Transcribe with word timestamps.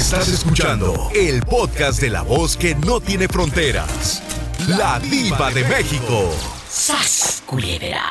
Estás 0.00 0.28
escuchando 0.28 1.10
el 1.14 1.42
podcast 1.42 2.00
de 2.00 2.08
la 2.08 2.22
voz 2.22 2.56
que 2.56 2.74
no 2.74 3.00
tiene 3.00 3.28
fronteras. 3.28 4.22
La 4.66 4.98
diva 4.98 5.50
de 5.50 5.62
México. 5.64 6.34
¡Sas, 6.66 7.42
culebra! 7.44 8.10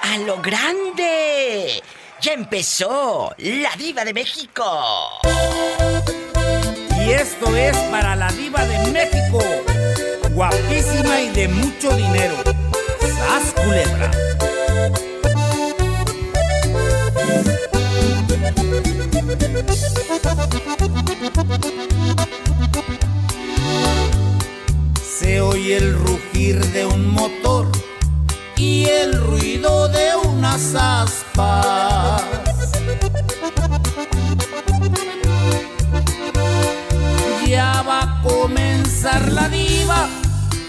¡A 0.00 0.16
lo 0.26 0.40
grande! 0.40 1.82
¡Ya 2.22 2.32
empezó 2.32 3.34
la 3.36 3.76
diva 3.76 4.02
de 4.06 4.14
México! 4.14 4.64
Y 7.06 7.10
esto 7.10 7.54
es 7.54 7.76
para 7.90 8.16
la 8.16 8.32
diva 8.32 8.64
de 8.64 8.90
México. 8.92 9.44
Guapísima 10.30 11.20
y 11.20 11.28
de 11.32 11.48
mucho 11.48 11.94
dinero. 11.94 12.36
¡Sas, 12.98 13.52
culebra! 13.62 14.10
Se 25.02 25.40
oye 25.40 25.76
el 25.76 25.94
rugir 25.94 26.58
de 26.72 26.84
un 26.84 27.06
motor 27.12 27.68
y 28.56 28.84
el 28.86 29.14
ruido 29.14 29.88
de 29.88 30.16
unas 30.24 30.74
aspas. 30.74 32.22
Ya 37.46 37.82
va 37.82 38.02
a 38.02 38.22
comenzar 38.22 39.30
la 39.30 39.48
diva 39.48 40.08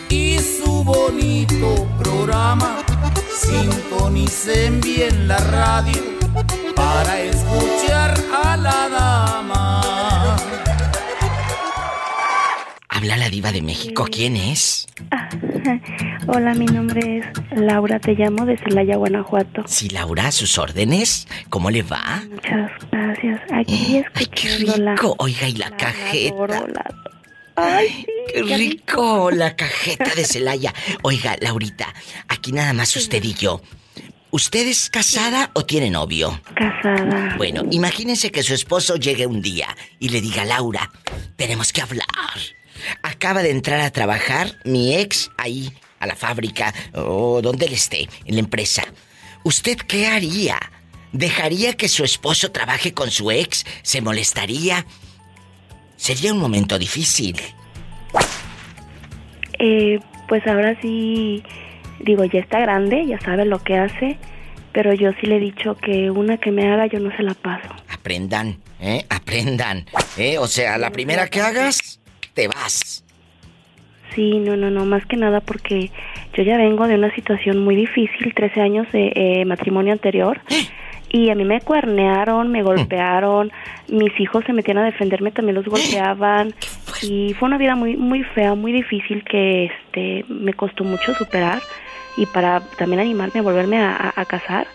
y 0.09 0.37
su 0.37 0.83
bonito 0.83 1.87
programa. 1.97 2.77
Sintonicen 3.35 4.79
bien 4.79 5.27
la 5.27 5.37
radio 5.37 6.12
para 6.93 7.19
escuchar 7.21 8.13
a 8.43 8.57
la 8.57 8.89
dama. 8.89 9.81
Habla 12.89 13.17
la 13.17 13.29
diva 13.29 13.51
de 13.51 13.61
México. 13.61 14.07
¿Quién 14.11 14.35
es? 14.35 14.87
Hola, 16.27 16.53
mi 16.53 16.65
nombre 16.67 17.17
es 17.17 17.25
Laura, 17.59 17.99
te 17.99 18.13
llamo 18.13 18.45
de 18.45 18.57
Celaya, 18.57 18.95
Guanajuato. 18.97 19.63
Sí, 19.65 19.89
Laura, 19.89 20.27
a 20.27 20.31
sus 20.31 20.57
órdenes. 20.57 21.27
¿Cómo 21.49 21.71
le 21.71 21.81
va? 21.81 22.21
Muchas 22.29 22.71
gracias. 22.91 23.41
Aquí 23.51 24.03
Ay, 24.13 24.25
qué 24.27 24.57
rico. 24.57 25.15
Oiga, 25.17 25.47
y 25.49 25.53
la 25.53 25.69
la 25.69 25.77
cajeta. 25.77 26.35
adoro, 26.35 26.67
la- 26.67 26.95
Ay, 27.55 27.87
sí, 27.87 28.05
Qué 28.47 28.57
rico, 28.57 29.29
la 29.31 29.55
cajeta 29.55 30.15
de 30.15 30.25
Celaya. 30.25 30.73
Oiga, 31.03 31.35
Laurita, 31.41 31.87
aquí 32.27 32.51
nada 32.51 32.73
más 32.73 32.95
usted 32.95 33.23
y 33.23 33.33
yo. 33.33 33.61
¿Usted 34.33 34.67
es 34.67 34.89
casada 34.89 35.51
o 35.53 35.63
tiene 35.63 35.91
novio? 35.91 36.41
Casada. 36.55 37.35
Bueno, 37.37 37.61
imagínense 37.69 38.31
que 38.31 38.41
su 38.41 38.55
esposo 38.55 38.95
llegue 38.95 39.27
un 39.27 39.43
día 39.43 39.67
y 39.99 40.09
le 40.09 40.21
diga, 40.21 40.43
Laura, 40.43 40.91
tenemos 41.35 41.71
que 41.71 41.83
hablar. 41.83 42.07
Acaba 43.03 43.43
de 43.43 43.51
entrar 43.51 43.79
a 43.81 43.91
trabajar 43.91 44.57
mi 44.65 44.95
ex 44.95 45.29
ahí, 45.37 45.71
a 45.99 46.07
la 46.07 46.15
fábrica, 46.15 46.73
o 46.95 47.43
donde 47.43 47.67
él 47.67 47.73
esté, 47.73 48.09
en 48.25 48.33
la 48.33 48.39
empresa. 48.39 48.83
¿Usted 49.43 49.77
qué 49.77 50.07
haría? 50.07 50.57
¿Dejaría 51.11 51.73
que 51.73 51.87
su 51.87 52.03
esposo 52.03 52.51
trabaje 52.51 52.91
con 52.91 53.11
su 53.11 53.29
ex? 53.29 53.67
¿Se 53.83 54.01
molestaría? 54.01 54.83
Sería 55.95 56.33
un 56.33 56.39
momento 56.39 56.79
difícil. 56.79 57.39
Eh, 59.59 59.99
pues 60.27 60.41
ahora 60.47 60.75
sí, 60.81 61.43
digo, 61.99 62.25
ya 62.25 62.39
está 62.39 62.59
grande, 62.59 63.05
ya 63.05 63.19
sabe 63.19 63.45
lo 63.45 63.59
que 63.59 63.77
hace, 63.77 64.17
pero 64.71 64.93
yo 64.93 65.11
sí 65.19 65.27
le 65.27 65.37
he 65.37 65.39
dicho 65.39 65.75
que 65.75 66.09
una 66.11 66.37
que 66.37 66.51
me 66.51 66.71
haga 66.71 66.87
yo 66.87 66.99
no 66.99 67.15
se 67.15 67.23
la 67.23 67.33
paso. 67.33 67.69
Aprendan, 67.89 68.57
¿eh? 68.79 69.05
Aprendan. 69.09 69.85
¿eh? 70.17 70.37
O 70.37 70.47
sea, 70.47 70.77
la 70.77 70.91
primera 70.91 71.27
que 71.27 71.41
hagas, 71.41 71.99
te 72.33 72.47
vas. 72.47 73.03
Sí, 74.15 74.39
no, 74.39 74.55
no, 74.55 74.69
no, 74.69 74.85
más 74.85 75.05
que 75.05 75.17
nada 75.17 75.41
porque 75.41 75.91
yo 76.35 76.43
ya 76.43 76.57
vengo 76.57 76.87
de 76.87 76.95
una 76.95 77.13
situación 77.15 77.63
muy 77.63 77.75
difícil, 77.75 78.33
13 78.33 78.61
años 78.61 78.91
de 78.91 79.11
eh, 79.15 79.45
matrimonio 79.45 79.93
anterior. 79.93 80.39
Y 81.13 81.29
a 81.29 81.35
mí 81.35 81.45
me 81.45 81.61
cuernearon, 81.61 82.51
me 82.51 82.63
golpearon, 82.63 83.51
mis 83.87 84.19
hijos 84.19 84.43
se 84.45 84.51
metían 84.51 84.79
a 84.79 84.83
defenderme, 84.83 85.31
también 85.31 85.55
los 85.55 85.65
golpeaban. 85.67 86.53
Y 87.01 87.33
fue 87.35 87.47
una 87.47 87.57
vida 87.57 87.75
muy 87.75 87.95
muy 87.95 88.23
fea, 88.23 88.55
muy 88.55 88.71
difícil 88.73 89.23
que 89.23 89.65
este 89.65 90.25
me 90.27 90.53
costó 90.53 90.83
mucho 90.83 91.13
superar 91.15 91.61
y 92.17 92.25
para 92.25 92.61
también 92.77 92.99
animarme 92.99 93.39
a 93.39 93.43
volverme 93.43 93.77
a, 93.79 93.95
a- 93.95 94.21
a 94.21 94.25
casar, 94.25 94.67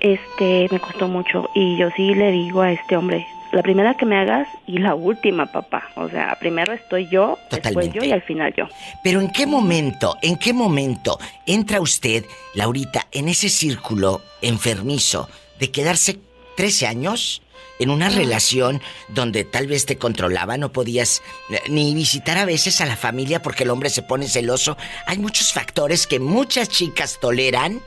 este 0.00 0.66
me 0.70 0.80
costó 0.80 1.08
mucho 1.08 1.48
y 1.54 1.76
yo 1.76 1.88
sí 1.96 2.14
le 2.14 2.30
digo 2.32 2.62
a 2.62 2.72
este 2.72 2.96
hombre, 2.96 3.26
la 3.52 3.62
primera 3.62 3.94
que 3.94 4.06
me 4.06 4.16
hagas 4.16 4.48
y 4.66 4.78
la 4.78 4.94
última, 4.94 5.46
papá. 5.46 5.88
O 5.96 6.08
sea, 6.08 6.36
primero 6.40 6.72
estoy 6.72 7.08
yo, 7.08 7.36
después 7.50 7.62
Totalmente. 7.62 7.98
yo 7.98 8.04
y 8.04 8.12
al 8.12 8.22
final 8.22 8.54
yo. 8.56 8.66
Pero 9.02 9.20
¿en 9.20 9.30
qué 9.30 9.46
momento, 9.46 10.16
en 10.22 10.36
qué 10.36 10.52
momento 10.52 11.18
entra 11.46 11.80
usted, 11.80 12.24
Laurita, 12.54 13.06
en 13.12 13.28
ese 13.28 13.48
círculo 13.48 14.20
enfermizo 14.40 15.28
de 15.60 15.70
quedarse 15.70 16.18
13 16.56 16.86
años 16.86 17.42
en 17.78 17.88
una 17.90 18.10
relación 18.10 18.82
donde 19.08 19.44
tal 19.44 19.66
vez 19.66 19.86
te 19.86 19.96
controlaba, 19.96 20.58
no 20.58 20.70
podías 20.70 21.22
eh, 21.50 21.60
ni 21.68 21.94
visitar 21.94 22.36
a 22.36 22.44
veces 22.44 22.80
a 22.82 22.86
la 22.86 22.96
familia 22.96 23.40
porque 23.42 23.62
el 23.64 23.70
hombre 23.70 23.88
se 23.88 24.02
pone 24.02 24.28
celoso? 24.28 24.76
Hay 25.06 25.18
muchos 25.18 25.52
factores 25.52 26.06
que 26.06 26.18
muchas 26.20 26.68
chicas 26.68 27.18
toleran, 27.20 27.80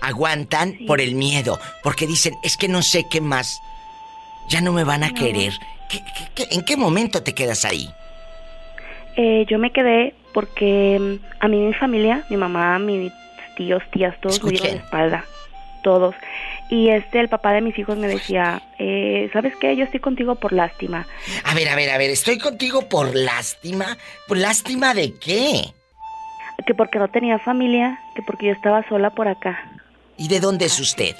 aguantan 0.00 0.78
por 0.86 1.00
el 1.00 1.14
miedo, 1.14 1.60
porque 1.84 2.06
dicen, 2.06 2.34
es 2.42 2.56
que 2.56 2.68
no 2.68 2.82
sé 2.82 3.06
qué 3.10 3.20
más, 3.20 3.60
ya 4.48 4.60
no 4.60 4.72
me 4.72 4.82
van 4.84 5.04
a 5.04 5.14
querer. 5.14 5.52
¿Qué- 5.88 6.00
qué- 6.00 6.28
qué- 6.46 6.54
en 6.54 6.62
qué 6.64 6.76
momento 6.76 7.22
te 7.22 7.32
quedas 7.34 7.64
ahí? 7.64 7.88
Eh, 9.16 9.46
yo 9.48 9.58
me 9.58 9.72
quedé 9.72 10.14
porque 10.34 10.98
mm, 11.00 11.44
a 11.44 11.48
mí 11.48 11.56
mi 11.58 11.72
familia, 11.74 12.24
mi 12.28 12.36
mamá, 12.36 12.78
mis 12.78 13.12
tíos, 13.56 13.82
tías, 13.92 14.14
todos 14.20 14.42
me 14.42 14.50
dieron 14.50 14.68
la 14.78 14.82
espalda, 14.84 15.24
todos. 15.82 16.14
Y 16.68 16.88
este, 16.88 17.20
el 17.20 17.28
papá 17.28 17.52
de 17.52 17.60
mis 17.60 17.78
hijos 17.78 17.96
me 17.96 18.08
decía, 18.08 18.60
eh, 18.78 19.30
¿sabes 19.32 19.54
qué? 19.56 19.76
Yo 19.76 19.84
estoy 19.84 20.00
contigo 20.00 20.34
por 20.34 20.52
lástima. 20.52 21.06
A 21.44 21.54
ver, 21.54 21.68
a 21.68 21.76
ver, 21.76 21.90
a 21.90 21.98
ver, 21.98 22.10
estoy 22.10 22.38
contigo 22.38 22.88
por 22.88 23.14
lástima. 23.14 23.96
¿Por 24.26 24.38
lástima 24.38 24.92
de 24.92 25.14
qué? 25.14 25.72
Que 26.66 26.74
porque 26.74 26.98
no 26.98 27.08
tenía 27.08 27.38
familia, 27.38 28.00
que 28.14 28.22
porque 28.22 28.46
yo 28.46 28.52
estaba 28.52 28.86
sola 28.88 29.10
por 29.10 29.28
acá. 29.28 29.70
¿Y 30.16 30.28
de 30.28 30.40
dónde 30.40 30.64
es 30.64 30.80
usted? 30.80 31.14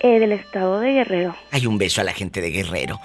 Eh, 0.00 0.20
del 0.20 0.32
estado 0.32 0.80
de 0.80 0.92
Guerrero. 0.92 1.34
Hay 1.52 1.66
un 1.66 1.78
beso 1.78 2.02
a 2.02 2.04
la 2.04 2.12
gente 2.12 2.42
de 2.42 2.50
Guerrero. 2.50 3.00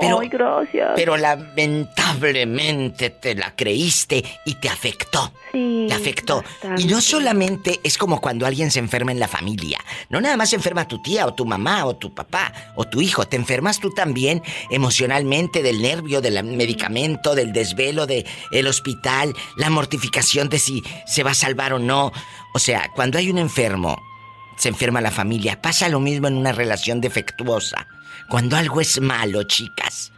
Pero, 0.00 0.20
Ay, 0.20 0.28
gracias. 0.28 0.92
pero 0.94 1.16
lamentablemente 1.16 3.10
te 3.10 3.34
la 3.34 3.54
creíste 3.56 4.24
y 4.44 4.54
te 4.54 4.68
afectó. 4.68 5.32
sí, 5.52 5.86
Te 5.88 5.94
afectó. 5.94 6.42
bastante. 6.42 6.82
Y 6.82 6.84
no 6.86 7.00
solamente 7.00 7.80
es 7.82 7.98
como 7.98 8.20
cuando 8.20 8.46
alguien 8.46 8.70
se 8.70 8.78
enferma 8.78 9.10
en 9.10 9.18
la 9.18 9.26
familia. 9.28 9.78
No 10.08 10.20
nada 10.20 10.36
más 10.36 10.50
se 10.50 10.56
enferma 10.56 10.86
tu 10.86 11.02
tía 11.02 11.26
o 11.26 11.34
tu 11.34 11.44
mamá 11.44 11.84
o 11.84 11.96
tu 11.96 12.14
papá 12.14 12.52
o 12.76 12.84
tu 12.84 13.00
hijo. 13.00 13.24
Te 13.26 13.36
enfermas 13.36 13.80
tú 13.80 13.90
también 13.90 14.40
emocionalmente 14.70 15.62
del 15.62 15.82
nervio, 15.82 16.20
del 16.20 16.42
medicamento, 16.44 17.34
del 17.34 17.52
desvelo, 17.52 18.06
del 18.06 18.24
el 18.52 18.66
hospital, 18.68 19.34
la 19.56 19.68
mortificación 19.70 20.48
de 20.48 20.58
si 20.60 20.82
se 21.06 21.22
va 21.24 21.32
a 21.32 21.34
salvar 21.34 21.72
o 21.72 21.78
no. 21.80 22.12
O 22.54 22.58
sea, 22.60 22.90
cuando 22.94 23.18
hay 23.18 23.30
un 23.30 23.38
enfermo, 23.38 24.00
se 24.56 24.68
enferma 24.68 25.00
la 25.00 25.10
familia. 25.10 25.60
Pasa 25.60 25.88
lo 25.88 26.00
mismo 26.00 26.28
en 26.28 26.36
una 26.36 26.52
relación 26.52 27.00
defectuosa. 27.00 27.86
Cuando 28.28 28.56
algo 28.56 28.80
es 28.80 29.00
malo, 29.00 29.42
chicas, 29.44 30.12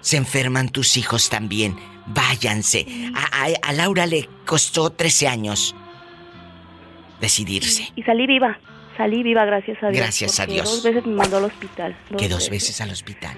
se 0.00 0.16
enferman 0.16 0.68
tus 0.70 0.96
hijos 0.96 1.28
también. 1.28 1.76
Váyanse. 2.06 2.86
A, 3.14 3.44
a- 3.44 3.68
a 3.68 3.72
Laura 3.72 4.06
le 4.06 4.28
costó 4.44 4.90
13 4.90 5.28
años 5.28 5.74
decidirse. 7.20 7.90
Y 7.96 8.02
salí 8.02 8.26
viva. 8.26 8.58
Salí 8.96 9.22
viva, 9.22 9.44
gracias 9.44 9.82
a 9.82 9.88
Dios. 9.88 9.98
Gracias 10.02 10.40
a 10.40 10.46
Dios. 10.46 10.64
Dos 10.64 10.82
veces 10.82 11.06
me 11.06 11.14
mandó 11.14 11.36
al 11.38 11.44
hospital. 11.44 11.96
Que 12.16 12.28
dos 12.28 12.48
veces 12.48 12.80
al 12.80 12.90
hospital. 12.90 13.36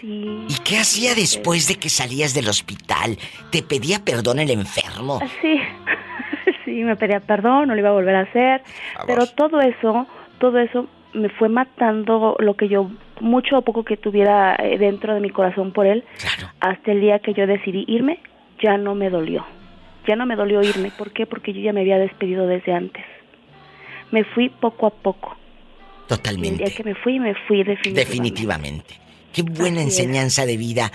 Sí. 0.00 0.44
¿Y 0.48 0.54
qué 0.64 0.78
hacía 0.78 1.14
después 1.16 1.66
de 1.66 1.74
que 1.74 1.88
salías 1.88 2.34
del 2.34 2.48
hospital? 2.48 3.18
¿Te 3.50 3.62
pedía 3.64 4.04
perdón 4.04 4.38
el 4.38 4.50
enfermo? 4.50 5.20
Sí, 5.42 5.56
sí, 6.80 6.84
me 6.84 6.96
pedía 6.96 7.20
perdón, 7.20 7.68
no 7.68 7.74
lo 7.74 7.80
iba 7.80 7.88
a 7.88 7.92
volver 7.92 8.14
a 8.14 8.20
hacer, 8.20 8.62
pero 9.06 9.26
todo 9.26 9.60
eso, 9.60 10.06
todo 10.38 10.58
eso 10.58 10.86
me 11.14 11.28
fue 11.30 11.48
matando 11.48 12.36
lo 12.38 12.54
que 12.54 12.68
yo, 12.68 12.90
mucho 13.20 13.58
o 13.58 13.62
poco 13.62 13.82
que 13.84 13.96
tuviera 13.96 14.54
eh, 14.56 14.78
dentro 14.78 15.14
de 15.14 15.20
mi 15.20 15.30
corazón 15.30 15.72
por 15.72 15.86
él, 15.86 16.04
Claro. 16.18 16.52
hasta 16.60 16.92
el 16.92 17.00
día 17.00 17.18
que 17.18 17.34
yo 17.34 17.46
decidí 17.46 17.84
irme, 17.88 18.20
ya 18.62 18.76
no 18.76 18.94
me 18.94 19.10
dolió, 19.10 19.44
ya 20.06 20.16
no 20.16 20.26
me 20.26 20.36
dolió 20.36 20.62
irme, 20.62 20.90
¿por 20.96 21.10
qué? 21.12 21.26
Porque 21.26 21.52
yo 21.52 21.60
ya 21.60 21.72
me 21.72 21.80
había 21.80 21.98
despedido 21.98 22.46
desde 22.46 22.72
antes. 22.72 23.04
Me 24.10 24.24
fui 24.24 24.48
poco 24.48 24.86
a 24.86 24.90
poco. 24.90 25.36
Y 25.36 26.12
el 26.12 26.16
Totalmente. 26.18 26.64
día 26.64 26.74
que 26.74 26.84
me 26.84 26.94
fui, 26.94 27.18
me 27.18 27.34
fui 27.46 27.58
definitivamente. 27.64 28.00
Definitivamente. 28.04 28.94
Qué 29.32 29.42
buena 29.42 29.80
Así 29.80 29.88
es. 29.90 29.98
enseñanza 30.00 30.46
de 30.46 30.56
vida. 30.56 30.90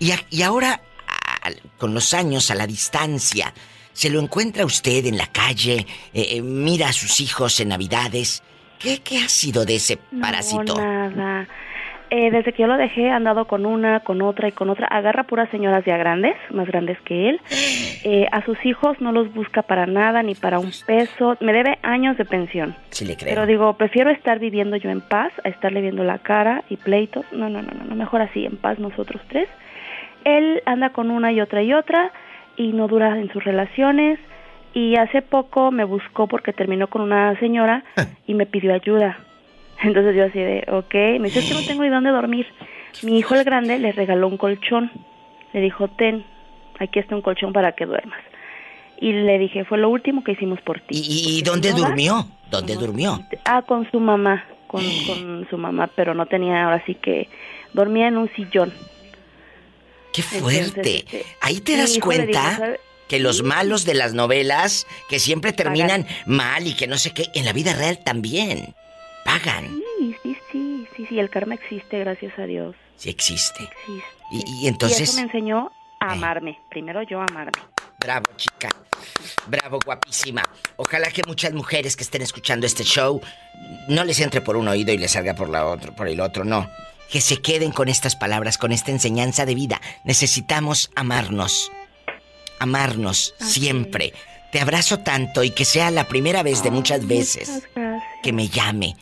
Y, 0.00 0.10
a- 0.10 0.18
y 0.30 0.42
ahora, 0.42 0.80
a- 1.08 1.50
con 1.78 1.94
los 1.94 2.12
años, 2.14 2.50
a 2.50 2.54
la 2.56 2.66
distancia, 2.66 3.52
se 3.96 4.10
lo 4.10 4.20
encuentra 4.20 4.66
usted 4.66 5.06
en 5.06 5.16
la 5.16 5.26
calle, 5.26 5.86
eh, 6.12 6.26
eh, 6.36 6.42
mira 6.42 6.88
a 6.88 6.92
sus 6.92 7.18
hijos 7.20 7.58
en 7.60 7.68
Navidades. 7.70 8.42
¿Qué, 8.78 8.98
qué 9.02 9.16
ha 9.18 9.28
sido 9.28 9.64
de 9.64 9.76
ese 9.76 9.98
No, 10.12 10.20
parásito? 10.20 10.76
nada. 10.76 11.48
Eh, 12.10 12.30
desde 12.30 12.52
que 12.52 12.62
yo 12.62 12.68
lo 12.68 12.76
dejé, 12.76 13.10
ha 13.10 13.16
andado 13.16 13.46
con 13.46 13.64
una, 13.66 14.00
con 14.00 14.20
otra 14.22 14.48
y 14.48 14.52
con 14.52 14.68
otra. 14.70 14.86
Agarra 14.86 15.24
puras 15.24 15.48
señoras 15.50 15.82
ya 15.86 15.96
grandes, 15.96 16.36
más 16.50 16.66
grandes 16.68 17.00
que 17.00 17.30
él. 17.30 17.40
Eh, 18.08 18.28
a 18.30 18.44
sus 18.44 18.64
hijos 18.64 19.00
no 19.00 19.10
los 19.10 19.34
busca 19.34 19.62
para 19.62 19.84
nada, 19.86 20.22
ni 20.22 20.36
para 20.36 20.60
un 20.60 20.70
peso. 20.86 21.36
Me 21.40 21.52
debe 21.52 21.76
años 21.82 22.16
de 22.16 22.24
pensión. 22.24 22.76
Sí 22.90 23.04
le 23.04 23.16
creo. 23.16 23.34
Pero 23.34 23.46
digo, 23.46 23.72
prefiero 23.76 24.10
estar 24.10 24.38
viviendo 24.38 24.76
yo 24.76 24.90
en 24.90 25.00
paz 25.00 25.32
a 25.42 25.48
estarle 25.48 25.80
viendo 25.80 26.04
la 26.04 26.18
cara 26.18 26.62
y 26.70 26.76
pleitos. 26.76 27.24
No, 27.32 27.48
no, 27.48 27.62
no, 27.62 27.72
no, 27.72 27.82
no, 27.82 27.96
mejor 27.96 28.20
así, 28.22 28.44
en 28.46 28.58
paz 28.58 28.78
nosotros 28.78 29.20
tres. 29.28 29.48
Él 30.22 30.62
anda 30.66 30.90
con 30.90 31.10
una 31.10 31.32
y 31.32 31.40
otra 31.40 31.64
y 31.64 31.72
otra 31.72 32.12
y 32.56 32.72
no 32.72 32.88
dura 32.88 33.18
en 33.18 33.32
sus 33.32 33.44
relaciones. 33.44 34.18
Y 34.74 34.96
hace 34.96 35.22
poco 35.22 35.70
me 35.70 35.84
buscó 35.84 36.26
porque 36.26 36.52
terminó 36.52 36.88
con 36.88 37.02
una 37.02 37.38
señora 37.38 37.84
y 38.26 38.34
me 38.34 38.46
pidió 38.46 38.74
ayuda. 38.74 39.18
Entonces 39.82 40.16
yo 40.16 40.24
así 40.24 40.38
de, 40.38 40.66
ok, 40.70 40.94
me 41.20 41.28
dice, 41.28 41.40
es 41.40 41.48
que 41.48 41.54
no 41.54 41.66
tengo 41.66 41.82
ni 41.82 41.88
dónde 41.88 42.10
dormir. 42.10 42.46
Mi 43.02 43.18
hijo 43.18 43.34
el 43.34 43.44
grande 43.44 43.78
le 43.78 43.92
regaló 43.92 44.28
un 44.28 44.38
colchón. 44.38 44.90
Le 45.52 45.60
dijo, 45.60 45.88
ten, 45.88 46.24
aquí 46.78 46.98
está 46.98 47.14
un 47.14 47.22
colchón 47.22 47.52
para 47.52 47.72
que 47.72 47.86
duermas. 47.86 48.20
Y 48.98 49.12
le 49.12 49.38
dije, 49.38 49.64
fue 49.64 49.78
lo 49.78 49.90
último 49.90 50.24
que 50.24 50.32
hicimos 50.32 50.60
por 50.62 50.80
ti. 50.80 51.02
¿Y, 51.06 51.42
dónde 51.42 51.70
no 51.72 51.78
durmió? 51.78 52.26
¿Dónde 52.50 52.76
durmió? 52.76 53.20
Ah, 53.44 53.62
con 53.62 53.90
su 53.90 54.00
mamá, 54.00 54.44
con, 54.66 54.82
con 55.06 55.46
su 55.50 55.58
mamá, 55.58 55.90
pero 55.94 56.14
no 56.14 56.26
tenía, 56.26 56.64
ahora 56.64 56.82
sí 56.86 56.94
que 56.94 57.28
dormía 57.74 58.08
en 58.08 58.16
un 58.16 58.30
sillón. 58.34 58.72
¡Qué 60.16 60.22
Entonces, 60.36 60.72
fuerte! 60.72 60.96
este, 60.96 61.26
Ahí 61.40 61.60
te 61.60 61.76
das 61.76 61.98
cuenta 61.98 62.78
que 63.08 63.20
los 63.20 63.42
malos 63.42 63.84
de 63.84 63.94
las 63.94 64.14
novelas, 64.14 64.86
que 65.08 65.20
siempre 65.20 65.52
terminan 65.52 66.06
mal 66.26 66.66
y 66.66 66.74
que 66.74 66.86
no 66.88 66.98
sé 66.98 67.12
qué, 67.12 67.26
en 67.34 67.44
la 67.44 67.52
vida 67.52 67.74
real 67.74 67.98
también 68.02 68.74
pagan. 69.24 69.80
Sí, 69.98 70.16
sí, 70.22 70.36
sí, 70.50 70.86
sí, 70.96 71.06
sí, 71.08 71.18
el 71.18 71.30
karma 71.30 71.54
existe, 71.54 71.98
gracias 72.00 72.36
a 72.38 72.46
Dios. 72.46 72.74
Sí 72.96 73.10
existe. 73.10 73.62
Existe. 73.64 74.04
Y, 74.32 74.38
y 74.38 74.64
Y 74.64 74.68
entonces... 74.68 75.02
eso 75.02 75.14
me 75.16 75.22
enseñó 75.22 75.70
a 76.00 76.06
Eh. 76.06 76.12
amarme. 76.12 76.58
Primero 76.70 77.02
yo 77.02 77.20
a 77.20 77.24
amarme. 77.28 77.52
Bravo, 78.00 78.26
chica. 78.36 78.68
Bravo, 79.46 79.78
guapísima. 79.84 80.42
Ojalá 80.76 81.08
que 81.10 81.22
muchas 81.26 81.52
mujeres 81.52 81.96
que 81.96 82.02
estén 82.04 82.22
escuchando 82.22 82.66
este 82.66 82.84
show 82.84 83.20
no 83.88 84.04
les 84.04 84.20
entre 84.20 84.40
por 84.40 84.56
un 84.56 84.68
oído 84.68 84.92
y 84.92 84.98
les 84.98 85.12
salga 85.12 85.34
por 85.34 85.48
la 85.48 85.66
otro, 85.66 85.94
por 85.94 86.08
el 86.08 86.20
otro, 86.20 86.44
no. 86.44 86.68
Que 87.10 87.20
se 87.20 87.40
queden 87.40 87.70
con 87.72 87.88
estas 87.88 88.16
palabras, 88.16 88.58
con 88.58 88.72
esta 88.72 88.90
enseñanza 88.90 89.46
de 89.46 89.54
vida. 89.54 89.80
Necesitamos 90.04 90.90
amarnos. 90.96 91.70
Amarnos 92.58 93.34
Así 93.40 93.60
siempre. 93.60 94.12
Te 94.52 94.60
abrazo 94.60 94.98
tanto 95.00 95.44
y 95.44 95.50
que 95.50 95.64
sea 95.64 95.90
la 95.90 96.04
primera 96.04 96.42
vez 96.42 96.62
de 96.62 96.70
muchas 96.70 97.06
veces 97.06 97.48
Muchas 97.48 97.70
gracias. 97.74 98.02
que 98.22 98.32
me 98.32 98.48
llame. 98.48 98.96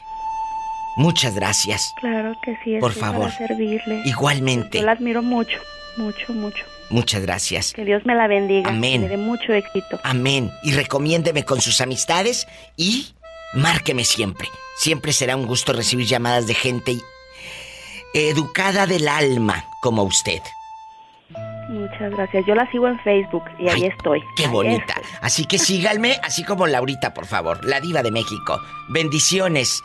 Muchas 0.96 1.34
gracias. 1.34 1.92
Claro 2.00 2.34
que 2.44 2.56
sí, 2.64 2.76
Por 2.80 2.92
favor. 2.92 3.30
para 3.32 3.48
servirle. 3.48 4.02
Igualmente. 4.04 4.78
Yo 4.78 4.84
la 4.84 4.92
admiro 4.92 5.22
mucho, 5.22 5.58
mucho, 5.96 6.32
mucho. 6.32 6.64
Muchas 6.90 7.22
gracias. 7.22 7.72
Que 7.72 7.84
Dios 7.84 8.02
me 8.04 8.14
la 8.14 8.26
bendiga. 8.26 8.70
Amén. 8.70 9.02
Que 9.02 9.08
le 9.08 9.16
dé 9.16 9.22
mucho 9.22 9.52
éxito. 9.52 10.00
Amén. 10.04 10.50
Y 10.62 10.72
recomiéndeme 10.72 11.44
con 11.44 11.60
sus 11.60 11.80
amistades 11.80 12.46
y 12.76 13.14
márqueme 13.54 14.04
siempre. 14.04 14.48
Siempre 14.76 15.12
será 15.12 15.36
un 15.36 15.46
gusto 15.46 15.72
recibir 15.72 16.06
llamadas 16.06 16.46
de 16.46 16.54
gente 16.54 16.96
educada 18.14 18.86
del 18.86 19.08
alma 19.08 19.64
como 19.80 20.04
usted. 20.04 20.40
Muchas 21.68 22.12
gracias. 22.12 22.44
Yo 22.46 22.54
la 22.54 22.70
sigo 22.70 22.86
en 22.88 22.98
Facebook 23.00 23.44
y 23.58 23.68
ahí 23.68 23.84
estoy. 23.86 24.22
Qué 24.36 24.44
Ahí 24.44 24.50
bonita. 24.50 24.94
estoy. 24.94 25.04
Así 25.20 25.44
que 25.46 25.58
síganme, 25.58 26.18
así 26.22 26.44
como 26.44 26.66
Laurita, 26.66 27.12
por 27.12 27.26
favor, 27.26 27.64
la 27.64 27.80
diva 27.80 28.02
de 28.02 28.10
México. 28.10 28.60
Bendiciones. 28.88 29.82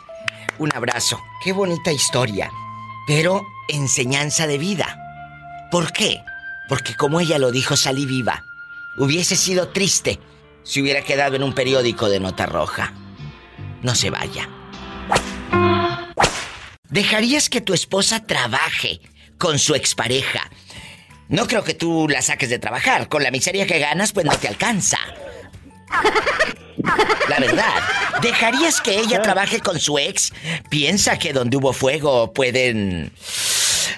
Un 0.58 0.70
abrazo. 0.74 1.18
Qué 1.42 1.52
bonita 1.52 1.90
historia. 1.90 2.50
Pero 3.06 3.42
enseñanza 3.68 4.46
de 4.46 4.58
vida. 4.58 4.96
¿Por 5.70 5.92
qué? 5.92 6.22
Porque 6.68 6.94
como 6.94 7.18
ella 7.18 7.38
lo 7.38 7.50
dijo, 7.50 7.76
salí 7.76 8.06
viva. 8.06 8.44
Hubiese 8.98 9.34
sido 9.36 9.68
triste 9.68 10.20
si 10.62 10.82
hubiera 10.82 11.02
quedado 11.02 11.34
en 11.36 11.42
un 11.42 11.54
periódico 11.54 12.08
de 12.08 12.20
nota 12.20 12.46
roja. 12.46 12.92
No 13.82 13.94
se 13.94 14.10
vaya. 14.10 14.48
¿Dejarías 16.90 17.48
que 17.48 17.60
tu 17.60 17.72
esposa 17.72 18.26
trabaje 18.26 19.00
con 19.38 19.58
su 19.58 19.74
expareja? 19.74 20.50
No 21.28 21.46
creo 21.46 21.62
que 21.62 21.74
tú 21.74 22.08
la 22.08 22.20
saques 22.22 22.50
de 22.50 22.58
trabajar. 22.58 23.08
Con 23.08 23.22
la 23.22 23.30
miseria 23.30 23.66
que 23.66 23.78
ganas, 23.78 24.12
pues 24.12 24.26
no 24.26 24.36
te 24.36 24.48
alcanza. 24.48 24.98
La 27.28 27.38
verdad, 27.38 27.74
¿dejarías 28.22 28.80
que 28.80 28.98
ella 28.98 29.22
trabaje 29.22 29.60
con 29.60 29.78
su 29.78 29.98
ex? 29.98 30.32
Piensa 30.68 31.18
que 31.18 31.32
donde 31.32 31.56
hubo 31.56 31.72
fuego 31.72 32.32
pueden 32.32 33.12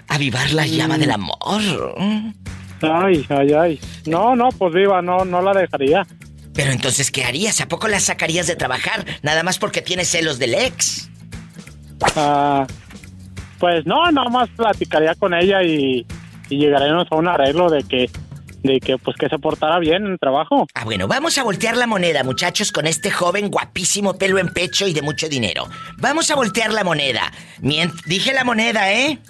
avivar 0.08 0.52
la 0.52 0.66
llama 0.66 0.98
del 0.98 1.12
amor. 1.12 1.94
Ay, 2.82 3.24
ay, 3.30 3.52
ay. 3.52 3.80
No, 4.04 4.36
no, 4.36 4.50
pues 4.50 4.74
viva, 4.74 5.00
no, 5.00 5.24
no 5.24 5.40
la 5.40 5.52
dejaría. 5.58 6.06
Pero 6.52 6.72
entonces, 6.72 7.10
¿qué 7.10 7.24
harías? 7.24 7.60
¿A 7.62 7.68
poco 7.68 7.88
la 7.88 8.00
sacarías 8.00 8.46
de 8.46 8.56
trabajar 8.56 9.06
nada 9.22 9.42
más 9.42 9.58
porque 9.58 9.80
tienes 9.80 10.08
celos 10.08 10.38
del 10.38 10.54
ex? 10.54 11.08
Ah, 12.16 12.66
pues 13.62 13.86
no, 13.86 14.10
nada 14.10 14.28
más 14.28 14.48
platicaría 14.56 15.14
con 15.14 15.32
ella 15.34 15.62
y, 15.62 16.04
y 16.48 16.56
llegaremos 16.56 17.06
a 17.08 17.14
un 17.14 17.28
arreglo 17.28 17.70
de 17.70 17.84
que, 17.84 18.10
de 18.64 18.80
que, 18.80 18.98
pues 18.98 19.16
que 19.16 19.28
se 19.28 19.38
portara 19.38 19.78
bien 19.78 20.04
en 20.04 20.12
el 20.14 20.18
trabajo. 20.18 20.66
Ah, 20.74 20.82
bueno, 20.84 21.06
vamos 21.06 21.38
a 21.38 21.44
voltear 21.44 21.76
la 21.76 21.86
moneda, 21.86 22.24
muchachos, 22.24 22.72
con 22.72 22.88
este 22.88 23.12
joven 23.12 23.52
guapísimo, 23.52 24.18
pelo 24.18 24.40
en 24.40 24.48
pecho 24.48 24.88
y 24.88 24.92
de 24.92 25.00
mucho 25.00 25.28
dinero. 25.28 25.68
Vamos 25.98 26.28
a 26.32 26.34
voltear 26.34 26.72
la 26.72 26.82
moneda. 26.82 27.30
Dije 28.06 28.32
la 28.32 28.42
moneda, 28.42 28.92
¿eh? 28.92 29.20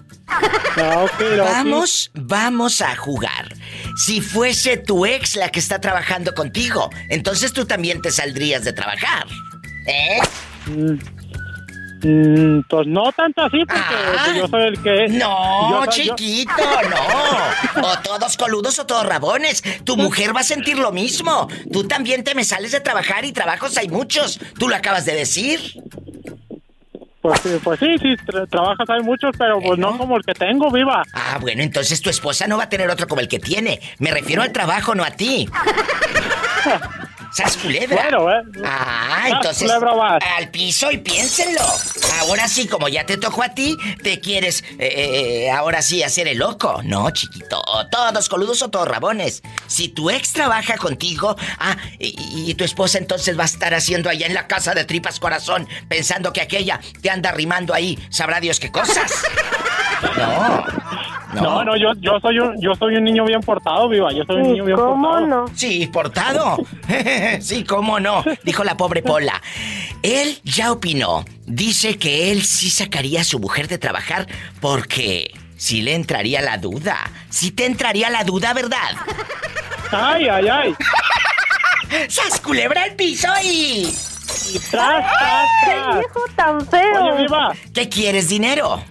Ah, 0.78 1.04
ok, 1.04 1.12
ok. 1.12 1.38
Vamos, 1.38 2.10
vamos 2.14 2.80
a 2.80 2.96
jugar. 2.96 3.54
Si 3.98 4.22
fuese 4.22 4.78
tu 4.78 5.04
ex 5.04 5.36
la 5.36 5.50
que 5.50 5.60
está 5.60 5.78
trabajando 5.78 6.32
contigo, 6.32 6.88
entonces 7.10 7.52
tú 7.52 7.66
también 7.66 8.00
te 8.00 8.10
saldrías 8.10 8.64
de 8.64 8.72
trabajar. 8.72 9.26
¿Eh? 9.86 10.20
Mm, 10.68 11.21
mm, 12.02 12.60
pues 12.68 12.86
no 12.86 13.10
tanto 13.12 13.42
así, 13.42 13.58
porque 13.64 13.80
Ah. 13.80 14.22
pues, 14.24 14.36
yo 14.36 14.48
soy 14.48 14.62
el 14.62 14.82
que... 14.82 15.08
No, 15.08 15.84
yo- 15.86 15.90
chiquito, 15.92 16.52
no. 16.90 17.88
O 17.88 17.98
todos 18.00 18.36
coludos 18.36 18.78
o 18.78 18.86
todos 18.86 19.06
rabones. 19.06 19.62
Tu 19.84 19.96
mujer 19.96 20.34
va 20.34 20.40
a 20.40 20.44
sentir 20.44 20.78
lo 20.78 20.92
mismo. 20.92 21.48
Tú 21.72 21.84
también 21.86 22.24
te 22.24 22.34
me 22.34 22.44
sales 22.44 22.72
de 22.72 22.80
trabajar 22.80 23.24
y 23.24 23.32
trabajos 23.32 23.76
hay 23.78 23.88
muchos. 23.88 24.38
Tú 24.58 24.68
lo 24.68 24.76
acabas 24.76 25.04
de 25.04 25.14
decir. 25.14 25.60
Pues, 27.20 27.40
sí, 27.40 27.50
pues 27.62 27.78
sí, 27.78 27.86
sí, 28.00 28.16
tra- 28.26 28.48
trabajas 28.50 28.90
hay 28.90 29.00
muchos, 29.00 29.30
pero 29.38 29.60
pues 29.60 29.78
no 29.78 29.96
como 29.96 30.16
el 30.16 30.24
que 30.24 30.34
tengo, 30.34 30.70
viva. 30.72 31.04
Ah, 31.14 31.38
bueno, 31.40 31.62
entonces 31.62 32.00
tu 32.02 32.10
esposa 32.10 32.48
no 32.48 32.56
va 32.56 32.64
a 32.64 32.68
tener 32.68 32.90
otro 32.90 33.06
como 33.06 33.20
el 33.20 33.28
que 33.28 33.38
tiene. 33.38 33.80
Me 34.00 34.10
refiero 34.10 34.42
al 34.42 34.50
trabajo, 34.50 34.96
no 34.96 35.04
a 35.04 35.12
ti. 35.12 35.48
¡Sas 37.34 37.56
culebra! 37.56 38.02
Bueno, 38.02 38.30
eh. 38.30 38.42
Ah, 38.64 39.24
entonces. 39.28 39.70
Al 39.70 40.50
piso 40.50 40.90
y 40.90 40.98
piénsenlo. 40.98 41.62
Ahora 42.20 42.46
sí, 42.46 42.66
como 42.66 42.88
ya 42.88 43.06
te 43.06 43.16
tocó 43.16 43.42
a 43.42 43.54
ti, 43.54 43.76
te 44.02 44.20
quieres, 44.20 44.62
eh, 44.78 45.46
eh, 45.46 45.50
ahora 45.50 45.80
sí, 45.80 46.02
hacer 46.02 46.28
el 46.28 46.38
loco. 46.38 46.82
No, 46.84 47.10
chiquito. 47.10 47.62
Todos 47.90 48.28
coludos 48.28 48.60
o 48.62 48.70
todos 48.70 48.86
rabones. 48.86 49.42
Si 49.66 49.88
tu 49.88 50.10
ex 50.10 50.32
trabaja 50.32 50.76
contigo, 50.76 51.34
ah, 51.58 51.76
y, 51.98 52.50
y 52.50 52.54
tu 52.54 52.64
esposa 52.64 52.98
entonces 52.98 53.38
va 53.38 53.44
a 53.44 53.46
estar 53.46 53.74
haciendo 53.74 54.10
allá 54.10 54.26
en 54.26 54.34
la 54.34 54.46
casa 54.46 54.74
de 54.74 54.84
tripas 54.84 55.18
corazón, 55.18 55.66
pensando 55.88 56.32
que 56.32 56.42
aquella 56.42 56.80
te 57.00 57.10
anda 57.10 57.32
rimando 57.32 57.72
ahí, 57.72 57.98
sabrá 58.10 58.40
Dios 58.40 58.60
qué 58.60 58.70
cosas. 58.70 59.10
No. 60.16 60.64
No, 61.32 61.64
no, 61.64 61.76
yo, 61.76 61.92
yo 62.00 62.20
soy 62.20 62.38
un, 62.38 62.60
yo 62.60 62.74
soy 62.74 62.96
un 62.96 63.04
niño 63.04 63.24
bien 63.24 63.40
portado, 63.40 63.88
viva. 63.88 64.12
Yo 64.12 64.22
soy 64.24 64.36
un 64.36 64.42
niño 64.52 64.64
bien 64.64 64.76
¿Cómo 64.76 65.10
portado. 65.10 65.26
no? 65.26 65.44
Sí, 65.54 65.86
portado. 65.92 66.56
sí, 67.40 67.64
cómo 67.64 68.00
no, 68.00 68.22
dijo 68.44 68.64
la 68.64 68.76
pobre 68.76 69.02
Pola. 69.02 69.40
Él 70.02 70.38
ya 70.44 70.72
opinó. 70.72 71.24
Dice 71.46 71.98
que 71.98 72.30
él 72.32 72.42
sí 72.42 72.70
sacaría 72.70 73.22
a 73.22 73.24
su 73.24 73.38
mujer 73.38 73.68
de 73.68 73.78
trabajar 73.78 74.26
porque 74.60 75.32
sí 75.56 75.80
le 75.82 75.94
entraría 75.94 76.42
la 76.42 76.58
duda. 76.58 76.98
Sí 77.30 77.50
te 77.50 77.64
entraría 77.66 78.10
la 78.10 78.24
duda, 78.24 78.52
¿verdad? 78.52 78.96
Ay, 79.90 80.28
ay, 80.28 80.48
ay. 80.48 80.74
¡Sas 82.08 82.40
culebra 82.40 82.82
al 82.84 82.94
piso 82.94 83.28
y... 83.44 83.86
Y 84.54 84.58
tras, 84.70 84.70
tras, 84.70 85.48
¡Qué 85.64 85.70
tras. 85.74 85.94
viejo 85.98 86.20
tan 86.36 86.66
feo! 86.66 87.02
Oye, 87.12 87.22
viva. 87.22 87.52
¿Qué 87.74 87.88
quieres, 87.88 88.28
dinero? 88.28 88.82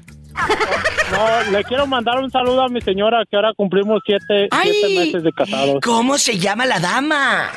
No, 1.12 1.52
le 1.52 1.64
quiero 1.66 1.86
mandar 1.88 2.20
un 2.20 2.32
saludo 2.32 2.62
a 2.64 2.70
mi 2.70 2.82
señora 2.82 3.24
que 3.30 3.36
ahora 3.36 3.52
cumplimos 3.56 4.02
siete, 4.06 4.48
meses 4.54 5.24
de 5.24 5.32
casados. 5.34 5.80
¿Cómo 5.84 6.18
se 6.18 6.38
llama 6.38 6.66
la 6.66 6.80
dama? 6.80 7.50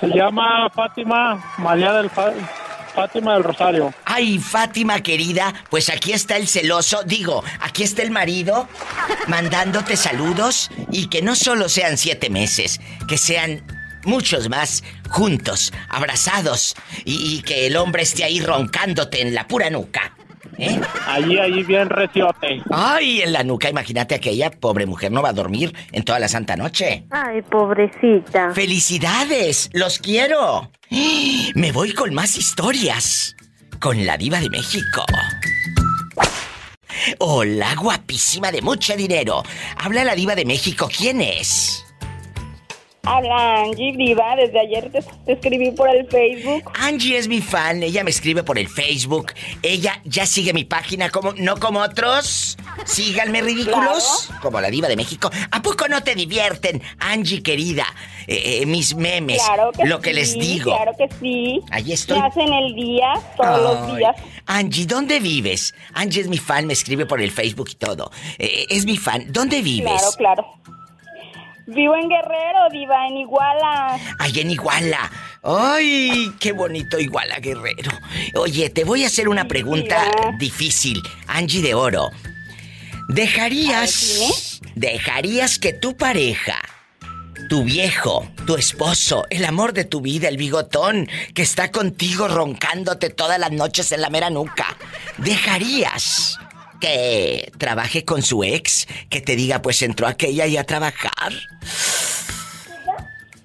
Se 0.00 0.08
llama 0.08 0.68
Fátima 0.74 1.42
María 1.58 1.92
del 1.92 2.10
Fa- 2.10 2.32
Fátima 2.94 3.34
del 3.34 3.44
Rosario. 3.44 3.92
Ay, 4.06 4.38
Fátima 4.38 5.00
querida, 5.02 5.52
pues 5.70 5.90
aquí 5.90 6.12
está 6.12 6.36
el 6.36 6.48
celoso, 6.48 7.02
digo, 7.04 7.44
aquí 7.60 7.82
está 7.82 8.02
el 8.02 8.10
marido 8.10 8.68
mandándote 9.28 9.96
saludos 9.96 10.70
y 10.90 11.08
que 11.08 11.20
no 11.20 11.34
solo 11.36 11.68
sean 11.68 11.98
siete 11.98 12.30
meses, 12.30 12.80
que 13.06 13.18
sean 13.18 13.62
muchos 14.04 14.48
más 14.48 14.82
juntos, 15.10 15.72
abrazados 15.90 16.74
y, 17.04 17.36
y 17.36 17.42
que 17.42 17.66
el 17.66 17.76
hombre 17.76 18.02
esté 18.02 18.24
ahí 18.24 18.40
roncándote 18.40 19.20
en 19.20 19.34
la 19.34 19.46
pura 19.46 19.68
nuca. 19.68 20.15
¿Eh? 20.58 20.80
Allí, 21.06 21.38
allí 21.38 21.62
bien 21.64 21.88
reciote. 21.88 22.62
Ay, 22.70 23.22
en 23.22 23.32
la 23.32 23.44
nuca, 23.44 23.68
imagínate 23.68 24.14
aquella 24.14 24.50
pobre 24.50 24.86
mujer 24.86 25.12
no 25.12 25.22
va 25.22 25.30
a 25.30 25.32
dormir 25.32 25.74
en 25.92 26.04
toda 26.04 26.18
la 26.18 26.28
santa 26.28 26.56
noche. 26.56 27.04
Ay, 27.10 27.42
pobrecita. 27.42 28.52
¡Felicidades! 28.52 29.70
¡Los 29.72 29.98
quiero! 29.98 30.70
Me 31.54 31.72
voy 31.72 31.92
con 31.92 32.14
más 32.14 32.36
historias. 32.36 33.36
Con 33.80 34.06
la 34.06 34.16
diva 34.16 34.40
de 34.40 34.48
México. 34.48 35.04
Hola, 37.18 37.74
guapísima 37.76 38.50
de 38.50 38.62
mucho 38.62 38.96
dinero. 38.96 39.42
Habla 39.76 40.04
la 40.04 40.14
diva 40.14 40.34
de 40.34 40.44
México. 40.44 40.88
¿Quién 40.96 41.20
es? 41.20 41.85
Habla 43.06 43.62
Angie 43.62 43.96
Diva, 43.96 44.34
desde 44.34 44.58
ayer 44.58 44.90
te, 44.90 45.00
te 45.00 45.32
escribí 45.32 45.70
por 45.70 45.88
el 45.88 46.08
Facebook. 46.08 46.72
Angie 46.74 47.16
es 47.16 47.28
mi 47.28 47.40
fan, 47.40 47.82
ella 47.84 48.02
me 48.02 48.10
escribe 48.10 48.42
por 48.42 48.58
el 48.58 48.68
Facebook. 48.68 49.32
Ella 49.62 50.00
ya 50.04 50.26
sigue 50.26 50.52
mi 50.52 50.64
página 50.64 51.08
como 51.10 51.32
no 51.32 51.56
como 51.56 51.80
otros. 51.80 52.58
Síganme 52.84 53.42
ridículos, 53.42 54.30
como 54.42 54.60
la 54.60 54.70
diva 54.70 54.88
de 54.88 54.96
México. 54.96 55.30
¿A 55.52 55.62
poco 55.62 55.86
no 55.86 56.02
te 56.02 56.16
divierten, 56.16 56.82
Angie 56.98 57.42
querida? 57.42 57.86
Eh, 58.26 58.62
eh, 58.62 58.66
mis 58.66 58.96
memes, 58.96 59.40
Claro 59.40 59.70
que 59.70 59.86
lo 59.86 60.00
que 60.00 60.10
sí, 60.10 60.16
les 60.16 60.34
digo. 60.34 60.74
Claro 60.74 60.92
que 60.98 61.08
sí. 61.20 61.60
Ahí 61.70 61.92
estoy. 61.92 62.18
Me 62.18 62.26
hacen 62.26 62.52
el 62.52 62.74
día, 62.74 63.12
todos 63.36 63.62
los 63.62 63.96
días. 63.96 64.16
Angie, 64.46 64.84
¿dónde 64.84 65.20
vives? 65.20 65.74
Angie 65.94 66.22
es 66.22 66.28
mi 66.28 66.38
fan, 66.38 66.66
me 66.66 66.72
escribe 66.72 67.06
por 67.06 67.20
el 67.20 67.30
Facebook 67.30 67.68
y 67.70 67.74
todo. 67.76 68.10
Eh, 68.38 68.66
es 68.68 68.84
mi 68.84 68.96
fan. 68.96 69.26
¿Dónde 69.32 69.62
vives? 69.62 69.92
Claro, 70.16 70.16
claro. 70.16 70.76
Vivo 71.66 71.96
en 71.96 72.08
Guerrero, 72.08 72.68
Diva, 72.70 73.08
en 73.08 73.16
Iguala. 73.16 73.98
Ay, 74.18 74.40
en 74.40 74.50
Iguala. 74.52 75.10
Ay, 75.42 76.32
qué 76.38 76.52
bonito 76.52 76.98
Iguala, 76.98 77.38
Guerrero. 77.40 77.90
Oye, 78.36 78.70
te 78.70 78.84
voy 78.84 79.02
a 79.02 79.08
hacer 79.08 79.28
una 79.28 79.48
pregunta 79.48 80.04
Diva. 80.04 80.36
difícil, 80.38 81.02
Angie 81.26 81.62
de 81.62 81.74
Oro. 81.74 82.10
¿Dejarías, 83.08 84.60
dejarías 84.74 85.58
que 85.58 85.72
tu 85.72 85.96
pareja, 85.96 86.56
tu 87.48 87.64
viejo, 87.64 88.28
tu 88.46 88.56
esposo, 88.56 89.24
el 89.30 89.44
amor 89.44 89.72
de 89.72 89.84
tu 89.84 90.00
vida, 90.00 90.28
el 90.28 90.36
bigotón 90.36 91.08
que 91.34 91.42
está 91.42 91.70
contigo 91.70 92.28
roncándote 92.28 93.10
todas 93.10 93.38
las 93.38 93.52
noches 93.52 93.92
en 93.92 94.00
la 94.00 94.10
mera 94.10 94.30
nuca, 94.30 94.76
dejarías 95.18 96.38
que 96.80 97.52
trabaje 97.58 98.04
con 98.04 98.22
su 98.22 98.44
ex, 98.44 98.86
que 99.10 99.20
te 99.20 99.36
diga 99.36 99.62
pues 99.62 99.82
entró 99.82 100.06
aquella 100.06 100.46
y 100.46 100.56
a 100.56 100.64
trabajar? 100.64 101.32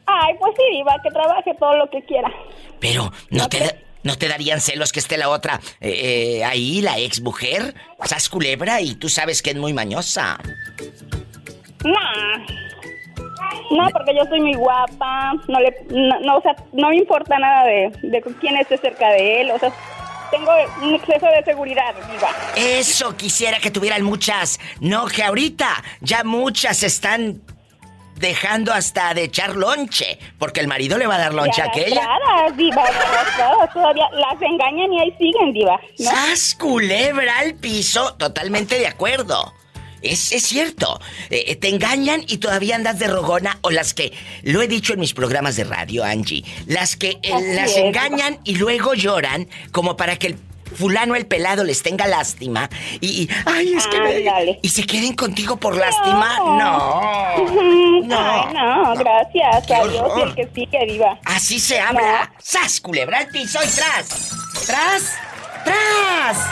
Ay, 0.05 0.35
pues 0.39 0.53
sí, 0.57 0.77
Diva, 0.77 0.95
que 1.01 1.09
trabaje 1.09 1.53
todo 1.59 1.75
lo 1.77 1.89
que 1.89 2.03
quiera. 2.03 2.31
Pero, 2.79 3.11
¿no 3.29 3.47
te, 3.47 3.83
¿no 4.03 4.17
te 4.17 4.27
darían 4.27 4.59
celos 4.59 4.91
que 4.91 4.99
esté 4.99 5.17
la 5.17 5.29
otra 5.29 5.59
eh, 5.79 6.39
eh, 6.39 6.43
ahí, 6.43 6.81
la 6.81 6.97
ex 6.99 7.21
mujer? 7.21 7.75
Sas 8.03 8.29
culebra 8.29 8.81
y 8.81 8.95
tú 8.95 9.09
sabes 9.09 9.41
que 9.41 9.51
es 9.51 9.55
muy 9.55 9.73
mañosa. 9.73 10.37
No. 11.83 11.91
No, 13.71 13.87
porque 13.93 14.13
yo 14.15 14.25
soy 14.25 14.41
muy 14.41 14.55
guapa. 14.55 15.33
No 15.47 15.59
le, 15.59 15.75
no, 15.89 16.19
no, 16.19 16.37
o 16.37 16.41
sea, 16.41 16.55
no 16.73 16.89
me 16.89 16.97
importa 16.97 17.39
nada 17.39 17.65
de, 17.65 17.91
de 18.03 18.21
quién 18.39 18.57
esté 18.57 18.77
cerca 18.77 19.09
de 19.09 19.41
él. 19.41 19.51
O 19.51 19.59
sea, 19.59 19.71
tengo 20.31 20.51
un 20.81 20.95
exceso 20.95 21.27
de 21.27 21.43
seguridad, 21.43 21.93
Diva. 22.09 22.29
Eso 22.55 23.15
quisiera 23.15 23.59
que 23.59 23.69
tuvieran 23.69 24.03
muchas. 24.03 24.59
No, 24.79 25.05
que 25.05 25.23
ahorita 25.23 25.83
ya 25.99 26.23
muchas 26.23 26.83
están 26.83 27.41
dejando 28.15 28.71
hasta 28.71 29.13
de 29.13 29.23
echar 29.25 29.55
lonche. 29.55 30.17
Porque 30.39 30.61
el 30.61 30.67
marido 30.67 30.97
le 30.97 31.07
va 31.07 31.15
a 31.15 31.19
dar 31.19 31.33
lonche 31.33 31.61
a 31.61 31.65
aquella. 31.65 32.03
arrastradas, 32.03 32.57
Diva, 32.57 32.83
arrastradas 32.83 33.73
todavía. 33.73 34.09
Las 34.13 34.41
engañan 34.41 34.93
y 34.93 35.01
ahí 35.01 35.15
siguen, 35.17 35.51
Diva. 35.51 35.79
¿no? 35.99 36.11
¡Sas 36.11 36.55
culebra 36.55 37.39
al 37.39 37.55
piso! 37.55 38.13
Totalmente 38.15 38.79
de 38.79 38.87
acuerdo. 38.87 39.53
Es, 40.01 40.31
es 40.31 40.43
cierto. 40.43 40.99
Eh, 41.29 41.45
eh, 41.47 41.55
te 41.55 41.69
engañan 41.69 42.23
y 42.27 42.37
todavía 42.37 42.75
andas 42.75 42.99
de 42.99 43.07
rogona. 43.07 43.57
O 43.61 43.69
las 43.71 43.93
que. 43.93 44.13
Lo 44.43 44.61
he 44.61 44.67
dicho 44.67 44.93
en 44.93 44.99
mis 44.99 45.13
programas 45.13 45.55
de 45.55 45.63
radio, 45.63 46.03
Angie. 46.03 46.43
Las 46.67 46.95
que 46.95 47.19
eh, 47.21 47.53
las 47.55 47.71
es. 47.71 47.77
engañan 47.77 48.39
y 48.43 48.55
luego 48.55 48.93
lloran 48.93 49.47
como 49.71 49.95
para 49.97 50.17
que 50.17 50.27
el 50.27 50.37
fulano 50.75 51.15
el 51.15 51.25
pelado 51.25 51.63
les 51.63 51.83
tenga 51.83 52.07
lástima. 52.07 52.69
Y. 52.99 53.23
y, 53.23 53.29
¡Ay, 53.45 53.73
es 53.73 53.87
que 53.87 53.99
me. 53.99 54.59
Y 54.61 54.69
se 54.69 54.83
queden 54.83 55.13
contigo 55.15 55.57
por 55.57 55.75
lástima. 55.75 56.37
No. 56.37 56.57
No. 58.03 58.17
Ay, 58.19 58.53
no, 58.53 58.95
gracias 58.95 59.67
Qué 59.67 59.75
a 59.75 59.83
Dios 59.83 59.93
y 59.93 59.97
horror. 59.99 60.27
el 60.29 60.35
que 60.35 60.49
sigue, 60.55 60.85
Diva. 60.87 61.19
Así 61.25 61.59
se 61.59 61.79
habla. 61.79 62.31
¡Sas, 62.39 62.79
culebra 62.81 63.19
al 63.19 63.27
piso 63.27 63.59
y 63.63 63.67
tras! 63.69 64.31
¡Tras! 64.65 65.13
¡Tras! 65.63 66.47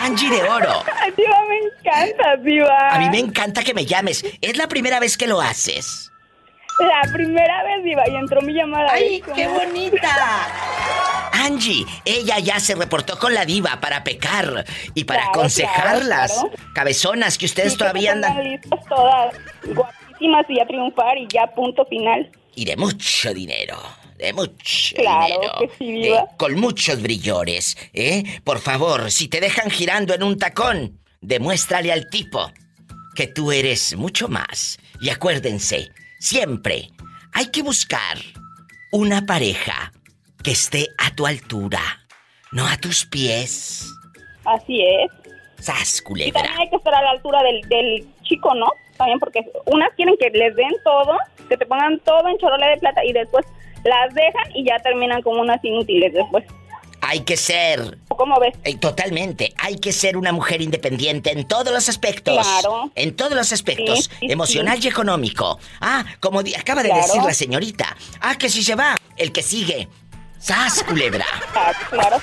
Angie 0.00 0.28
de 0.30 0.42
Oro. 0.42 0.84
Diva, 1.16 1.44
me 1.48 1.58
encanta, 1.58 2.36
Diva. 2.36 2.88
A 2.90 2.98
mí 2.98 3.10
me 3.10 3.18
encanta 3.18 3.62
que 3.64 3.74
me 3.74 3.86
llames. 3.86 4.24
Es 4.40 4.56
la 4.56 4.68
primera 4.68 5.00
vez 5.00 5.16
que 5.16 5.26
lo 5.26 5.40
haces. 5.40 6.10
La 6.78 7.10
primera 7.10 7.62
vez, 7.64 7.84
Diva, 7.84 8.02
y 8.08 8.14
entró 8.16 8.40
mi 8.42 8.52
llamada. 8.52 8.88
¡Ay, 8.92 9.22
¿ves 9.22 9.34
qué 9.34 9.48
bonita! 9.48 10.08
Angie, 11.32 11.86
ella 12.04 12.38
ya 12.38 12.58
se 12.60 12.74
reportó 12.74 13.18
con 13.18 13.32
la 13.32 13.44
diva 13.44 13.78
para 13.80 14.02
pecar 14.04 14.64
y 14.94 15.04
para 15.04 15.20
Claro, 15.22 15.38
aconsejarlas. 15.40 16.32
claro, 16.32 16.50
Cabezonas 16.74 17.38
que 17.38 17.46
ustedes 17.46 17.72
Sí, 17.72 17.78
todavía 17.78 18.12
andan. 18.12 18.42
listas 18.42 18.80
todas, 18.88 19.34
guapísimas 19.64 20.44
y 20.48 20.60
a 20.60 20.66
triunfar 20.66 21.16
y 21.18 21.26
ya 21.32 21.46
punto 21.46 21.84
final. 21.86 22.30
Y 22.54 22.64
de 22.64 22.76
mucho 22.76 23.32
dinero. 23.32 23.78
De 24.18 24.32
mucho 24.32 24.94
Claro 24.96 25.26
dinero. 25.40 25.52
que 25.60 25.70
sí, 25.78 25.92
diva. 25.92 26.26
Con 26.38 26.54
muchos 26.58 27.02
brillores, 27.02 27.76
¿eh? 27.92 28.22
Por 28.44 28.58
favor, 28.60 29.10
si 29.10 29.28
te 29.28 29.40
dejan 29.40 29.70
girando 29.70 30.14
en 30.14 30.22
un 30.22 30.38
tacón, 30.38 30.98
demuéstrale 31.20 31.92
al 31.92 32.08
tipo 32.08 32.50
que 33.14 33.26
tú 33.26 33.52
eres 33.52 33.94
mucho 33.96 34.28
más. 34.28 34.78
Y 35.00 35.10
acuérdense, 35.10 35.90
siempre 36.18 36.90
hay 37.32 37.50
que 37.50 37.62
buscar 37.62 38.16
una 38.92 39.26
pareja 39.26 39.92
que 40.42 40.52
esté 40.52 40.88
a 40.98 41.14
tu 41.14 41.26
altura, 41.26 41.80
no 42.52 42.66
a 42.66 42.76
tus 42.78 43.04
pies. 43.04 43.86
Así 44.44 44.80
es. 44.82 45.10
Sas, 45.64 45.98
Y 46.00 46.02
culebra. 46.04 46.42
también 46.42 46.60
hay 46.60 46.70
que 46.70 46.76
estar 46.76 46.94
a 46.94 47.02
la 47.02 47.10
altura 47.12 47.42
del, 47.42 47.60
del 47.68 48.06
chico, 48.22 48.54
¿no? 48.54 48.66
También 48.96 49.18
porque 49.18 49.40
unas 49.66 49.90
quieren 49.96 50.14
que 50.20 50.30
les 50.30 50.54
den 50.54 50.72
todo, 50.84 51.18
que 51.48 51.56
te 51.56 51.66
pongan 51.66 51.98
todo 52.00 52.28
en 52.28 52.38
chorola 52.38 52.68
de 52.68 52.76
plata 52.78 53.04
y 53.04 53.12
después 53.12 53.44
las 53.86 54.14
dejan 54.14 54.54
y 54.54 54.64
ya 54.66 54.78
terminan 54.80 55.22
como 55.22 55.40
unas 55.40 55.62
inútiles 55.64 56.12
después. 56.12 56.44
Hay 57.02 57.20
que 57.20 57.36
ser 57.36 57.98
¿Cómo 58.08 58.40
ves? 58.40 58.54
Eh, 58.64 58.76
Totalmente. 58.78 59.52
Hay 59.58 59.76
que 59.76 59.92
ser 59.92 60.16
una 60.16 60.32
mujer 60.32 60.62
independiente 60.62 61.30
en 61.30 61.46
todos 61.46 61.72
los 61.72 61.88
aspectos. 61.88 62.38
Claro. 62.38 62.90
En 62.94 63.14
todos 63.14 63.34
los 63.34 63.52
aspectos. 63.52 64.04
Sí, 64.04 64.10
sí, 64.20 64.32
emocional 64.32 64.78
sí. 64.80 64.86
y 64.86 64.90
económico. 64.90 65.58
Ah, 65.80 66.04
como 66.20 66.40
acaba 66.40 66.82
de 66.82 66.88
Claro. 66.88 67.02
decir 67.06 67.22
la 67.22 67.34
señorita. 67.34 67.96
Ah, 68.20 68.36
que 68.36 68.48
si 68.48 68.62
se 68.62 68.74
va, 68.74 68.96
el 69.16 69.30
que 69.32 69.42
sigue. 69.42 69.88
¡Sas, 70.38 70.82
culebra! 70.84 71.26
Ah, 71.54 71.72
claro. 71.90 72.16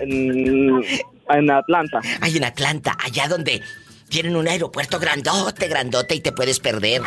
En, 0.00 0.82
en 1.28 1.50
Atlanta. 1.50 2.00
Ay, 2.22 2.38
en 2.38 2.44
Atlanta, 2.44 2.96
allá 3.04 3.28
donde 3.28 3.60
tienen 4.12 4.36
un 4.36 4.46
aeropuerto 4.46 4.98
grandote, 5.00 5.68
grandote 5.68 6.14
y 6.14 6.20
te 6.20 6.32
puedes 6.32 6.60
perder. 6.60 7.00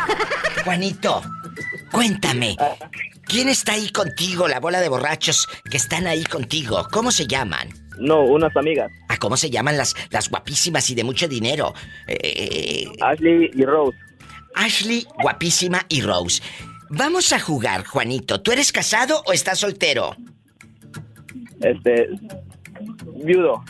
Juanito, 0.63 1.21
cuéntame. 1.91 2.57
¿Quién 3.27 3.47
está 3.47 3.73
ahí 3.73 3.91
contigo, 3.91 4.47
la 4.47 4.59
bola 4.59 4.81
de 4.81 4.89
borrachos 4.89 5.47
que 5.69 5.77
están 5.77 6.07
ahí 6.07 6.23
contigo? 6.23 6.87
¿Cómo 6.91 7.11
se 7.11 7.27
llaman? 7.27 7.69
No, 7.99 8.23
unas 8.23 8.57
amigas. 8.57 8.91
¿A 9.07 9.17
cómo 9.17 9.37
se 9.37 9.51
llaman 9.51 9.77
las, 9.77 9.95
las 10.09 10.29
guapísimas 10.29 10.89
y 10.89 10.95
de 10.95 11.03
mucho 11.03 11.27
dinero? 11.27 11.75
Eh, 12.07 12.87
Ashley 13.01 13.51
y 13.53 13.63
Rose. 13.65 13.95
Ashley, 14.55 15.05
guapísima 15.21 15.85
y 15.87 16.01
Rose. 16.01 16.41
Vamos 16.89 17.31
a 17.33 17.39
jugar, 17.39 17.85
Juanito. 17.85 18.41
¿Tú 18.41 18.51
eres 18.51 18.71
casado 18.71 19.21
o 19.27 19.31
estás 19.31 19.59
soltero? 19.59 20.15
Este. 21.61 22.09
Viudo. 23.23 23.63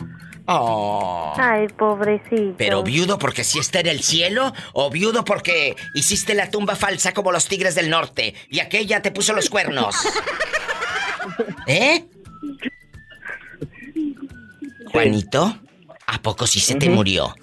Oh. 0.46 1.34
Ay, 1.36 1.66
pobrecito. 1.68 2.54
Pero 2.56 2.82
viudo 2.82 3.18
porque 3.18 3.42
sí 3.42 3.58
está 3.58 3.80
en 3.80 3.88
el 3.88 4.02
cielo 4.02 4.52
o 4.72 4.90
viudo 4.90 5.24
porque 5.24 5.76
hiciste 5.94 6.34
la 6.34 6.50
tumba 6.50 6.76
falsa 6.76 7.12
como 7.12 7.32
los 7.32 7.48
tigres 7.48 7.74
del 7.74 7.90
norte 7.90 8.34
y 8.48 8.60
aquella 8.60 9.02
te 9.02 9.10
puso 9.10 9.32
los 9.32 9.50
cuernos. 9.50 9.96
¿Eh? 11.66 12.04
Juanito, 14.92 15.58
¿a 16.06 16.22
poco 16.22 16.46
sí 16.46 16.60
se 16.60 16.76
te 16.76 16.88
murió? 16.88 17.34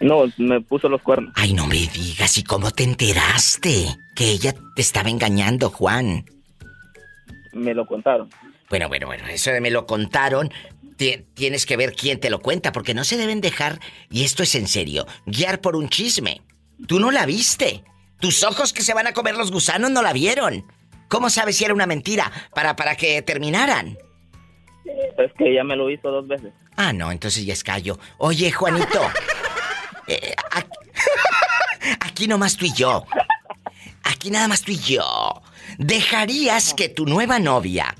No, 0.00 0.24
me 0.36 0.60
puso 0.60 0.88
los 0.88 1.00
cuernos. 1.02 1.32
Ay, 1.36 1.54
no 1.54 1.66
me 1.66 1.86
digas, 1.86 2.36
¿y 2.36 2.44
cómo 2.44 2.70
te 2.70 2.82
enteraste? 2.82 3.96
Que 4.14 4.30
ella 4.30 4.54
te 4.74 4.82
estaba 4.82 5.08
engañando, 5.08 5.70
Juan. 5.70 6.24
Me 7.52 7.72
lo 7.74 7.86
contaron. 7.86 8.28
Bueno, 8.68 8.88
bueno, 8.88 9.06
bueno, 9.06 9.26
eso 9.28 9.50
de 9.50 9.60
me 9.60 9.70
lo 9.70 9.86
contaron. 9.86 10.50
Ti- 10.96 11.26
tienes 11.34 11.66
que 11.66 11.76
ver 11.76 11.92
quién 11.94 12.18
te 12.20 12.30
lo 12.30 12.40
cuenta, 12.40 12.72
porque 12.72 12.94
no 12.94 13.04
se 13.04 13.16
deben 13.16 13.40
dejar, 13.40 13.80
y 14.10 14.24
esto 14.24 14.42
es 14.42 14.54
en 14.54 14.66
serio, 14.68 15.06
guiar 15.26 15.60
por 15.60 15.76
un 15.76 15.88
chisme. 15.88 16.42
Tú 16.86 16.98
no 17.00 17.10
la 17.10 17.26
viste. 17.26 17.84
Tus 18.20 18.42
ojos 18.44 18.72
que 18.72 18.82
se 18.82 18.94
van 18.94 19.06
a 19.06 19.12
comer 19.12 19.36
los 19.36 19.50
gusanos 19.50 19.90
no 19.90 20.02
la 20.02 20.12
vieron. 20.12 20.64
¿Cómo 21.08 21.28
sabes 21.30 21.56
si 21.56 21.64
era 21.64 21.74
una 21.74 21.86
mentira 21.86 22.32
para, 22.54 22.74
para 22.76 22.96
que 22.96 23.20
terminaran? 23.22 23.98
Es 25.18 25.32
que 25.36 25.50
ella 25.52 25.64
me 25.64 25.76
lo 25.76 25.90
hizo 25.90 26.10
dos 26.10 26.26
veces. 26.26 26.52
Ah, 26.76 26.92
no, 26.92 27.10
entonces 27.12 27.44
ya 27.44 27.52
es 27.52 27.62
callo. 27.64 27.98
Oye, 28.18 28.50
Juanito. 28.52 29.00
eh, 30.08 30.34
aquí, 30.52 30.78
aquí 32.00 32.26
nomás 32.28 32.56
tú 32.56 32.64
y 32.66 32.72
yo. 32.72 33.04
Aquí 34.04 34.30
nada 34.30 34.48
más 34.48 34.62
tú 34.62 34.72
y 34.72 34.78
yo. 34.78 35.42
¿Dejarías 35.78 36.74
que 36.74 36.88
tu 36.88 37.04
nueva 37.06 37.38
novia 37.38 37.94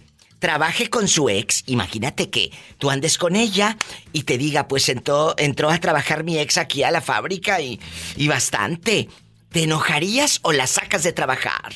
trabaje 0.47 0.89
con 0.89 1.09
su 1.09 1.29
ex? 1.29 1.65
Imagínate 1.67 2.31
que 2.31 2.53
tú 2.79 2.89
andes 2.89 3.19
con 3.19 3.35
ella 3.35 3.77
y 4.13 4.23
te 4.23 4.39
diga, 4.39 4.69
pues 4.69 4.89
entró, 4.89 5.35
entró 5.39 5.71
a 5.71 5.79
trabajar 5.79 6.23
mi 6.23 6.39
ex 6.39 6.57
aquí 6.57 6.85
a 6.85 6.93
la 6.93 7.01
fábrica 7.01 7.61
y, 7.61 7.81
y 8.15 8.29
bastante. 8.29 9.09
¿Te 9.51 9.65
enojarías 9.65 10.39
o 10.43 10.53
la 10.53 10.69
sacas 10.69 11.03
de 11.03 11.13
trabajar? 11.13 11.73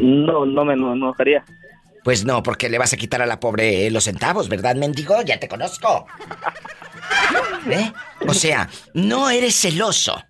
No, 0.00 0.46
no 0.46 0.64
me 0.64 0.72
eno- 0.72 0.94
enojaría. 0.94 1.44
Pues 2.02 2.24
no, 2.24 2.42
porque 2.42 2.70
le 2.70 2.78
vas 2.78 2.94
a 2.94 2.96
quitar 2.96 3.20
a 3.20 3.26
la 3.26 3.40
pobre 3.40 3.86
eh, 3.86 3.90
los 3.90 4.04
centavos, 4.04 4.48
¿verdad, 4.48 4.74
mendigo? 4.76 5.20
Ya 5.20 5.38
te 5.38 5.48
conozco. 5.48 6.06
¿Eh? 7.70 7.92
O 8.26 8.32
sea, 8.32 8.70
no 8.94 9.28
eres 9.28 9.54
celoso. 9.54 10.24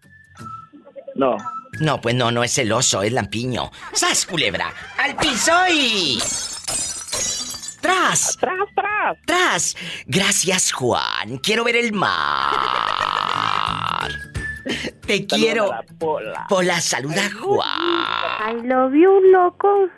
No. 1.15 1.37
No, 1.79 2.01
pues 2.01 2.17
no, 2.17 2.33
no 2.33 2.43
es 2.43 2.53
celoso, 2.55 3.03
es 3.05 3.13
lampiño. 3.13 3.71
¡Sas, 3.93 4.27
culebra! 4.27 4.73
¡Al 4.99 5.15
piso 5.15 5.53
y... 5.73 6.19
¡Tras! 7.87 8.37
¡Tras, 8.41 8.69
tras! 8.75 9.17
¡Tras! 9.27 9.77
Gracias, 10.07 10.73
Juan. 10.73 11.39
Quiero 11.39 11.63
ver 11.63 11.77
el 11.77 11.93
mar. 11.93 12.11
Te 15.07 15.25
quiero. 15.25 15.69
la 15.69 15.85
Pola. 15.97 16.47
Pola, 16.49 16.81
saluda 16.81 17.27
a 17.27 17.31
Juan. 17.31 18.59
I 18.59 18.67
love 18.67 18.93
you, 18.93 19.21
loco. 19.31 19.89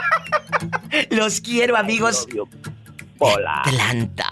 Los 1.10 1.40
quiero, 1.40 1.78
amigos. 1.78 2.26
Pola. 3.16 3.62
Atlanta. 3.64 4.28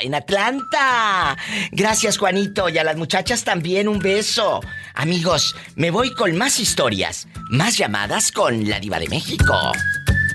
En 0.00 0.14
Atlanta. 0.14 1.36
Gracias, 1.70 2.16
Juanito. 2.16 2.70
Y 2.70 2.78
a 2.78 2.84
las 2.84 2.96
muchachas 2.96 3.44
también 3.44 3.88
un 3.88 3.98
beso. 3.98 4.62
Amigos, 4.94 5.54
me 5.74 5.90
voy 5.90 6.14
con 6.14 6.34
más 6.38 6.60
historias. 6.60 7.28
Más 7.50 7.76
llamadas 7.76 8.32
con 8.32 8.66
la 8.66 8.80
diva 8.80 8.98
de 8.98 9.08
México. 9.08 9.72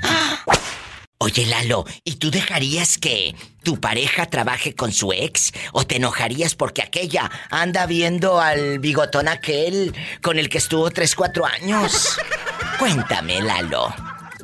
¡Ah! 0.04 0.44
Oye, 1.23 1.45
Lalo, 1.45 1.86
¿y 2.03 2.15
tú 2.15 2.31
dejarías 2.31 2.97
que 2.97 3.36
tu 3.62 3.79
pareja 3.79 4.25
trabaje 4.25 4.73
con 4.73 4.91
su 4.91 5.13
ex? 5.13 5.53
¿O 5.71 5.86
te 5.86 5.97
enojarías 5.97 6.55
porque 6.55 6.81
aquella 6.81 7.29
anda 7.51 7.86
viendo 7.86 8.41
al 8.41 8.79
bigotón 8.79 9.27
aquel 9.27 9.93
con 10.23 10.39
el 10.39 10.49
que 10.49 10.57
estuvo 10.57 10.89
3, 10.89 11.15
4 11.15 11.45
años? 11.45 12.17
Cuéntame, 12.79 13.39
Lalo. 13.39 13.93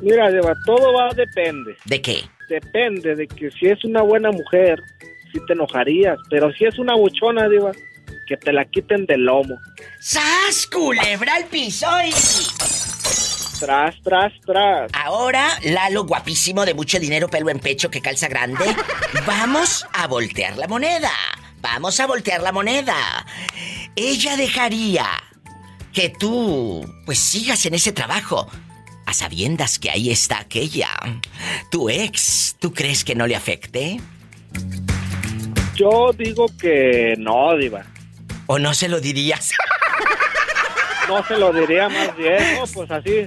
Mira, 0.02 0.30
Diva, 0.30 0.54
todo 0.64 0.92
va, 0.92 1.08
depende. 1.16 1.76
¿De 1.84 2.00
qué? 2.00 2.22
Depende 2.48 3.16
de 3.16 3.26
que 3.26 3.50
si 3.50 3.66
es 3.66 3.84
una 3.84 4.02
buena 4.02 4.30
mujer, 4.30 4.80
si 5.32 5.44
te 5.46 5.54
enojarías. 5.54 6.16
Pero 6.30 6.52
si 6.52 6.64
es 6.64 6.78
una 6.78 6.94
buchona, 6.94 7.48
Diva, 7.48 7.72
que 8.28 8.36
te 8.36 8.52
la 8.52 8.64
quiten 8.64 9.04
del 9.06 9.24
lomo. 9.24 9.58
¡Sas, 9.98 10.68
culebra 10.68 11.34
al 11.34 11.46
piso 11.46 11.88
y... 12.06 12.77
Tras, 13.58 13.94
tras, 14.02 14.32
tras. 14.44 14.90
Ahora, 14.92 15.48
Lalo, 15.62 16.04
guapísimo, 16.04 16.64
de 16.64 16.74
mucho 16.74 16.98
dinero, 16.98 17.28
pelo 17.28 17.50
en 17.50 17.58
pecho, 17.58 17.90
que 17.90 18.00
calza 18.00 18.28
grande. 18.28 18.64
Vamos 19.26 19.86
a 19.92 20.06
voltear 20.06 20.56
la 20.56 20.68
moneda. 20.68 21.12
Vamos 21.60 21.98
a 22.00 22.06
voltear 22.06 22.40
la 22.42 22.52
moneda. 22.52 23.26
Ella 23.96 24.36
dejaría 24.36 25.06
que 25.92 26.08
tú, 26.08 26.86
pues, 27.04 27.18
sigas 27.18 27.66
en 27.66 27.74
ese 27.74 27.92
trabajo. 27.92 28.48
A 29.06 29.14
sabiendas 29.14 29.78
que 29.78 29.90
ahí 29.90 30.10
está 30.10 30.38
aquella. 30.38 30.90
Tu 31.70 31.88
ex, 31.88 32.56
¿tú 32.58 32.74
crees 32.74 33.04
que 33.04 33.14
no 33.14 33.26
le 33.26 33.34
afecte? 33.36 33.98
Yo 35.74 36.12
digo 36.12 36.46
que 36.60 37.14
no, 37.18 37.56
Diva. 37.56 37.86
¿O 38.46 38.58
no 38.58 38.74
se 38.74 38.88
lo 38.88 39.00
dirías? 39.00 39.52
No 41.08 41.24
se 41.24 41.38
lo 41.38 41.52
diría 41.54 41.88
más 41.88 42.14
bien. 42.16 42.56
No, 42.56 42.66
pues 42.66 42.90
así, 42.90 43.26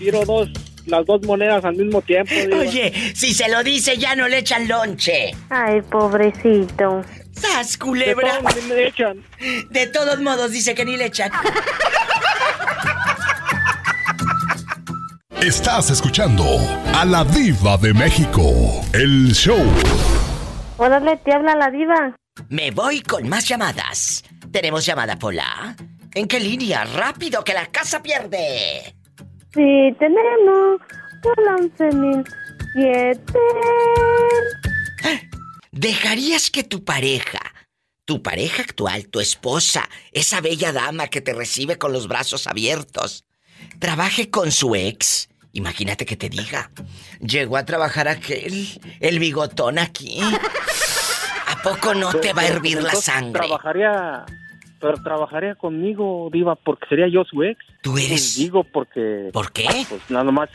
tiro 0.00 0.24
dos, 0.24 0.48
las 0.86 1.04
dos 1.06 1.22
monedas 1.24 1.62
al 1.64 1.76
mismo 1.76 2.00
tiempo. 2.02 2.32
Oye, 2.58 3.12
si 3.14 3.34
se 3.34 3.48
lo 3.50 3.62
dice 3.62 3.98
ya 3.98 4.16
no 4.16 4.26
le 4.26 4.38
echan 4.38 4.66
lonche. 4.66 5.30
Ay, 5.50 5.82
pobrecito. 5.82 7.04
¡Sas, 7.32 7.72
De 7.72 7.78
culebra! 7.78 8.38
todo 8.38 8.62
me 8.68 8.86
echan. 8.86 9.24
De 9.70 9.86
todos 9.88 10.18
modos, 10.20 10.50
dice 10.50 10.74
que 10.74 10.84
ni 10.84 10.96
le 10.96 11.06
echan. 11.06 11.30
Estás 15.42 15.90
escuchando 15.90 16.44
a 16.94 17.04
la 17.04 17.24
diva 17.24 17.76
de 17.78 17.94
México. 17.94 18.42
El 18.92 19.32
show. 19.32 19.62
Órale, 20.76 21.16
te 21.18 21.32
habla 21.32 21.54
la 21.56 21.70
diva. 21.70 22.16
Me 22.48 22.70
voy 22.70 23.00
con 23.02 23.28
más 23.28 23.46
llamadas. 23.48 24.22
¿Tenemos 24.52 24.84
llamada, 24.84 25.18
Pola? 25.18 25.76
¿En 26.14 26.26
qué 26.26 26.40
línea? 26.40 26.84
¡Rápido, 26.84 27.42
que 27.44 27.54
la 27.54 27.66
casa 27.66 28.02
pierde! 28.02 28.94
Sí, 29.52 29.96
tenemos 29.98 30.80
un 31.24 31.70
11007. 31.76 33.22
¿Dejarías 35.72 36.50
que 36.50 36.62
tu 36.62 36.84
pareja, 36.84 37.40
tu 38.04 38.22
pareja 38.22 38.62
actual, 38.62 39.08
tu 39.08 39.20
esposa, 39.20 39.88
esa 40.12 40.40
bella 40.40 40.72
dama 40.72 41.08
que 41.08 41.20
te 41.20 41.32
recibe 41.32 41.78
con 41.78 41.92
los 41.92 42.06
brazos 42.06 42.46
abiertos, 42.46 43.24
trabaje 43.78 44.30
con 44.30 44.52
su 44.52 44.74
ex? 44.74 45.28
Imagínate 45.52 46.06
que 46.06 46.16
te 46.16 46.28
diga, 46.28 46.70
llegó 47.20 47.56
a 47.56 47.64
trabajar 47.64 48.06
aquel, 48.08 48.80
el 49.00 49.18
bigotón 49.18 49.78
aquí. 49.78 50.20
¿A 51.46 51.62
poco 51.62 51.94
no 51.94 52.14
te 52.14 52.32
va 52.32 52.42
a 52.42 52.46
hervir 52.46 52.82
la 52.82 52.94
sangre? 52.94 53.46
Trabajaría, 53.46 54.24
pero 54.80 54.94
trabajaría 55.02 55.54
conmigo, 55.56 56.28
Diva, 56.32 56.56
porque 56.56 56.86
sería 56.88 57.08
yo 57.08 57.24
su 57.24 57.42
ex. 57.42 57.58
Tú 57.82 57.96
eres... 57.98 58.36
digo 58.36 58.64
porque... 58.64 59.30
¿Por 59.32 59.52
qué? 59.52 59.66
Pues 59.88 60.10
nada 60.10 60.30
más, 60.32 60.48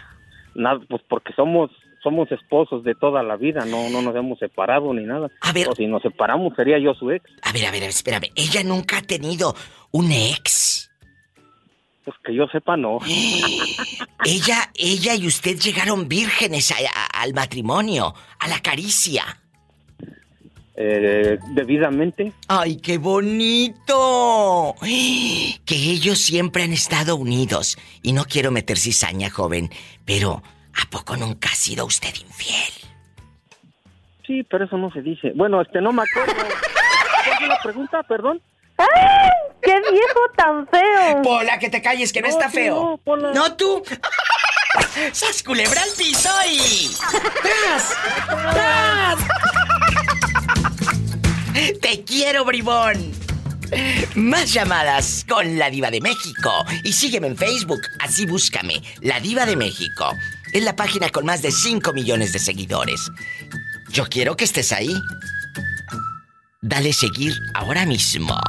nada, 0.56 0.80
pues 0.90 1.02
porque 1.08 1.32
somos 1.34 1.72
somos 2.04 2.32
esposos 2.32 2.84
de 2.84 2.94
toda 2.94 3.24
la 3.24 3.36
vida, 3.36 3.66
no 3.66 3.90
no 3.90 4.00
nos 4.04 4.16
hemos 4.16 4.38
separado 4.38 4.94
ni 4.94 5.06
nada. 5.06 5.28
A 5.42 5.52
ver. 5.52 5.68
O 5.70 5.74
si 5.76 5.88
nos 5.88 6.04
separamos 6.04 6.54
sería 6.56 6.78
yo 6.78 6.94
su 6.94 7.10
ex. 7.10 7.26
A 7.42 7.52
ver, 7.52 7.66
a 7.66 7.72
ver, 7.72 7.82
espérame. 7.84 8.30
Ella 8.36 8.64
nunca 8.64 8.98
ha 9.00 9.02
tenido 9.02 9.56
un 9.92 10.12
ex. 10.12 10.92
Pues 12.04 12.16
que 12.24 12.36
yo 12.36 12.46
sepa, 12.52 12.78
no. 12.78 13.00
Ella, 14.26 14.72
ella 14.76 15.16
y 15.16 15.28
usted 15.28 15.58
llegaron 15.60 16.08
vírgenes 16.08 16.72
a- 16.72 16.76
a- 16.76 17.22
al 17.22 17.34
matrimonio, 17.34 18.14
a 18.40 18.48
la 18.48 18.60
caricia. 18.60 19.24
Eh, 20.78 21.38
debidamente. 21.54 22.34
¡Ay, 22.48 22.78
qué 22.78 22.98
bonito! 22.98 24.76
Que 25.66 25.76
ellos 25.76 26.20
siempre 26.20 26.64
han 26.64 26.74
estado 26.74 27.16
unidos. 27.16 27.78
Y 28.04 28.14
no 28.14 28.26
quiero 28.26 28.52
meter 28.52 28.78
cizaña, 28.78 29.32
joven, 29.32 29.72
pero 30.06 30.44
¿a 30.74 30.90
poco 30.92 31.18
nunca 31.18 31.50
ha 31.50 31.56
sido 31.56 31.86
usted 31.86 32.14
infiel? 32.14 32.72
Sí, 34.28 34.44
pero 34.44 34.66
eso 34.66 34.78
no 34.78 34.92
se 34.92 35.02
dice. 35.02 35.32
Bueno, 35.36 35.62
este, 35.62 35.82
no 35.82 35.92
me 35.92 36.04
acuerdo. 36.04 36.34
¿Cuál 37.38 37.50
la 37.50 37.60
pregunta? 37.64 38.04
Perdón. 38.04 38.42
¡Ay! 38.78 38.88
¡Qué 39.62 39.74
viejo 39.92 40.20
tan 40.36 40.68
feo! 40.68 41.22
Pola, 41.24 41.58
que 41.58 41.70
te 41.70 41.82
calles, 41.82 42.14
que 42.14 42.22
no, 42.22 42.28
está 42.28 42.50
feo. 42.50 43.00
No, 43.06 43.56
tú. 43.56 43.82
¡Sas 45.12 45.42
culebra 45.42 45.82
al 45.82 45.90
piso 45.98 46.30
y. 46.48 46.90
¡Tras! 47.42 47.96
¡Tras! 48.54 49.55
¡Te 51.82 52.04
quiero, 52.04 52.46
bribón! 52.46 53.12
Más 54.16 54.54
llamadas 54.54 55.26
con 55.28 55.58
la 55.58 55.70
Diva 55.70 55.90
de 55.92 56.00
México. 56.02 56.66
Y 56.84 56.94
sígueme 56.94 57.28
en 57.28 57.38
Facebook, 57.38 57.82
así 58.00 58.26
búscame, 58.26 58.82
La 59.02 59.20
Diva 59.20 59.46
de 59.46 59.56
México. 59.56 60.12
Es 60.54 60.64
la 60.64 60.76
página 60.76 61.10
con 61.10 61.26
más 61.26 61.42
de 61.42 61.52
5 61.52 61.92
millones 61.94 62.32
de 62.32 62.40
seguidores. 62.40 63.12
Yo 63.90 64.06
quiero 64.08 64.38
que 64.38 64.46
estés 64.46 64.72
ahí. 64.72 64.94
Dale 66.62 66.94
seguir 66.94 67.34
ahora 67.54 67.86
mismo. 67.86 68.40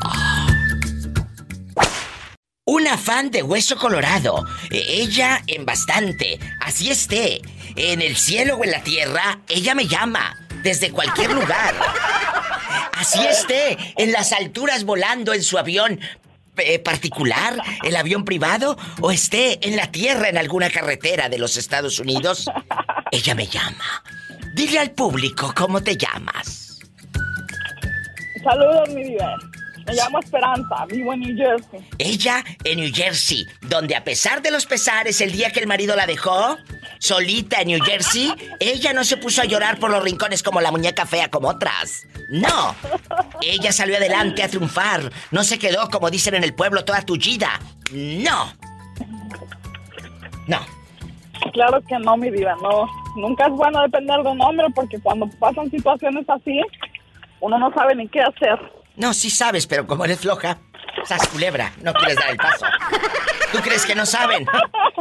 Una 2.64 2.96
fan 2.98 3.30
de 3.30 3.42
Hueso 3.42 3.76
Colorado. 3.76 4.44
E- 4.70 4.84
Ella 5.02 5.42
en 5.46 5.64
bastante. 5.64 6.38
Así 6.60 6.90
esté. 6.90 7.40
En 7.76 8.02
el 8.02 8.16
cielo 8.16 8.56
o 8.56 8.64
en 8.64 8.70
la 8.70 8.82
tierra, 8.82 9.40
ella 9.48 9.74
me 9.74 9.86
llama. 9.86 10.36
Desde 10.62 10.90
cualquier 10.90 11.32
lugar. 11.32 11.74
Así 12.96 13.24
esté. 13.26 13.76
En 13.96 14.12
las 14.12 14.32
alturas 14.32 14.84
volando 14.84 15.34
en 15.34 15.42
su 15.42 15.58
avión 15.58 16.00
eh, 16.56 16.78
particular, 16.78 17.60
el 17.84 17.94
avión 17.94 18.24
privado, 18.24 18.78
o 19.02 19.10
esté 19.10 19.66
en 19.66 19.76
la 19.76 19.92
tierra 19.92 20.28
en 20.28 20.38
alguna 20.38 20.70
carretera 20.70 21.28
de 21.28 21.38
los 21.38 21.56
Estados 21.58 21.98
Unidos, 22.00 22.50
ella 23.10 23.34
me 23.34 23.46
llama. 23.46 24.02
Dile 24.54 24.78
al 24.78 24.92
público 24.92 25.52
cómo 25.54 25.82
te 25.82 25.96
llamas. 25.96 26.80
Saludos, 28.42 28.88
mi 28.90 29.04
vida. 29.04 29.36
Me 29.86 29.94
llamo 29.94 30.18
Esperanza, 30.18 30.84
vivo 30.88 31.12
en 31.12 31.20
New 31.20 31.36
Jersey. 31.36 31.80
Ella 31.98 32.44
en 32.64 32.80
New 32.80 32.90
Jersey, 32.92 33.46
donde 33.62 33.94
a 33.94 34.02
pesar 34.02 34.42
de 34.42 34.50
los 34.50 34.66
pesares 34.66 35.20
el 35.20 35.30
día 35.30 35.50
que 35.50 35.60
el 35.60 35.68
marido 35.68 35.94
la 35.94 36.06
dejó, 36.06 36.56
solita 36.98 37.60
en 37.60 37.68
New 37.68 37.84
Jersey, 37.84 38.32
ella 38.58 38.92
no 38.92 39.04
se 39.04 39.16
puso 39.16 39.42
a 39.42 39.44
llorar 39.44 39.78
por 39.78 39.90
los 39.90 40.02
rincones 40.02 40.42
como 40.42 40.60
la 40.60 40.72
muñeca 40.72 41.06
fea 41.06 41.30
como 41.30 41.48
otras. 41.48 42.06
No. 42.30 42.74
Ella 43.40 43.70
salió 43.70 43.96
adelante 43.96 44.42
a 44.42 44.48
triunfar. 44.48 45.12
No 45.30 45.44
se 45.44 45.58
quedó, 45.58 45.88
como 45.88 46.10
dicen 46.10 46.34
en 46.34 46.42
el 46.42 46.54
pueblo, 46.54 46.84
toda 46.84 47.02
tullida. 47.02 47.60
No. 47.92 48.52
No. 50.48 50.58
Claro 51.52 51.80
que 51.86 51.96
no, 51.98 52.16
mi 52.16 52.30
vida, 52.30 52.56
no. 52.60 52.88
Nunca 53.16 53.46
es 53.46 53.52
bueno 53.52 53.80
depender 53.82 54.20
de 54.22 54.30
un 54.30 54.40
hombre 54.40 54.66
porque 54.74 54.98
cuando 54.98 55.28
pasan 55.38 55.70
situaciones 55.70 56.28
así, 56.28 56.60
uno 57.40 57.58
no 57.58 57.72
sabe 57.72 57.94
ni 57.94 58.08
qué 58.08 58.20
hacer. 58.20 58.58
No, 58.96 59.12
sí 59.14 59.30
sabes, 59.30 59.66
pero 59.66 59.86
como 59.86 60.04
eres 60.04 60.20
floja, 60.20 60.58
sas 61.04 61.26
culebra, 61.28 61.72
no 61.82 61.92
quieres 61.94 62.16
dar 62.16 62.30
el 62.30 62.36
paso. 62.36 62.66
¿Tú 63.52 63.58
crees 63.58 63.84
que 63.86 63.94
no 63.94 64.06
saben? 64.06 64.46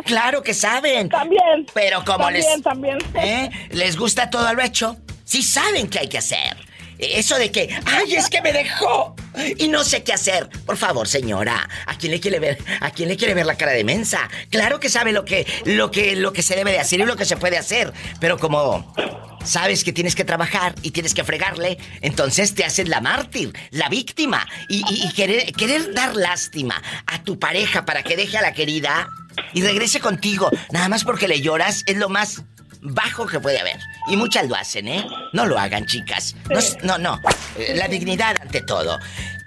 Claro 0.05 0.43
que 0.43 0.53
saben. 0.53 1.09
También. 1.09 1.65
Pero 1.73 2.03
como 2.03 2.25
también, 2.25 2.45
les... 2.45 2.61
También, 2.61 2.97
¿Eh? 3.15 3.49
¿Les 3.71 3.97
gusta 3.97 4.29
todo 4.29 4.53
lo 4.53 4.61
hecho? 4.61 4.97
Sí 5.23 5.41
saben 5.41 5.89
qué 5.89 5.99
hay 5.99 6.07
que 6.09 6.19
hacer. 6.19 6.55
Eso 6.99 7.37
de 7.37 7.51
que, 7.51 7.69
ay, 7.85 8.15
es 8.15 8.29
que 8.29 8.41
me 8.41 8.53
dejó 8.53 9.15
y 9.57 9.67
no 9.67 9.83
sé 9.83 10.03
qué 10.03 10.13
hacer. 10.13 10.49
Por 10.65 10.77
favor, 10.77 11.07
señora, 11.07 11.67
¿a 11.85 11.97
quién 11.97 12.11
le 12.11 12.19
quiere 12.19 12.39
ver, 12.39 12.57
a 12.81 12.91
quién 12.91 13.09
le 13.09 13.17
quiere 13.17 13.33
ver 13.33 13.45
la 13.45 13.55
cara 13.57 13.71
de 13.73 13.83
mensa? 13.83 14.29
Claro 14.49 14.79
que 14.79 14.89
sabe 14.89 15.11
lo 15.11 15.25
que, 15.25 15.45
lo 15.65 15.91
que, 15.91 16.15
lo 16.15 16.31
que 16.33 16.41
se 16.41 16.55
debe 16.55 16.71
de 16.71 16.79
hacer 16.79 16.99
y 16.99 17.05
lo 17.05 17.15
que 17.15 17.25
se 17.25 17.37
puede 17.37 17.57
hacer, 17.57 17.91
pero 18.19 18.37
como 18.37 18.93
sabes 19.43 19.83
que 19.83 19.93
tienes 19.93 20.15
que 20.15 20.23
trabajar 20.23 20.73
y 20.81 20.91
tienes 20.91 21.13
que 21.13 21.23
fregarle, 21.23 21.77
entonces 22.01 22.55
te 22.55 22.63
haces 22.65 22.87
la 22.89 22.99
mártir, 23.01 23.53
la 23.71 23.89
víctima 23.89 24.47
y, 24.69 24.83
y- 24.89 25.13
querer, 25.13 25.53
querer 25.53 25.93
dar 25.93 26.15
lástima 26.15 26.81
a 27.05 27.21
tu 27.23 27.37
pareja 27.37 27.85
para 27.85 28.01
que 28.03 28.15
deje 28.17 28.37
a 28.37 28.41
la 28.41 28.53
querida 28.53 29.07
y 29.53 29.61
regrese 29.61 29.99
contigo, 29.99 30.49
nada 30.71 30.89
más 30.89 31.03
porque 31.03 31.27
le 31.27 31.41
lloras 31.41 31.83
es 31.85 31.97
lo 31.97 32.09
más 32.09 32.41
bajo 32.85 33.25
que 33.25 33.39
puede 33.39 33.59
haber. 33.59 33.79
Y 34.07 34.15
muchas 34.15 34.47
lo 34.47 34.55
hacen, 34.55 34.87
¿eh? 34.87 35.05
No 35.33 35.45
lo 35.45 35.57
hagan, 35.57 35.85
chicas. 35.85 36.35
No, 36.83 36.97
no. 36.97 37.19
Eh, 37.57 37.73
La 37.75 37.87
dignidad 37.87 38.35
ante 38.41 38.61
todo. 38.61 38.99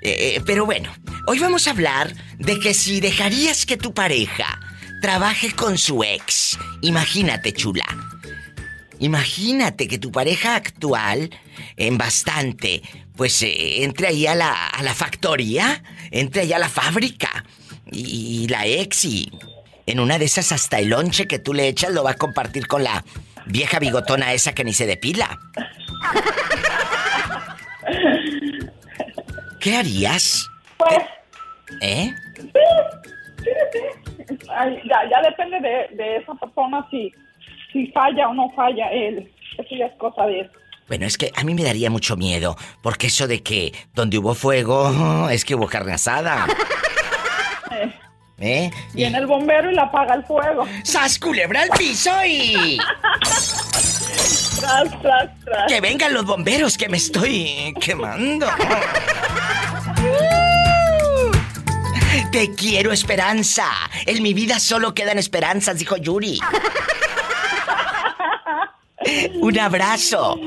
Eh, 0.03 0.37
eh, 0.37 0.43
pero 0.47 0.65
bueno, 0.65 0.93
hoy 1.27 1.39
vamos 1.39 1.67
a 1.67 1.71
hablar 1.71 2.13
de 2.39 2.59
que 2.61 2.75
si 2.75 3.01
dejarías 3.01 3.67
que 3.67 3.77
tu 3.77 3.93
pareja 3.95 4.61
trabaje 5.01 5.53
con 5.53 5.79
su 5.79 6.03
ex. 6.03 6.59
Imagínate, 6.83 7.53
chula. 7.53 7.85
Imagínate 9.01 9.87
que 9.87 9.99
tu 9.99 10.11
pareja 10.11 10.57
actual, 10.57 11.31
en 11.77 11.99
bastante, 11.99 12.83
pues 13.17 13.45
entre 13.45 14.09
ahí 14.09 14.27
a 14.27 14.35
la, 14.35 14.67
a 14.67 14.83
la 14.83 14.93
factoría, 14.95 15.83
entre 16.11 16.43
ahí 16.43 16.53
a 16.53 16.59
la 16.59 16.69
fábrica. 16.69 17.45
Y, 17.91 18.43
y 18.43 18.49
la 18.49 18.67
ex 18.67 19.05
y 19.05 19.31
en 19.87 20.01
una 20.01 20.19
de 20.19 20.27
esas 20.27 20.53
hasta 20.53 20.79
el 20.79 20.89
lonche 20.89 21.27
que 21.27 21.39
tú 21.39 21.55
le 21.55 21.67
echas 21.69 21.93
lo 21.93 22.05
va 22.05 22.11
a 22.11 22.17
compartir 22.17 22.67
con 22.67 22.85
la 22.85 23.03
vieja 23.49 23.79
bigotona 23.79 24.33
esa 24.33 24.55
que 24.55 24.65
ni 24.65 24.73
se 24.73 24.87
depila. 24.87 25.39
¿Qué 29.61 29.77
harías? 29.77 30.49
Pues, 30.77 30.99
¿Eh? 31.83 32.13
sí, 32.37 32.51
sí, 33.43 33.51
sí. 33.73 34.39
Ay, 34.51 34.81
ya, 34.85 35.09
ya 35.11 35.23
depende 35.29 35.61
de, 35.61 35.97
de 35.97 36.17
esa 36.17 36.35
persona 36.35 36.87
si, 36.91 37.13
si 37.73 37.87
falla 37.89 38.29
o 38.29 38.35
no 38.35 38.51
falla 38.55 38.89
él. 38.91 39.31
Eso 39.59 39.75
ya 39.77 39.87
es 39.87 39.95
cosa 39.99 40.27
de 40.27 40.41
él. 40.41 40.51
Bueno, 40.87 41.05
es 41.05 41.19
que 41.19 41.31
a 41.37 41.45
mí 41.45 41.55
me 41.55 41.65
daría 41.65 41.91
mucho 41.91 42.17
miedo, 42.17 42.57
porque 42.83 43.09
eso 43.09 43.27
de 43.27 43.43
que 43.43 43.73
donde 43.95 44.19
hubo 44.19 44.35
fuego, 44.35 45.29
es 45.31 45.45
que 45.45 45.55
hubo 45.55 45.67
carne 45.67 45.93
asada. 45.93 46.47
Eh. 48.41 48.71
Viene 48.95 49.19
el 49.19 49.27
bombero 49.27 49.71
y 49.71 49.75
le 49.75 49.81
apaga 49.81 50.15
el 50.15 50.25
fuego. 50.25 50.65
¡Sas 50.85 51.19
culebra 51.19 51.63
al 51.63 51.71
piso 51.71 52.11
y... 52.25 52.79
Tras, 54.61 55.03
tras, 55.03 55.31
tras. 55.45 55.67
Que 55.69 55.81
vengan 55.81 56.15
los 56.15 56.25
bomberos 56.25 56.77
que 56.77 56.89
me 56.89 56.97
estoy 56.99 57.75
quemando. 57.81 58.47
Te 62.33 62.55
quiero, 62.55 62.93
Esperanza. 62.93 63.65
En 64.05 64.23
mi 64.23 64.35
vida 64.35 64.61
solo 64.61 64.93
quedan 64.95 65.19
esperanzas, 65.19 65.79
dijo 65.79 65.97
Yuri. 65.97 66.39
Un 69.41 69.59
abrazo. 69.59 70.39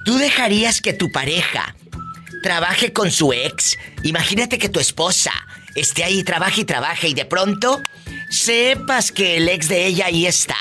¿tú 0.06 0.18
dejarías 0.18 0.82
que 0.82 0.94
tu 0.94 1.12
pareja 1.12 1.76
trabaje 2.44 2.94
con 2.94 3.10
su 3.10 3.34
ex? 3.34 3.78
Imagínate 4.04 4.60
que 4.60 4.70
tu 4.70 4.80
esposa 4.80 5.32
esté 5.74 6.04
ahí, 6.04 6.24
trabaje 6.24 6.62
y 6.62 6.66
trabaje 6.66 7.08
y 7.08 7.14
de 7.14 7.26
pronto 7.26 7.82
sepas 8.30 9.12
que 9.12 9.38
el 9.38 9.50
ex 9.50 9.68
de 9.68 9.88
ella 9.88 10.06
ahí 10.08 10.28
está. 10.28 10.58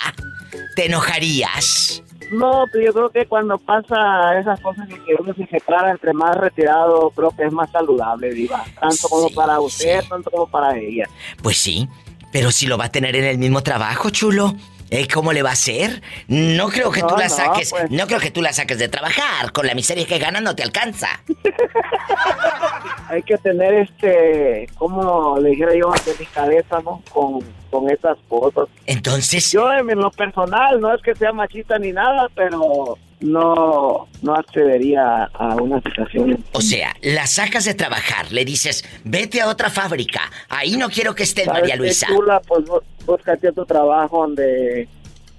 ¿Te 0.75 0.87
enojarías? 0.87 2.03
No, 2.31 2.65
pero 2.73 2.87
yo 2.87 2.93
creo 2.93 3.11
que 3.11 3.27
cuando 3.27 3.59
pasa 3.59 4.39
esas 4.39 4.59
cosas 4.61 4.89
que 4.89 5.15
uno 5.19 5.35
se 5.35 5.47
separa 5.47 5.91
entre 5.91 6.15
más 6.15 6.35
retirado, 6.37 7.11
creo 7.11 7.31
que 7.37 7.45
es 7.45 7.53
más 7.53 7.71
saludable, 7.71 8.33
Diva. 8.33 8.65
Tanto 8.81 9.09
como 9.09 9.29
para 9.31 9.61
usted, 9.61 10.03
tanto 10.09 10.31
como 10.31 10.47
para 10.47 10.79
ella. 10.79 11.05
Pues 11.43 11.59
sí, 11.59 11.89
pero 12.33 12.51
si 12.51 12.67
lo 12.67 12.79
va 12.79 12.87
a 12.87 12.93
tener 12.93 13.15
en 13.17 13.25
el 13.25 13.39
mismo 13.39 13.63
trabajo, 13.63 14.09
chulo. 14.11 14.55
Eh, 14.93 15.09
¿cómo 15.09 15.33
le 15.33 15.43
va 15.43 15.49
a 15.51 15.55
hacer? 15.55 16.03
No 16.29 16.69
creo 16.69 16.91
que 16.91 17.01
tú 17.01 17.07
No, 17.09 17.17
la 17.17 17.29
no, 17.29 17.35
saques, 17.35 17.71
pues. 17.71 17.91
no 17.91 18.07
creo 18.07 18.21
que 18.21 18.31
tú 18.31 18.43
la 18.43 18.53
saques 18.53 18.79
de 18.79 18.89
trabajar. 18.89 19.51
Con 19.53 19.67
la 19.67 19.75
miseria 19.75 20.07
que 20.07 20.19
ganas 20.19 20.43
no 20.43 20.55
te 20.55 20.63
alcanza. 20.63 21.09
Hay 23.09 23.23
que 23.23 23.39
tener 23.39 23.73
este, 23.73 24.69
como 24.77 25.39
le 25.39 25.51
dijera 25.51 25.73
yo, 25.75 25.93
delicadeza, 26.05 26.81
¿no? 26.85 27.03
Con, 27.11 27.41
con 27.71 27.89
esas 27.91 28.19
cosas. 28.29 28.69
Entonces. 28.85 29.51
Yo 29.51 29.73
en 29.73 29.99
lo 29.99 30.11
personal, 30.11 30.79
no 30.79 30.95
es 30.95 31.01
que 31.01 31.15
sea 31.15 31.33
machista 31.33 31.79
ni 31.79 31.93
nada, 31.93 32.29
pero 32.35 32.99
no, 33.23 34.09
no 34.23 34.35
accedería 34.35 35.25
a 35.35 35.55
una 35.57 35.81
situación. 35.81 36.45
O 36.53 36.61
sea, 36.61 36.95
la 37.03 37.27
sacas 37.27 37.65
de 37.65 37.75
trabajar, 37.75 38.31
le 38.33 38.45
dices, 38.45 38.85
vete 39.05 39.41
a 39.41 39.49
otra 39.49 39.71
fábrica. 39.71 40.31
Ahí 40.49 40.77
no 40.77 40.89
quiero 40.91 41.15
que 41.15 41.23
estés, 41.23 41.45
¿Sabes 41.47 41.63
María 41.63 41.77
Luisa. 41.77 42.07
chula? 42.09 42.41
pues 42.47 42.65
bú- 42.65 42.83
búscate 43.07 43.49
otro 43.49 43.65
trabajo 43.65 44.23
donde 44.23 44.89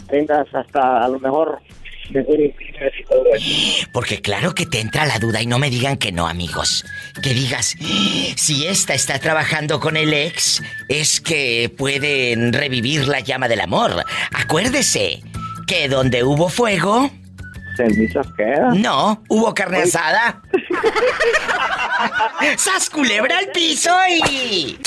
tengas 0.10 0.48
hasta 0.54 1.04
a 1.04 1.08
lo 1.08 1.19
mejor. 1.19 1.60
Porque 3.93 4.22
claro 4.22 4.54
que 4.54 4.65
te 4.65 4.80
entra 4.82 5.06
la 5.06 5.19
duda 5.19 5.41
y 5.41 5.46
no 5.48 5.58
me 5.60 5.69
digan 5.69 5.98
que 5.98 6.12
no, 6.12 6.28
amigos. 6.28 6.84
Que 7.22 7.34
digas, 7.34 7.76
si 8.36 8.67
esta 8.67 8.93
está 8.93 9.19
trabajando 9.19 9.80
con 9.80 9.96
el 9.98 10.13
ex, 10.13 10.62
es 10.89 11.22
que 11.22 11.72
pueden 11.78 12.52
revivir 12.54 13.08
la 13.08 13.22
llama 13.22 13.48
del 13.48 13.62
amor. 13.62 14.04
Acuérdese 14.34 15.22
que 15.65 15.88
donde 15.88 16.24
hubo 16.24 16.50
fuego, 16.50 17.10
Cenizas 17.75 18.27
quedan. 18.38 18.81
no, 18.81 19.21
hubo 19.29 19.53
carne 19.53 19.81
asada. 19.83 20.41
¡Sas 22.57 22.89
culebra 22.89 23.38
al 23.38 23.47
piso 23.51 23.91
y... 24.09 24.77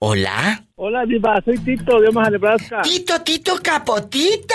¿Hola? 0.00 0.62
Hola, 0.76 1.04
Diva, 1.06 1.40
soy 1.44 1.58
Tito 1.58 2.00
de 2.00 2.08
Omaha, 2.10 2.30
Nebraska. 2.30 2.82
Tito, 2.82 3.20
Tito, 3.22 3.58
capotito. 3.60 4.54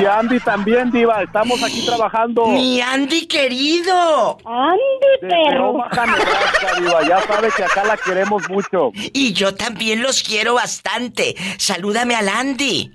Y 0.00 0.04
Andy 0.04 0.40
también, 0.40 0.90
Diva, 0.90 1.22
estamos 1.22 1.62
aquí 1.62 1.86
trabajando. 1.86 2.48
Mi 2.48 2.80
Andy 2.80 3.26
querido. 3.28 4.36
Andy, 4.44 4.80
Desde 5.22 5.58
Omaha, 5.60 6.06
Nebraska, 6.06 6.80
Diva, 6.80 7.06
ya 7.06 7.20
sabe 7.20 7.50
que 7.56 7.62
acá 7.62 7.84
la 7.84 7.96
queremos 7.96 8.42
mucho. 8.50 8.90
Y 9.12 9.32
yo 9.32 9.54
también 9.54 10.02
los 10.02 10.24
quiero 10.24 10.54
bastante. 10.54 11.36
Salúdame 11.56 12.16
al 12.16 12.28
Andy. 12.28 12.90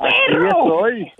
Aquí 0.00 0.46
estoy. 0.48 1.12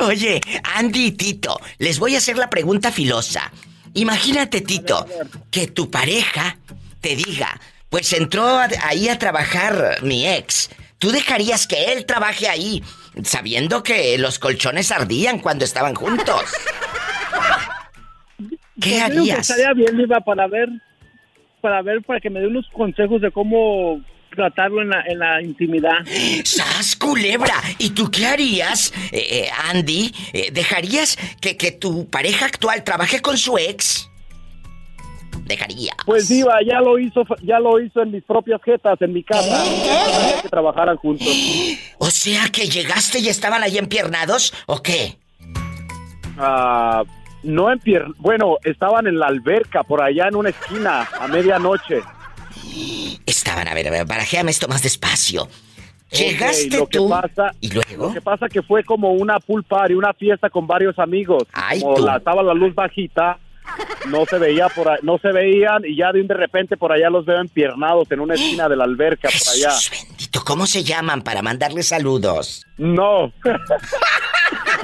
Oye, 0.00 0.40
Andy 0.76 1.06
y 1.06 1.12
Tito, 1.12 1.60
les 1.78 1.98
voy 1.98 2.14
a 2.14 2.18
hacer 2.18 2.36
la 2.36 2.50
pregunta 2.50 2.90
filosa. 2.90 3.50
Imagínate, 3.94 4.60
Tito, 4.60 5.06
que 5.50 5.68
tu 5.68 5.90
pareja 5.90 6.58
te 7.00 7.16
diga, 7.16 7.58
pues 7.88 8.12
entró 8.12 8.60
ahí 8.82 9.08
a 9.08 9.18
trabajar 9.18 9.98
mi 10.02 10.26
ex. 10.26 10.70
¿Tú 10.98 11.10
dejarías 11.10 11.66
que 11.66 11.92
él 11.92 12.06
trabaje 12.06 12.48
ahí, 12.48 12.82
sabiendo 13.22 13.82
que 13.82 14.16
los 14.18 14.38
colchones 14.38 14.90
ardían 14.90 15.38
cuando 15.38 15.64
estaban 15.64 15.94
juntos? 15.94 16.42
¿Qué 18.80 18.98
Yo 18.98 19.04
harías? 19.04 19.50
Estaría 19.50 19.72
bien, 19.72 19.96
Diva, 19.96 20.20
para 20.20 20.46
ver, 20.46 20.68
para 21.60 21.82
ver, 21.82 22.02
para 22.02 22.20
que 22.20 22.30
me 22.30 22.40
dé 22.40 22.46
unos 22.46 22.66
consejos 22.72 23.20
de 23.20 23.30
cómo 23.30 24.00
tratarlo 24.36 24.82
en 24.82 24.90
la, 24.90 25.02
en 25.08 25.18
la 25.18 25.42
intimidad. 25.42 26.04
¡Sas, 26.44 26.94
culebra! 26.94 27.54
¿Y 27.78 27.90
tú 27.90 28.10
qué 28.10 28.26
harías, 28.26 28.92
eh, 29.10 29.26
eh, 29.30 29.50
Andy? 29.70 30.14
Eh, 30.32 30.50
¿Dejarías 30.52 31.18
que, 31.40 31.56
que 31.56 31.72
tu 31.72 32.08
pareja 32.08 32.46
actual 32.46 32.84
trabaje 32.84 33.20
con 33.20 33.36
su 33.36 33.58
ex? 33.58 34.08
Dejaría. 35.44 35.94
Pues 36.04 36.28
Diva, 36.28 36.58
ya 36.64 36.80
lo 36.80 36.98
hizo, 36.98 37.24
ya 37.42 37.60
lo 37.60 37.80
hizo 37.80 38.02
en 38.02 38.12
mis 38.12 38.24
propias 38.24 38.60
jetas, 38.62 39.00
en 39.00 39.12
mi 39.12 39.22
casa. 39.22 39.64
Quería 39.64 40.42
que 40.42 40.48
trabajaran 40.48 40.96
juntos. 40.96 41.26
O 41.98 42.10
sea 42.10 42.48
que 42.52 42.68
llegaste 42.68 43.18
y 43.20 43.28
estaban 43.28 43.62
ahí 43.62 43.78
empiernados, 43.78 44.52
¿o 44.66 44.82
qué? 44.82 45.16
Ah, 46.38 47.02
no 47.42 47.68
pier... 47.82 48.04
Bueno, 48.18 48.58
estaban 48.64 49.06
en 49.06 49.18
la 49.18 49.26
alberca, 49.26 49.82
por 49.82 50.02
allá 50.02 50.28
en 50.28 50.36
una 50.36 50.50
esquina, 50.50 51.08
a 51.18 51.26
medianoche. 51.26 52.02
Estaban, 53.26 53.68
a 53.68 53.74
ver, 53.74 53.88
a 53.88 53.90
ver, 53.90 54.04
barajéame 54.06 54.50
esto 54.50 54.68
más 54.68 54.82
despacio. 54.82 55.48
Llegaste 56.10 56.76
lo 56.76 56.86
que 56.86 56.98
tú. 56.98 57.08
pasa- 57.08 57.52
¿Y 57.60 57.70
luego? 57.70 58.06
Lo 58.08 58.12
que 58.12 58.20
pasa 58.20 58.48
que 58.48 58.62
fue 58.62 58.84
como 58.84 59.12
una 59.12 59.40
pool 59.40 59.64
party, 59.64 59.94
una 59.94 60.12
fiesta 60.14 60.48
con 60.50 60.66
varios 60.66 60.98
amigos. 60.98 61.44
Ay, 61.52 61.80
como 61.80 61.94
tú. 61.96 62.04
la, 62.04 62.18
estaba 62.18 62.42
la 62.44 62.54
luz 62.54 62.74
bajita, 62.74 63.38
no 64.08 64.24
se 64.26 64.38
veía 64.38 64.68
por 64.68 64.88
ahí- 64.88 65.00
no 65.02 65.18
se 65.18 65.32
veían 65.32 65.82
y 65.84 65.96
ya 65.96 66.12
de, 66.12 66.22
de 66.22 66.34
repente 66.34 66.76
por 66.76 66.92
allá 66.92 67.10
los 67.10 67.24
veo 67.26 67.40
empiernados 67.40 68.08
en 68.12 68.20
una 68.20 68.34
esquina 68.34 68.68
de 68.68 68.76
la 68.76 68.84
alberca 68.84 69.28
por 69.28 69.52
allá. 69.54 69.76
Tito, 70.16 70.44
¿cómo 70.44 70.66
se 70.66 70.84
llaman 70.84 71.22
para 71.22 71.42
mandarles 71.42 71.88
saludos? 71.88 72.64
No. 72.78 73.32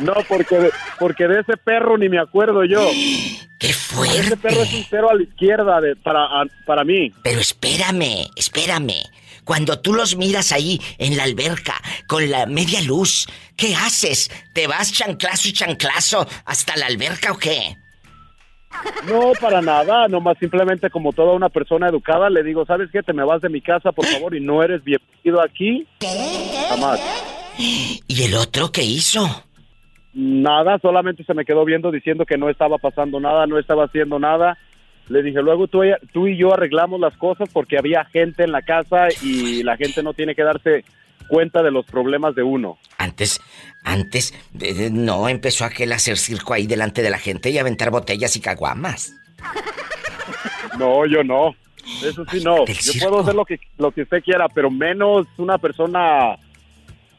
no, 0.00 0.14
porque 0.28 0.56
de, 0.58 0.70
porque 0.98 1.26
de 1.28 1.40
ese 1.40 1.56
perro 1.56 1.96
ni 1.98 2.08
me 2.08 2.18
acuerdo 2.18 2.64
yo. 2.64 2.88
¡Qué 3.58 3.72
fuerte! 3.72 4.18
Ese 4.18 4.36
perro 4.36 4.62
es 4.62 4.72
un 4.74 4.84
cero 4.90 5.08
a 5.10 5.14
la 5.14 5.22
izquierda 5.22 5.80
de, 5.80 5.94
para, 5.96 6.24
a- 6.24 6.44
para 6.66 6.82
mí. 6.84 7.12
Pero 7.22 7.40
espérame, 7.40 8.26
espérame. 8.36 9.02
Cuando 9.44 9.78
tú 9.80 9.92
los 9.92 10.16
miras 10.16 10.52
ahí 10.52 10.80
en 10.98 11.16
la 11.16 11.24
alberca 11.24 11.74
con 12.06 12.30
la 12.30 12.46
media 12.46 12.80
luz, 12.82 13.26
¿qué 13.56 13.74
haces? 13.74 14.30
¿Te 14.54 14.66
vas 14.68 14.92
chanclazo 14.92 15.48
y 15.48 15.52
chanclazo 15.52 16.26
hasta 16.44 16.76
la 16.76 16.86
alberca 16.86 17.32
o 17.32 17.38
qué? 17.38 17.76
No, 19.04 19.32
para 19.40 19.60
nada, 19.60 20.08
nomás 20.08 20.38
simplemente 20.38 20.90
como 20.90 21.12
toda 21.12 21.34
una 21.34 21.48
persona 21.48 21.88
educada 21.88 22.30
le 22.30 22.42
digo, 22.42 22.64
¿sabes 22.64 22.88
qué? 22.92 23.02
Te 23.02 23.12
me 23.12 23.24
vas 23.24 23.42
de 23.42 23.48
mi 23.48 23.60
casa, 23.60 23.92
por 23.92 24.06
favor, 24.06 24.34
y 24.34 24.40
no 24.40 24.62
eres 24.62 24.82
bienvenido 24.82 25.42
aquí. 25.42 25.86
Jamás. 26.68 26.98
¿Y 27.58 28.22
el 28.22 28.34
otro 28.34 28.72
qué 28.72 28.82
hizo? 28.82 29.44
Nada, 30.14 30.78
solamente 30.80 31.24
se 31.24 31.34
me 31.34 31.44
quedó 31.44 31.64
viendo 31.64 31.90
diciendo 31.90 32.26
que 32.26 32.36
no 32.36 32.50
estaba 32.50 32.78
pasando 32.78 33.18
nada, 33.20 33.46
no 33.46 33.58
estaba 33.58 33.84
haciendo 33.84 34.18
nada. 34.18 34.58
Le 35.08 35.22
dije, 35.22 35.40
luego 35.42 35.66
tú, 35.68 35.80
tú 36.12 36.28
y 36.28 36.36
yo 36.36 36.52
arreglamos 36.54 37.00
las 37.00 37.16
cosas 37.16 37.48
porque 37.52 37.78
había 37.78 38.04
gente 38.04 38.44
en 38.44 38.52
la 38.52 38.62
casa 38.62 39.08
y 39.22 39.62
la 39.62 39.76
gente 39.76 40.02
no 40.02 40.12
tiene 40.14 40.34
que 40.34 40.42
darse 40.44 40.84
cuenta 41.28 41.62
de 41.62 41.70
los 41.70 41.86
problemas 41.86 42.34
de 42.34 42.42
uno. 42.42 42.78
Antes, 42.98 43.40
antes, 43.84 44.32
de- 44.52 44.74
de- 44.74 44.90
no, 44.90 45.28
empezó 45.28 45.64
aquel 45.64 45.92
a 45.92 45.96
hacer 45.96 46.18
circo 46.18 46.52
ahí 46.52 46.66
delante 46.66 47.02
de 47.02 47.10
la 47.10 47.18
gente 47.18 47.50
y 47.50 47.58
aventar 47.58 47.90
botellas 47.90 48.36
y 48.36 48.40
caguamas. 48.40 49.14
No, 50.78 51.04
yo 51.06 51.22
no. 51.22 51.54
Eso 52.02 52.24
sí 52.30 52.42
no. 52.42 52.64
Yo 52.64 52.92
puedo 53.08 53.20
hacer 53.20 53.34
lo 53.34 53.44
que 53.44 53.60
lo 53.78 53.90
que 53.90 54.02
usted 54.02 54.22
quiera, 54.22 54.48
pero 54.48 54.70
menos 54.70 55.26
una 55.36 55.58
persona 55.58 56.36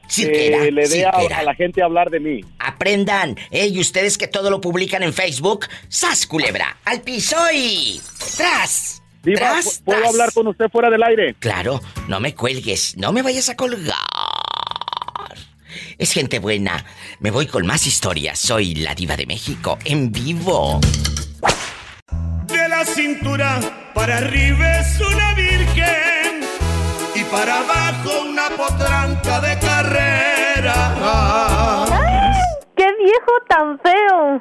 Cirquera, 0.09 0.63
que 0.63 0.71
le 0.71 0.87
dé 0.87 1.05
a, 1.05 1.09
a 1.09 1.43
la 1.43 1.55
gente 1.55 1.81
hablar 1.81 2.09
de 2.09 2.19
mí. 2.19 2.41
Aprendan, 2.59 3.37
¿eh? 3.51 3.67
Y 3.67 3.79
ustedes 3.79 4.17
que 4.17 4.27
todo 4.27 4.49
lo 4.49 4.61
publican 4.61 5.03
en 5.03 5.13
Facebook, 5.13 5.67
¡sas, 5.89 6.27
culebra! 6.27 6.77
¡Al 6.85 7.01
piso 7.01 7.37
y... 7.53 7.99
¡Tras! 8.37 9.01
Diva, 9.23 9.39
¡Tras, 9.39 9.81
¿puedo 9.83 9.99
tras! 9.99 10.11
hablar 10.11 10.33
con 10.33 10.47
usted 10.47 10.65
fuera 10.69 10.89
del 10.89 11.01
aire? 11.03 11.35
Claro, 11.39 11.81
no 12.09 12.19
me 12.19 12.35
cuelgues, 12.35 12.97
no 12.97 13.13
me 13.13 13.21
vayas 13.21 13.49
a 13.49 13.55
colgar. 13.55 13.97
Es 15.97 16.11
gente 16.11 16.39
buena. 16.39 16.85
Me 17.19 17.31
voy 17.31 17.47
con 17.47 17.65
más 17.65 17.87
historias. 17.87 18.39
Soy 18.39 18.75
la 18.75 18.93
diva 18.95 19.15
de 19.15 19.25
México, 19.25 19.79
en 19.85 20.11
vivo. 20.11 20.79
De 22.47 22.67
la 22.69 22.85
cintura 22.85 23.91
para 23.93 24.17
arriba 24.17 24.79
es 24.79 24.99
una 24.99 25.33
virgen 25.33 26.22
y 27.15 27.23
para 27.25 27.59
abajo 27.59 28.09
una 28.29 28.49
potranca 28.49 29.39
de 29.41 29.59
carrera. 29.59 30.73
¡Qué 32.75 32.85
viejo 33.03 33.31
tan 33.47 33.79
feo! 33.79 34.39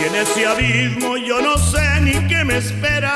Y 0.00 0.04
en 0.04 0.14
ese 0.14 0.46
abismo 0.46 1.16
yo 1.16 1.40
no 1.40 1.56
sé 1.58 2.00
ni 2.02 2.12
qué 2.28 2.44
me 2.44 2.58
espera. 2.58 3.14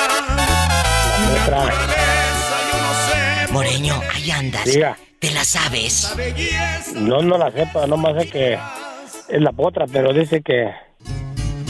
Moreño, 3.52 4.00
ahí 4.14 4.30
andas. 4.30 4.64
Diga. 4.64 4.96
¿Te 5.18 5.30
la 5.32 5.44
sabes? 5.44 6.14
No, 6.94 7.20
no 7.20 7.36
la 7.36 7.50
sepa, 7.50 7.86
nomás 7.86 8.14
sé 8.22 8.28
que 8.30 8.54
es 8.54 9.40
la 9.40 9.52
potra, 9.52 9.84
pero 9.86 10.12
dice 10.14 10.40
que. 10.40 10.70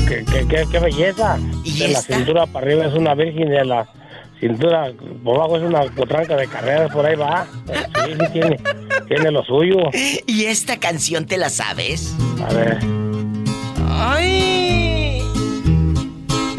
que, 0.07 0.25
que, 0.25 0.47
que- 0.47 0.67
qué 0.71 0.79
belleza. 0.79 1.37
de 1.65 1.89
la 1.89 2.01
cintura 2.01 2.47
para 2.47 2.67
arriba 2.67 2.87
es 2.87 2.95
una 2.95 3.15
virgen, 3.15 3.49
de 3.49 3.65
la 3.65 3.89
cintura 4.41 4.93
por 5.23 5.37
abajo 5.37 5.59
es 5.59 5.63
una 5.63 5.83
potranca 5.83 6.37
de 6.37 6.49
carreras, 6.49 6.91
por 6.93 7.07
ahí 7.07 7.17
va. 7.17 7.47
Sí, 7.67 8.13
sí, 8.19 8.33
tiene, 8.33 8.59
tiene 9.07 9.31
lo 9.31 9.45
suyo. 9.45 9.77
¿Y 10.27 10.45
esta 10.47 10.79
canción 10.79 11.27
te 11.27 11.37
la 11.37 11.51
sabes? 11.51 12.15
A 12.49 12.53
ver. 12.53 12.79
¡Ay! 13.89 14.90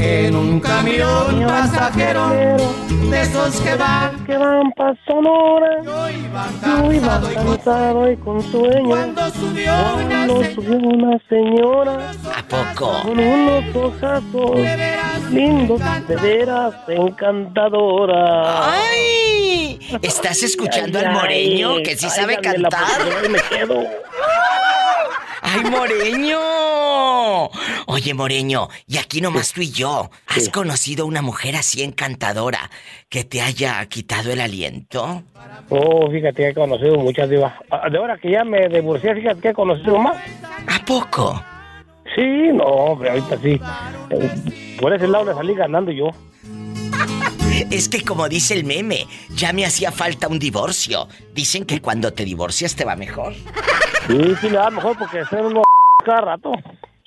En 0.03 0.35
un 0.35 0.59
camión 0.59 1.45
pasajero 1.47 2.29
de 3.09 3.21
esos 3.21 3.61
que 3.61 3.75
van, 3.75 4.25
que 4.25 4.35
van 4.35 4.71
pa' 4.71 4.95
Sonora. 5.05 5.83
Yo 5.83 6.09
iba 6.09 6.49
Yo 6.65 6.91
iba 6.91 7.21
cansado 7.35 8.11
y 8.11 8.17
con 8.17 8.41
sueño. 8.51 8.89
Cuando 8.89 9.29
subió 9.29 9.73
una 9.73 10.25
Cuando 10.25 10.43
subió 10.55 10.77
una 10.77 11.17
señora. 11.29 12.11
¿A 12.35 12.43
poco? 12.47 13.01
Con 13.03 13.19
unos 13.19 13.75
ojazos 13.75 14.59
lindos, 15.31 15.79
de 16.07 16.15
veras 16.15 16.73
encantadora. 16.87 18.73
¡Ay! 18.73 19.79
¿Estás 20.01 20.41
escuchando 20.41 20.97
Ay, 20.97 21.05
al 21.05 21.13
moreño 21.13 21.73
ay, 21.77 21.83
que 21.83 21.95
sí 21.95 22.05
ay, 22.05 22.11
sabe 22.11 22.37
cantar? 22.37 22.87
me 23.29 23.39
quedo. 23.39 23.83
¡Ay, 25.53 25.63
Moreño! 25.69 26.39
Oye, 27.87 28.13
Moreño, 28.13 28.69
y 28.87 28.97
aquí 28.97 29.19
nomás 29.19 29.51
tú 29.51 29.61
y 29.61 29.71
yo. 29.71 30.09
¿Has 30.27 30.47
conocido 30.49 31.05
una 31.05 31.21
mujer 31.21 31.55
así 31.57 31.83
encantadora 31.83 32.69
que 33.09 33.25
te 33.25 33.41
haya 33.41 33.85
quitado 33.87 34.31
el 34.31 34.39
aliento? 34.39 35.23
Oh, 35.69 36.09
fíjate 36.09 36.49
he 36.49 36.53
conocido 36.53 36.95
muchas 36.97 37.29
divas. 37.29 37.53
Ah, 37.69 37.89
De 37.89 37.97
ahora 37.97 38.17
que 38.17 38.31
ya 38.31 38.43
me 38.45 38.67
divorcié, 38.69 39.13
fíjate 39.15 39.41
que 39.41 39.49
he 39.49 39.53
conocido 39.53 39.97
más. 39.97 40.15
¿A 40.67 40.85
poco? 40.85 41.43
Sí, 42.15 42.49
no, 42.53 42.63
hombre, 42.63 43.09
ahorita 43.09 43.37
sí. 43.41 43.59
Eh, 44.09 44.77
Por 44.79 44.93
ese 44.93 45.07
lado 45.07 45.25
le 45.25 45.33
salí 45.33 45.53
ganando 45.53 45.91
yo. 45.91 46.11
Es 47.69 47.89
que 47.89 48.03
como 48.03 48.27
dice 48.27 48.53
el 48.53 48.63
meme, 48.63 49.07
ya 49.35 49.53
me 49.53 49.65
hacía 49.65 49.91
falta 49.91 50.27
un 50.27 50.39
divorcio. 50.39 51.07
Dicen 51.33 51.65
que 51.65 51.81
cuando 51.81 52.11
te 52.11 52.25
divorcias 52.25 52.75
te 52.75 52.85
va 52.85 52.95
mejor. 52.95 53.33
Sí, 54.07 54.35
sí, 54.41 54.49
le 54.49 54.57
da 54.57 54.69
mejor 54.69 54.97
porque 54.97 55.25
ser 55.25 55.41
uno 55.41 55.61
cada 56.03 56.21
rato. 56.21 56.51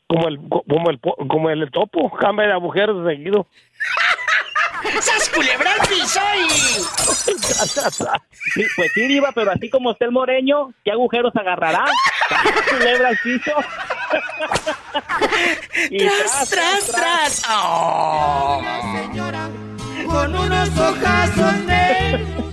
Como 0.07 0.29
el, 0.29 0.38
como 0.49 0.90
el, 0.90 1.01
como 1.01 1.51
el 1.51 1.71
topo, 1.71 2.11
cambia 2.12 2.47
de 2.47 2.53
agujeros 2.53 3.07
seguido. 3.07 3.47
¡Sas 5.01 5.31
culebra 5.31 5.73
al 5.81 5.88
piso 5.88 6.21
Sí, 8.55 8.62
pues 8.77 8.93
sí, 8.95 9.07
Diva, 9.07 9.33
pero 9.35 9.51
así 9.51 9.71
como 9.71 9.93
está 9.93 10.05
el 10.05 10.12
moreño, 10.12 10.73
¿qué 10.85 10.90
agujeros 10.93 11.35
agarrará? 11.35 11.85
Culebra 12.71 13.09
al 13.09 13.19
piso. 13.23 13.53
Y 15.90 15.99
¡Tras, 15.99 16.49
tras, 16.49 16.87
tras! 16.93 17.43
¡Oh! 17.51 18.62
Con 20.07 20.37
unos 20.37 20.79
ojazos 20.79 21.67
de 21.67 21.85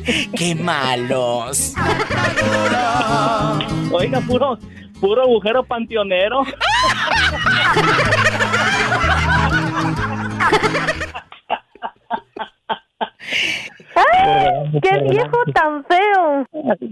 ¡Qué 0.38 0.56
malos! 0.56 1.76
Oiga, 3.92 4.22
puro, 4.22 4.58
puro 5.00 5.22
agujero 5.24 5.64
panteonero. 5.64 6.44
¡Ay! 13.96 14.80
¡Qué 14.82 15.00
viejo 15.10 15.38
tan 15.54 15.86
feo! 15.86 16.46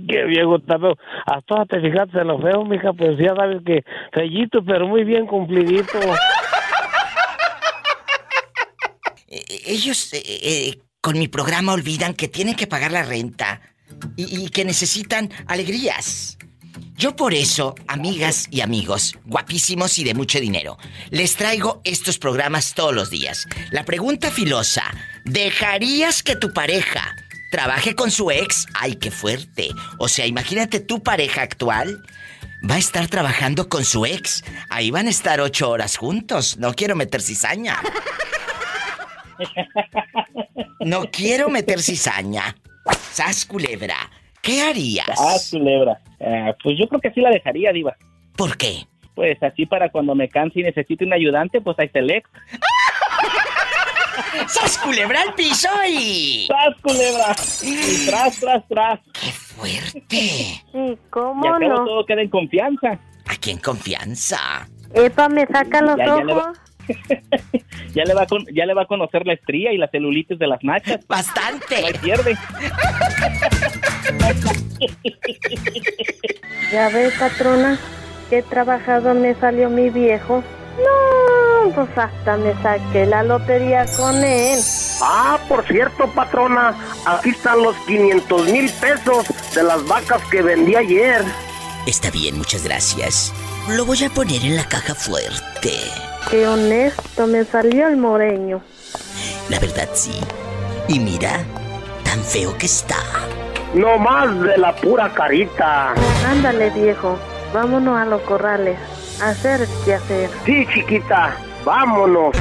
Qué 0.08 0.24
viejo 0.26 0.60
tan 0.60 0.80
feo. 0.82 0.96
Hasta 1.26 1.66
te 1.66 1.82
fijaste 1.82 2.20
en 2.20 2.28
lo 2.28 2.40
feo, 2.40 2.64
mija, 2.66 2.94
pues 2.94 3.18
ya 3.18 3.34
sabes 3.36 3.64
que 3.66 3.84
fellito, 4.14 4.64
pero 4.64 4.88
muy 4.88 5.04
bien 5.04 5.26
cumplidito. 5.26 5.98
Eh, 9.32 9.59
Ellos 9.70 10.12
eh, 10.14 10.24
eh, 10.26 10.80
con 11.00 11.20
mi 11.20 11.28
programa 11.28 11.74
olvidan 11.74 12.16
que 12.16 12.28
tienen 12.28 12.56
que 12.56 12.66
pagar 12.66 12.92
la 12.92 13.04
renta 13.04 13.62
y, 14.16 14.46
y 14.46 14.50
que 14.50 14.66
necesitan 14.66 15.32
alegrías. 15.46 16.40
Yo 16.96 17.16
por 17.16 17.36
eso, 17.36 17.76
amigas 17.88 18.48
y 18.50 18.62
amigos, 18.62 19.16
guapísimos 19.26 20.00
y 20.00 20.04
de 20.04 20.16
mucho 20.16 20.40
dinero, 20.40 20.78
les 21.12 21.36
traigo 21.36 21.82
estos 21.84 22.18
programas 22.18 22.74
todos 22.74 22.96
los 22.96 23.12
días. 23.12 23.48
La 23.70 23.86
pregunta 23.86 24.32
filosa, 24.32 24.84
¿dejarías 25.24 26.24
que 26.24 26.36
tu 26.36 26.52
pareja 26.52 27.16
trabaje 27.52 27.94
con 27.94 28.10
su 28.10 28.32
ex? 28.32 28.66
¡Ay, 28.74 28.96
qué 28.96 29.12
fuerte! 29.12 29.70
O 30.00 30.08
sea, 30.08 30.26
imagínate 30.26 30.80
tu 30.80 31.04
pareja 31.04 31.44
actual 31.44 32.04
va 32.70 32.76
a 32.76 32.80
estar 32.80 33.08
trabajando 33.08 33.70
con 33.70 33.86
su 33.86 34.06
ex. 34.06 34.44
Ahí 34.70 34.92
van 34.92 35.08
a 35.08 35.12
estar 35.12 35.40
ocho 35.42 35.70
horas 35.70 35.96
juntos. 35.98 36.58
No 36.58 36.74
quiero 36.74 36.96
meter 36.96 37.22
cizaña. 37.22 37.80
No 40.82 41.02
quiero 41.12 41.50
meter 41.50 41.80
cizaña. 41.82 42.56
Sas 43.12 43.46
culebra, 43.46 43.96
¿qué 44.42 44.62
harías? 44.62 45.08
Ah, 45.20 45.36
culebra. 45.52 46.00
Ah, 46.22 46.56
pues 46.64 46.78
yo 46.80 46.88
creo 46.88 47.02
que 47.02 47.12
sí 47.12 47.22
la 47.22 47.30
dejaría, 47.30 47.72
Diva. 47.72 47.96
¿Por 48.36 48.58
qué? 48.58 48.86
Pues 49.16 49.42
así 49.44 49.66
para 49.66 49.90
cuando 49.90 50.16
me 50.16 50.30
canse 50.30 50.62
y 50.62 50.64
necesite 50.64 51.04
un 51.06 51.14
ayudante, 51.14 51.60
pues 51.62 51.78
ahí 51.80 51.88
está 51.88 52.00
el 52.00 52.10
ex. 52.12 52.30
¡Sas 54.48 54.78
culebra 54.80 55.22
al 55.22 55.34
piso 55.34 55.70
y... 55.88 56.48
¡Tras, 56.48 56.82
culebra! 56.82 57.36
Y 57.64 58.06
tras, 58.08 58.40
tras, 58.40 58.68
tras. 58.68 59.00
¡Qué 59.14 59.32
fuerte! 59.32 60.16
¿Y 60.16 60.92
Y 60.92 60.98
cómo 61.10 61.42
cabo 61.44 61.60
no? 61.60 61.86
todo 61.86 62.06
queda 62.06 62.22
en 62.22 62.30
confianza. 62.30 63.00
Aquí 63.28 63.52
en 63.52 63.58
confianza. 63.60 64.68
Epa, 64.94 65.30
me 65.30 65.46
saca 65.46 65.82
los 65.82 65.98
Ya, 65.98 66.16
ojos. 66.16 66.58
Ya 67.96 68.04
le, 68.04 68.14
va 68.14 68.22
a 68.24 68.28
con- 68.28 68.46
ya 68.54 68.66
le 68.68 68.74
va 68.76 68.84
a 68.84 68.86
conocer 68.86 69.26
la 69.26 69.34
estría 69.34 69.74
y 69.74 69.78
la 69.78 69.88
celulitis 69.88 70.38
de 70.38 70.46
las 70.48 70.64
nachas. 70.64 71.00
¡Bastante! 71.08 71.82
No 71.92 72.00
pierde. 72.02 72.38
Ya 76.72 76.90
ves, 76.90 77.14
patrona, 77.18 77.80
qué 78.30 78.44
trabajado 78.44 79.14
me 79.16 79.34
salió 79.36 79.70
mi 79.70 79.90
viejo. 79.90 80.44
No, 80.78 81.72
pues 81.74 81.90
hasta 81.98 82.38
me 82.38 82.54
saqué 82.62 83.06
la 83.08 83.24
lotería 83.24 83.86
con 83.98 84.24
él. 84.24 84.60
Ah, 85.02 85.40
por 85.50 85.66
cierto, 85.68 86.08
patrona, 86.14 86.76
aquí 87.06 87.30
están 87.30 87.62
los 87.64 87.76
500 87.88 88.52
mil 88.52 88.70
pesos 88.80 89.26
de 89.56 89.64
las 89.64 89.84
vacas 89.88 90.22
que 90.30 90.42
vendí 90.44 90.76
ayer. 90.76 91.24
Está 91.88 92.12
bien, 92.12 92.38
muchas 92.38 92.64
gracias. 92.64 93.34
Lo 93.70 93.84
voy 93.86 94.04
a 94.04 94.10
poner 94.10 94.44
en 94.46 94.56
la 94.56 94.66
caja 94.66 94.94
fuerte. 94.94 95.72
Qué 96.30 96.48
honesto 96.48 97.28
me 97.28 97.44
salió 97.44 97.88
el 97.88 97.98
moreño. 97.98 98.62
La 99.50 99.60
verdad 99.60 99.90
sí. 99.94 100.20
Y 100.88 101.00
mira, 101.00 101.44
tan 102.04 102.24
feo 102.24 102.58
que 102.58 102.66
está. 102.68 102.98
No 103.74 103.98
más 103.98 104.40
de 104.42 104.58
la 104.58 104.76
pura 104.76 105.14
carita. 105.14 105.94
Ándale, 106.28 106.70
viejo, 106.72 107.18
vámonos 107.54 107.98
a 107.98 108.06
los 108.06 108.22
corrales. 108.22 108.78
A 109.22 109.30
hacer 109.30 109.68
qué 109.86 109.96
hacer. 109.96 110.30
Sí, 110.46 110.68
chiquita, 110.74 111.36
vámonos. 111.66 112.36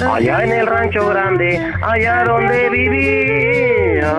Allá 0.00 0.44
en 0.44 0.52
el 0.52 0.66
rancho 0.66 1.06
grande, 1.08 1.72
allá 1.82 2.24
donde 2.24 2.68
vivía. 2.70 4.12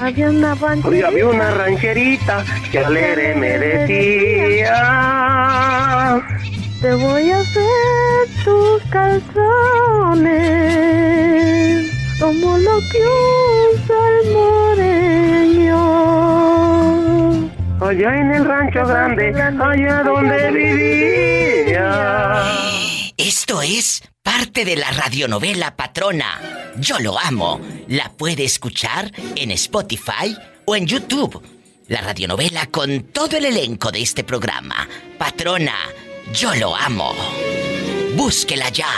Había 0.00 0.30
una 0.30 0.54
rancherita. 0.54 1.08
había 1.08 1.26
una 1.26 1.50
rancherita 1.52 2.44
que 2.70 2.78
alegre 2.78 3.34
me 3.34 3.58
decía. 3.58 4.72
Te 6.80 6.94
voy 6.94 7.30
a 7.30 7.38
hacer 7.40 8.28
tus 8.44 8.82
calzones 8.90 10.36
como 12.20 12.58
lo 12.58 12.80
que 12.92 13.02
usa 13.74 13.96
el 14.22 14.32
moreño. 14.32 15.80
Allá 17.80 18.16
en 18.16 18.30
el 18.32 18.44
rancho 18.44 18.86
grande, 18.86 19.32
allá 19.40 20.02
donde 20.02 20.50
vivía. 20.50 21.86
Esto 23.16 23.62
es 23.62 24.02
parte 24.26 24.64
de 24.64 24.74
la 24.74 24.90
radionovela 24.90 25.76
Patrona. 25.76 26.40
Yo 26.78 26.98
lo 26.98 27.16
amo. 27.16 27.60
La 27.86 28.10
puede 28.10 28.44
escuchar 28.44 29.12
en 29.36 29.52
Spotify 29.52 30.36
o 30.64 30.74
en 30.74 30.84
YouTube. 30.84 31.40
La 31.86 32.00
radionovela 32.00 32.66
con 32.66 33.04
todo 33.04 33.36
el 33.36 33.44
elenco 33.44 33.92
de 33.92 34.02
este 34.02 34.24
programa. 34.24 34.88
Patrona, 35.16 35.76
yo 36.32 36.52
lo 36.56 36.74
amo. 36.74 37.14
Búsquela 38.16 38.68
ya. 38.70 38.88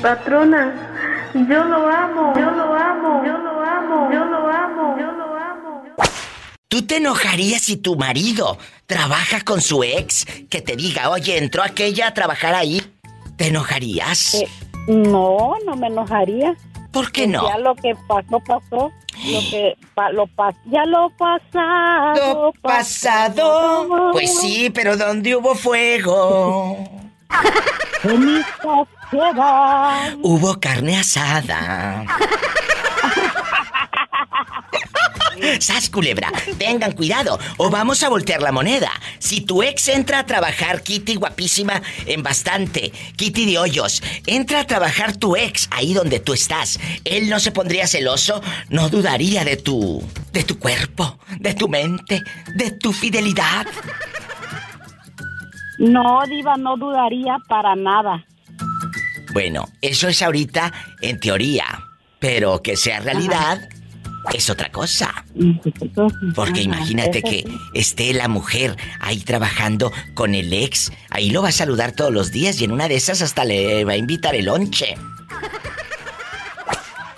Patrona, 0.00 1.30
yo 1.34 1.62
lo 1.64 1.86
amo, 1.86 2.32
yo 2.34 2.50
lo 2.52 2.74
amo, 2.74 3.22
yo 3.26 3.36
lo 3.36 3.60
amo, 3.60 4.10
yo 4.10 4.24
lo 4.24 4.48
amo, 4.48 4.96
yo 4.98 5.12
lo 5.12 5.36
amo. 5.36 5.84
¿Tú 6.68 6.86
te 6.86 6.96
enojarías 6.96 7.60
si 7.60 7.76
tu 7.76 7.96
marido 7.96 8.56
trabaja 8.86 9.42
con 9.42 9.60
su 9.60 9.84
ex 9.84 10.24
que 10.48 10.62
te 10.62 10.74
diga, 10.74 11.10
oye, 11.10 11.36
entró 11.36 11.62
aquella 11.62 12.06
a 12.06 12.14
trabajar 12.14 12.54
ahí? 12.54 12.80
¿Te 13.40 13.46
enojarías? 13.48 14.34
Eh, 14.34 14.46
no, 14.86 15.54
no 15.64 15.74
me 15.74 15.86
enojaría. 15.86 16.54
¿Por 16.92 17.10
qué 17.10 17.22
Pues 17.22 17.30
no? 17.30 17.48
Ya 17.48 17.56
lo 17.56 17.74
que 17.74 17.94
pasó, 18.06 18.38
pasó. 18.40 18.92
Lo 19.24 19.40
que 19.50 19.78
pa- 19.94 20.12
lo 20.12 20.26
pas 20.26 20.54
ya 20.66 20.84
lo 20.84 21.08
pasado. 21.16 22.44
Lo 22.48 22.52
pasado. 22.60 24.10
Pues 24.12 24.38
sí, 24.40 24.68
pero 24.68 24.98
¿dónde 24.98 25.34
hubo 25.36 25.54
fuego? 25.54 26.76
Hubo 30.22 30.60
carne 30.60 30.98
asada. 30.98 32.04
¡Sas, 35.60 35.90
culebra! 35.90 36.32
Tengan 36.58 36.92
cuidado 36.92 37.38
o 37.56 37.70
vamos 37.70 38.02
a 38.02 38.08
voltear 38.08 38.42
la 38.42 38.52
moneda. 38.52 38.90
Si 39.18 39.40
tu 39.40 39.62
ex 39.62 39.88
entra 39.88 40.20
a 40.20 40.26
trabajar, 40.26 40.82
Kitty 40.82 41.16
guapísima, 41.16 41.82
en 42.06 42.22
bastante, 42.22 42.92
Kitty 43.16 43.46
de 43.46 43.58
hoyos, 43.58 44.02
entra 44.26 44.60
a 44.60 44.66
trabajar 44.66 45.16
tu 45.16 45.36
ex 45.36 45.68
ahí 45.70 45.94
donde 45.94 46.20
tú 46.20 46.32
estás, 46.32 46.78
¿él 47.04 47.28
no 47.28 47.40
se 47.40 47.52
pondría 47.52 47.86
celoso? 47.86 48.42
No 48.68 48.88
dudaría 48.88 49.44
de 49.44 49.56
tu... 49.56 50.02
de 50.32 50.44
tu 50.44 50.58
cuerpo, 50.58 51.18
de 51.38 51.54
tu 51.54 51.68
mente, 51.68 52.22
de 52.54 52.70
tu 52.72 52.92
fidelidad. 52.92 53.66
No, 55.78 56.20
Diva, 56.28 56.56
no 56.56 56.76
dudaría 56.76 57.38
para 57.48 57.74
nada. 57.74 58.24
Bueno, 59.32 59.68
eso 59.80 60.08
es 60.08 60.20
ahorita 60.22 60.72
en 61.00 61.20
teoría, 61.20 61.64
pero 62.18 62.62
que 62.62 62.76
sea 62.76 63.00
realidad 63.00 63.68
es 64.34 64.50
otra 64.50 64.70
cosa. 64.70 65.24
Porque 66.34 66.62
imagínate 66.62 67.22
que 67.22 67.44
esté 67.74 68.12
la 68.14 68.28
mujer 68.28 68.76
ahí 69.00 69.20
trabajando 69.20 69.92
con 70.14 70.34
el 70.34 70.52
ex, 70.52 70.92
ahí 71.10 71.30
lo 71.30 71.42
va 71.42 71.48
a 71.48 71.52
saludar 71.52 71.92
todos 71.92 72.12
los 72.12 72.30
días 72.30 72.60
y 72.60 72.64
en 72.64 72.72
una 72.72 72.88
de 72.88 72.96
esas 72.96 73.22
hasta 73.22 73.44
le 73.44 73.84
va 73.84 73.92
a 73.92 73.96
invitar 73.96 74.34
el 74.34 74.46
lonche. 74.46 74.96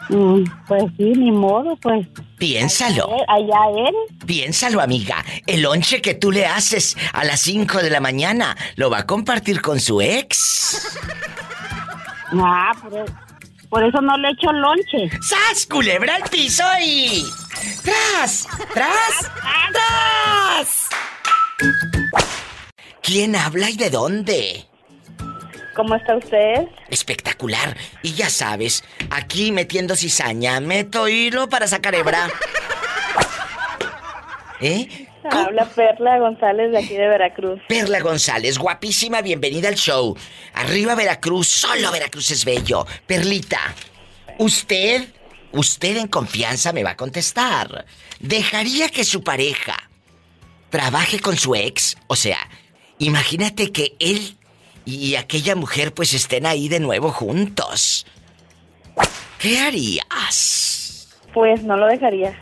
Mm, 0.09 0.45
Pues 0.69 0.83
sí, 0.99 1.05
ni 1.17 1.31
modo, 1.33 1.77
pues. 1.77 2.07
Piénsalo. 2.39 3.09
Allá 3.29 3.87
él. 3.89 3.95
Piénsalo, 4.27 4.81
amiga. 4.81 5.25
El 5.47 5.63
lonche 5.63 6.03
que 6.03 6.15
tú 6.15 6.31
le 6.33 6.45
haces 6.47 6.97
a 7.13 7.25
las 7.25 7.41
5 7.41 7.79
de 7.79 7.89
la 7.91 8.01
mañana 8.01 8.57
lo 8.77 8.91
va 8.91 8.99
a 8.99 9.07
compartir 9.07 9.63
con 9.63 9.81
su 9.81 10.01
ex. 10.03 10.99
Ah, 12.33 12.73
por, 12.83 12.99
e- 12.99 13.05
por 13.73 13.83
eso 13.83 14.03
no 14.03 14.19
le 14.19 14.29
echo 14.29 14.53
lonche. 14.53 15.09
¡Sas, 15.23 15.67
culebra 15.67 16.17
al 16.17 16.25
piso 16.25 16.63
y... 16.85 17.25
¡Tras! 17.83 18.47
¡Tras! 18.75 19.31
¡Tras! 19.73 20.89
¿Quién 23.01 23.35
habla 23.35 23.71
y 23.71 23.79
de 23.79 23.89
dónde? 23.89 24.67
¿Cómo 25.75 25.95
está 25.95 26.17
usted? 26.17 26.69
Espectacular. 26.91 27.75
Y 28.03 28.13
ya 28.13 28.29
sabes, 28.29 28.85
aquí 29.09 29.53
metiendo 29.53 29.97
cizaña, 29.97 30.61
meto 30.61 31.09
hilo 31.09 31.49
para 31.49 31.67
sacar 31.67 31.95
hebra. 31.95 32.29
¿Eh? 34.61 35.09
Habla 35.31 35.67
Perla 35.67 36.19
González 36.19 36.73
de 36.73 36.79
aquí 36.79 36.95
de 36.95 37.07
Veracruz. 37.07 37.61
Perla 37.69 38.01
González, 38.01 38.59
guapísima, 38.59 39.23
bienvenida 39.23 39.69
al 39.69 39.77
show. 39.77 40.17
Arriba 40.55 40.95
Veracruz, 40.95 41.47
solo 41.49 41.93
Veracruz 41.93 42.31
es 42.33 42.45
bello. 42.45 42.87
Perlita, 43.07 43.61
usted, 44.39 45.07
usted 45.53 45.97
en 45.97 46.09
confianza 46.09 46.73
me 46.73 46.83
va 46.83 46.91
a 46.91 46.97
contestar. 46.97 47.87
¿Dejaría 48.19 48.89
que 48.89 49.05
su 49.05 49.23
pareja 49.23 49.77
trabaje 50.71 51.21
con 51.21 51.37
su 51.37 51.55
ex? 51.55 51.97
O 52.09 52.17
sea, 52.17 52.39
imagínate 52.99 53.71
que 53.71 53.95
él 54.01 54.37
y 54.85 55.15
aquella 55.15 55.55
mujer 55.55 55.95
pues 55.95 56.15
estén 56.15 56.47
ahí 56.47 56.69
de 56.69 56.81
nuevo 56.81 57.11
juntos. 57.11 58.07
¿Qué 59.39 59.59
harías? 59.59 61.09
Pues 61.33 61.63
no 61.63 61.77
lo 61.77 61.87
dejaría. 61.87 62.37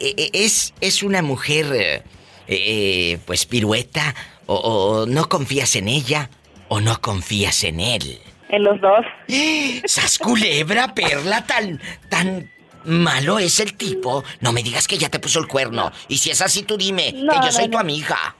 Eh, 0.00 0.14
eh, 0.16 0.30
¿Es, 0.32 0.74
es 0.80 1.02
una 1.02 1.22
mujer, 1.22 1.66
eh, 1.74 2.02
eh, 2.48 3.18
pues, 3.26 3.46
pirueta? 3.46 4.14
O, 4.46 4.54
o 4.54 5.06
no 5.06 5.28
confías 5.28 5.76
en 5.76 5.88
ella? 5.88 6.30
¿O 6.68 6.80
no 6.80 7.00
confías 7.00 7.64
en 7.64 7.80
él? 7.80 8.18
En 8.48 8.64
los 8.64 8.80
dos. 8.80 9.04
¡Sas 9.84 10.18
culebra, 10.18 10.94
perla! 10.94 11.44
Tan, 11.46 11.80
tan 12.08 12.50
malo 12.84 13.38
es 13.38 13.60
el 13.60 13.76
tipo. 13.76 14.24
No 14.40 14.52
me 14.52 14.62
digas 14.62 14.88
que 14.88 14.98
ya 14.98 15.08
te 15.08 15.18
puso 15.18 15.38
el 15.38 15.46
cuerno. 15.46 15.92
Y 16.08 16.18
si 16.18 16.30
es 16.30 16.40
así, 16.40 16.62
tú 16.62 16.76
dime, 16.76 17.12
No, 17.12 17.32
que 17.32 17.38
yo 17.38 17.46
no, 17.46 17.52
soy 17.52 17.68
tu 17.68 17.78
amiga. 17.78 18.34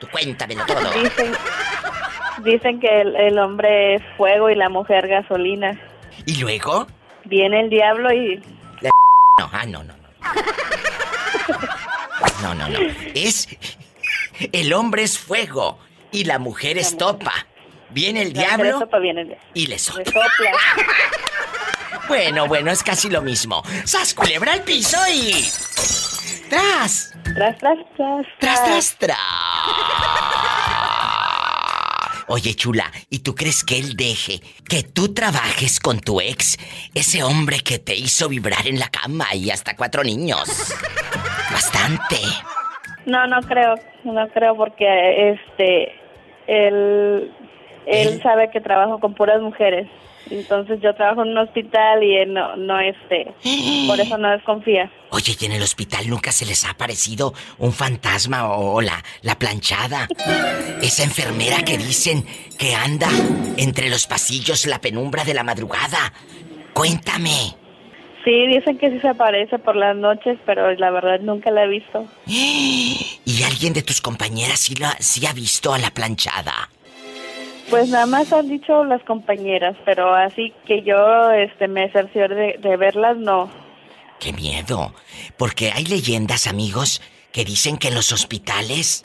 Tú 0.00 0.08
cuéntamelo 0.10 0.64
todo. 0.66 0.90
Dicen, 1.02 1.32
dicen 2.44 2.80
que 2.80 3.00
el, 3.00 3.14
el 3.14 3.38
hombre 3.38 3.96
es 3.96 4.02
fuego 4.16 4.50
y 4.50 4.54
la 4.54 4.68
mujer 4.68 5.06
gasolina. 5.06 5.80
¿Y 6.26 6.36
luego? 6.36 6.86
Viene 7.24 7.60
el 7.60 7.70
diablo 7.70 8.12
y... 8.12 8.42
No, 9.36 9.50
ah, 9.52 9.66
no, 9.66 9.82
no, 9.82 10.03
no. 12.42 12.54
No, 12.54 12.68
no. 12.68 12.78
Es. 13.14 13.48
El 14.52 14.72
hombre 14.72 15.02
es 15.04 15.18
fuego 15.18 15.78
y 16.12 16.24
la 16.24 16.38
mujer 16.38 16.78
es 16.78 16.96
topa. 16.96 17.32
Viene 17.90 18.22
el 18.22 18.32
diablo 18.32 18.80
sopa 18.80 18.98
viene 18.98 19.20
el- 19.22 19.36
y 19.54 19.66
le 19.66 19.78
sopla. 19.78 20.04
Bueno, 22.06 22.46
bueno, 22.46 22.70
es 22.70 22.82
casi 22.82 23.08
lo 23.08 23.22
mismo. 23.22 23.62
¡Sas 23.86 24.12
culebra 24.12 24.52
al 24.52 24.60
piso 24.62 24.98
y. 25.10 25.42
¡Tras! 26.50 27.14
Tras, 27.34 27.56
tras, 27.58 27.78
tras. 27.96 28.26
¡Tras, 28.38 28.64
tras, 28.64 28.96
tras! 28.98 29.18
Oye, 32.26 32.54
chula, 32.54 32.90
¿y 33.10 33.18
tú 33.18 33.34
crees 33.34 33.64
que 33.64 33.78
él 33.78 33.96
deje 33.96 34.40
que 34.68 34.82
tú 34.82 35.12
trabajes 35.12 35.78
con 35.78 36.00
tu 36.00 36.20
ex? 36.20 36.56
Ese 36.94 37.22
hombre 37.22 37.58
que 37.60 37.78
te 37.78 37.94
hizo 37.94 38.28
vibrar 38.28 38.66
en 38.66 38.78
la 38.78 38.88
cama 38.88 39.34
y 39.34 39.50
hasta 39.50 39.76
cuatro 39.76 40.02
niños. 40.02 40.74
Bastante. 41.52 42.16
No, 43.04 43.26
no 43.26 43.40
creo, 43.42 43.74
no 44.04 44.26
creo 44.28 44.56
porque 44.56 45.30
este 45.32 45.92
él 46.46 47.30
él 47.86 48.22
sabe 48.22 48.50
que 48.50 48.60
trabajo 48.60 48.98
con 48.98 49.14
puras 49.14 49.40
mujeres. 49.42 49.88
Entonces 50.30 50.80
yo 50.82 50.94
trabajo 50.94 51.22
en 51.22 51.30
un 51.30 51.38
hospital 51.38 52.02
y 52.02 52.16
él 52.16 52.32
no 52.32 52.56
no 52.56 52.80
este 52.80 53.32
por 53.86 54.00
eso 54.00 54.18
no 54.18 54.30
desconfía. 54.30 54.90
Oye, 55.10 55.36
¿y 55.38 55.44
en 55.44 55.52
el 55.52 55.62
hospital 55.62 56.08
nunca 56.08 56.32
se 56.32 56.44
les 56.46 56.64
ha 56.64 56.70
aparecido 56.70 57.34
un 57.58 57.72
fantasma 57.72 58.48
o 58.56 58.80
la, 58.80 59.02
la 59.22 59.38
planchada? 59.38 60.08
Esa 60.82 61.04
enfermera 61.04 61.62
que 61.64 61.78
dicen 61.78 62.24
que 62.58 62.74
anda 62.74 63.08
entre 63.56 63.90
los 63.90 64.06
pasillos 64.06 64.66
la 64.66 64.80
penumbra 64.80 65.24
de 65.24 65.34
la 65.34 65.44
madrugada. 65.44 66.12
Cuéntame. 66.72 67.54
Sí, 68.24 68.46
dicen 68.46 68.78
que 68.78 68.90
sí 68.90 68.98
se 69.00 69.08
aparece 69.08 69.58
por 69.58 69.76
las 69.76 69.94
noches, 69.94 70.38
pero 70.46 70.72
la 70.74 70.90
verdad 70.90 71.20
nunca 71.20 71.50
la 71.50 71.64
he 71.64 71.68
visto. 71.68 72.06
¿Y 72.26 73.42
alguien 73.44 73.72
de 73.72 73.82
tus 73.82 74.00
compañeras 74.00 74.60
sí, 74.60 74.74
la, 74.74 74.96
sí 74.98 75.26
ha 75.26 75.32
visto 75.32 75.74
a 75.74 75.78
la 75.78 75.90
planchada? 75.90 76.70
Pues 77.70 77.88
nada 77.88 78.06
más 78.06 78.32
han 78.32 78.48
dicho 78.48 78.84
las 78.84 79.02
compañeras, 79.04 79.76
pero 79.84 80.14
así 80.14 80.52
que 80.66 80.82
yo 80.82 81.30
este 81.32 81.66
me 81.68 81.90
cerciore 81.90 82.34
de, 82.34 82.58
de 82.58 82.76
verlas 82.76 83.16
no. 83.16 83.50
¡Qué 84.20 84.32
miedo! 84.32 84.94
Porque 85.36 85.72
hay 85.72 85.84
leyendas, 85.84 86.46
amigos, 86.46 87.02
que 87.32 87.44
dicen 87.44 87.76
que 87.78 87.88
en 87.88 87.94
los 87.94 88.12
hospitales... 88.12 89.02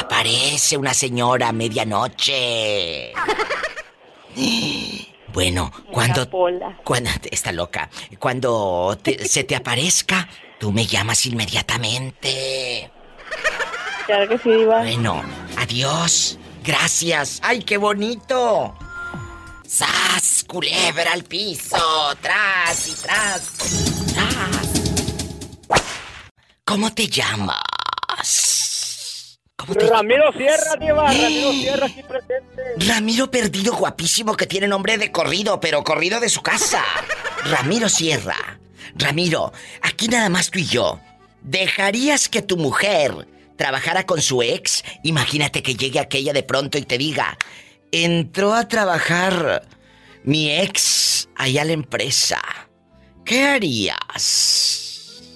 Aparece 0.00 0.76
una 0.76 0.94
señora 0.94 1.48
a 1.48 1.52
medianoche. 1.52 3.12
Bueno, 5.34 5.70
cuando... 5.90 6.28
Cuando... 6.84 7.10
Está 7.30 7.52
loca. 7.52 7.88
Cuando 8.18 8.98
te- 9.02 9.26
se 9.26 9.44
te 9.44 9.56
aparezca, 9.56 10.28
tú 10.58 10.72
me 10.72 10.84
llamas 10.84 11.24
inmediatamente. 11.24 12.90
Claro 14.06 14.28
que 14.28 14.38
sí, 14.38 14.50
Diva. 14.50 14.78
Bueno, 14.82 15.22
adiós. 15.56 16.38
Gracias. 16.64 17.40
¡Ay, 17.42 17.62
qué 17.62 17.76
bonito! 17.76 18.74
¡Sas! 19.66 20.44
Culebra 20.46 21.12
al 21.12 21.24
piso. 21.24 21.76
Tras 22.20 22.88
y 22.88 22.94
tras. 23.02 23.52
Tras. 24.12 24.82
¿Cómo 26.64 26.92
te 26.94 27.08
llamas? 27.08 27.58
¿Cómo 29.56 29.74
te 29.74 29.86
Ramiro 29.86 30.32
Sierra, 30.32 30.76
Diva, 30.78 31.06
Ramiro 31.06 31.52
Sierra 31.52 31.86
aquí 31.86 32.02
presente. 32.02 32.62
Ramiro 32.78 33.30
Perdido, 33.30 33.74
guapísimo, 33.74 34.36
que 34.36 34.46
tiene 34.46 34.66
nombre 34.68 34.98
de 34.98 35.12
corrido, 35.12 35.60
pero 35.60 35.84
corrido 35.84 36.20
de 36.20 36.28
su 36.28 36.42
casa. 36.42 36.82
Ramiro 37.44 37.88
Sierra. 37.88 38.58
Ramiro, 38.94 39.52
aquí 39.82 40.08
nada 40.08 40.28
más 40.28 40.50
tú 40.50 40.58
y 40.58 40.66
yo. 40.66 41.00
¿Dejarías 41.42 42.28
que 42.28 42.42
tu 42.42 42.56
mujer 42.56 43.26
trabajara 43.62 44.06
con 44.06 44.20
su 44.20 44.42
ex? 44.42 44.82
Imagínate 45.04 45.62
que 45.62 45.76
llegue 45.76 46.00
aquella 46.00 46.32
de 46.32 46.42
pronto 46.42 46.78
y 46.78 46.82
te 46.82 46.98
diga, 46.98 47.38
entró 47.92 48.54
a 48.54 48.66
trabajar 48.66 49.62
mi 50.24 50.50
ex 50.50 51.28
allá 51.36 51.62
a 51.62 51.66
la 51.66 51.72
empresa. 51.72 52.40
¿Qué 53.24 53.44
harías? 53.44 55.30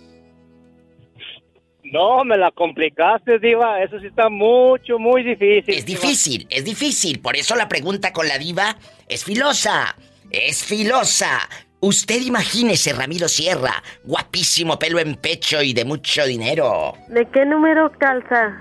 No, 1.84 2.24
me 2.24 2.36
la 2.36 2.50
complicaste, 2.50 3.38
Diva. 3.38 3.80
Eso 3.80 4.00
sí 4.00 4.08
está 4.08 4.28
mucho, 4.28 4.98
muy 4.98 5.22
difícil. 5.22 5.72
Es 5.72 5.86
difícil, 5.86 6.48
es 6.50 6.64
difícil. 6.64 7.20
Por 7.20 7.36
eso 7.36 7.54
la 7.54 7.68
pregunta 7.68 8.12
con 8.12 8.26
la 8.26 8.38
diva 8.38 8.76
es 9.06 9.22
filosa. 9.22 9.94
Es 10.32 10.64
filosa. 10.64 11.48
Usted 11.86 12.20
imagínese, 12.22 12.92
Ramiro 12.92 13.28
Sierra, 13.28 13.80
guapísimo, 14.02 14.76
pelo 14.76 14.98
en 14.98 15.14
pecho 15.14 15.62
y 15.62 15.72
de 15.72 15.84
mucho 15.84 16.26
dinero. 16.26 16.94
¿De 17.06 17.24
qué 17.30 17.46
número 17.46 17.92
calza? 17.92 18.60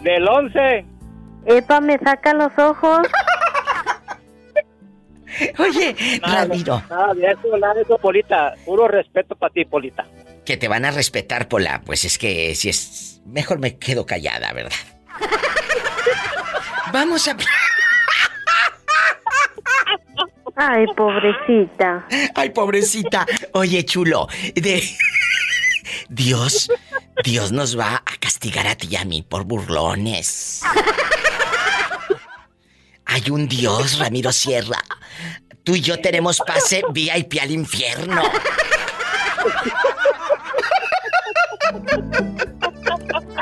Del 0.00 0.26
11. 0.26 0.86
Epa, 1.44 1.82
me 1.82 1.98
saca 1.98 2.32
los 2.32 2.58
ojos. 2.58 3.06
Oye, 5.58 5.94
Nada, 6.22 6.46
Ramiro. 6.46 6.82
Nada 6.88 7.12
de 7.12 7.26
eso, 7.26 7.58
nada 7.58 7.74
de 7.74 7.82
eso, 7.82 7.98
Polita. 7.98 8.54
Puro 8.64 8.88
respeto 8.88 9.36
para 9.36 9.52
ti, 9.52 9.66
Polita. 9.66 10.06
Que 10.46 10.56
te 10.56 10.66
van 10.66 10.86
a 10.86 10.92
respetar, 10.92 11.46
Pola. 11.46 11.82
Pues 11.84 12.06
es 12.06 12.16
que 12.16 12.54
si 12.54 12.70
es. 12.70 13.20
Mejor 13.26 13.58
me 13.58 13.78
quedo 13.78 14.06
callada, 14.06 14.50
¿verdad? 14.54 14.72
Vamos 16.90 17.28
a. 17.28 17.36
Ay, 20.56 20.86
pobrecita. 20.96 22.06
Ay, 22.34 22.50
pobrecita. 22.50 23.26
Oye, 23.52 23.84
chulo. 23.84 24.28
De... 24.54 24.82
Dios, 26.08 26.70
Dios 27.24 27.52
nos 27.52 27.78
va 27.78 27.96
a 27.96 28.16
castigar 28.20 28.66
a 28.66 28.74
ti 28.74 28.88
y 28.90 28.96
a 28.96 29.04
mí 29.04 29.22
por 29.22 29.44
burlones. 29.44 30.62
Hay 33.06 33.30
un 33.30 33.48
Dios, 33.48 33.98
Ramiro 33.98 34.32
Sierra. 34.32 34.82
Tú 35.62 35.74
y 35.74 35.80
yo 35.80 36.00
tenemos 36.00 36.40
pase 36.46 36.82
VIP 36.92 37.34
al 37.40 37.50
infierno. 37.50 38.22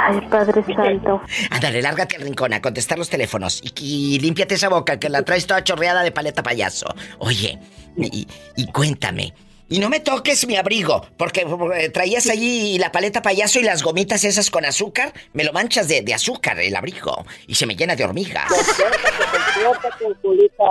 Ay, 0.05 0.21
Padre 0.29 0.65
Santo. 0.75 1.23
Ándale, 1.51 1.81
lárgate 1.81 2.17
al 2.17 2.23
rincón 2.23 2.53
a 2.53 2.61
contestar 2.61 2.99
los 2.99 3.09
teléfonos 3.09 3.63
y, 3.63 3.73
y 4.17 4.19
límpiate 4.19 4.57
esa 4.57 4.69
boca 4.69 4.99
que 4.99 5.09
la 5.09 5.23
traes 5.23 5.47
toda 5.47 5.63
chorreada 5.63 6.03
de 6.03 6.11
paleta 6.11 6.43
payaso. 6.43 6.87
Oye, 7.19 7.59
y, 7.97 8.27
y 8.57 8.67
cuéntame. 8.73 9.33
Y 9.69 9.79
no 9.79 9.89
me 9.89 10.01
toques 10.01 10.47
mi 10.47 10.57
abrigo, 10.57 11.07
porque, 11.17 11.47
porque 11.47 11.89
traías 11.89 12.29
allí 12.29 12.79
la 12.79 12.93
paleta 12.93 13.23
payaso 13.23 13.59
y 13.59 13.63
las 13.63 13.83
gomitas 13.83 14.23
esas 14.25 14.51
con 14.51 14.67
azúcar. 14.67 15.15
Me 15.33 15.45
lo 15.45 15.53
manchas 15.55 15.89
de, 15.89 16.03
de 16.03 16.13
azúcar 16.13 16.59
el 16.61 16.77
abrigo 16.77 17.25
y 17.47 17.55
se 17.55 17.65
me 17.65 17.75
llena 17.75 17.97
de 17.97 18.05
hormigas. 18.05 18.49
Compórtate, 18.49 20.05
Polita. 20.21 20.65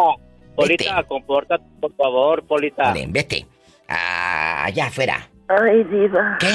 Polita, 0.55 1.03
compórtate, 1.07 1.63
por 1.79 1.95
favor, 1.95 2.45
Polita. 2.45 2.93
Ven, 2.93 3.11
vete. 3.11 3.47
Ah, 3.88 4.65
allá 4.65 4.86
afuera. 4.88 5.30
Ay, 5.60 5.84
diva. 5.86 6.38
¿Qué? 6.39 6.47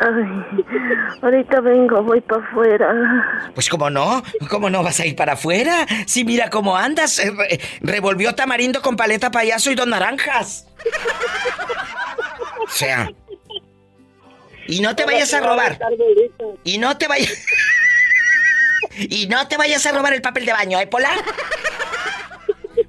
Ay, 0.00 0.64
ahorita 1.22 1.60
vengo, 1.60 2.02
voy 2.04 2.20
para 2.20 2.42
afuera. 2.42 3.50
Pues 3.54 3.68
cómo 3.68 3.90
no, 3.90 4.22
cómo 4.48 4.70
no 4.70 4.82
vas 4.82 5.00
a 5.00 5.06
ir 5.06 5.16
para 5.16 5.32
afuera. 5.32 5.84
Si 6.06 6.24
mira 6.24 6.48
cómo 6.50 6.76
andas, 6.76 7.18
eh, 7.18 7.32
re- 7.36 7.60
revolvió 7.80 8.34
tamarindo 8.34 8.80
con 8.80 8.96
paleta 8.96 9.30
payaso 9.30 9.70
y 9.70 9.74
dos 9.74 9.86
naranjas. 9.88 10.66
O 12.64 12.70
sea. 12.70 13.10
Y 14.68 14.80
no 14.80 14.94
te 14.94 15.04
vayas 15.04 15.32
a 15.34 15.40
robar. 15.40 15.78
Y 16.62 16.78
no 16.78 16.96
te 16.96 17.08
vayas. 17.08 17.32
Y 18.98 19.26
no 19.28 19.46
te 19.48 19.56
vayas 19.56 19.84
a 19.86 19.92
robar 19.92 20.12
el 20.12 20.22
papel 20.22 20.44
de 20.46 20.52
baño, 20.52 20.78
¿eh, 20.80 20.86
Pola? 20.86 21.10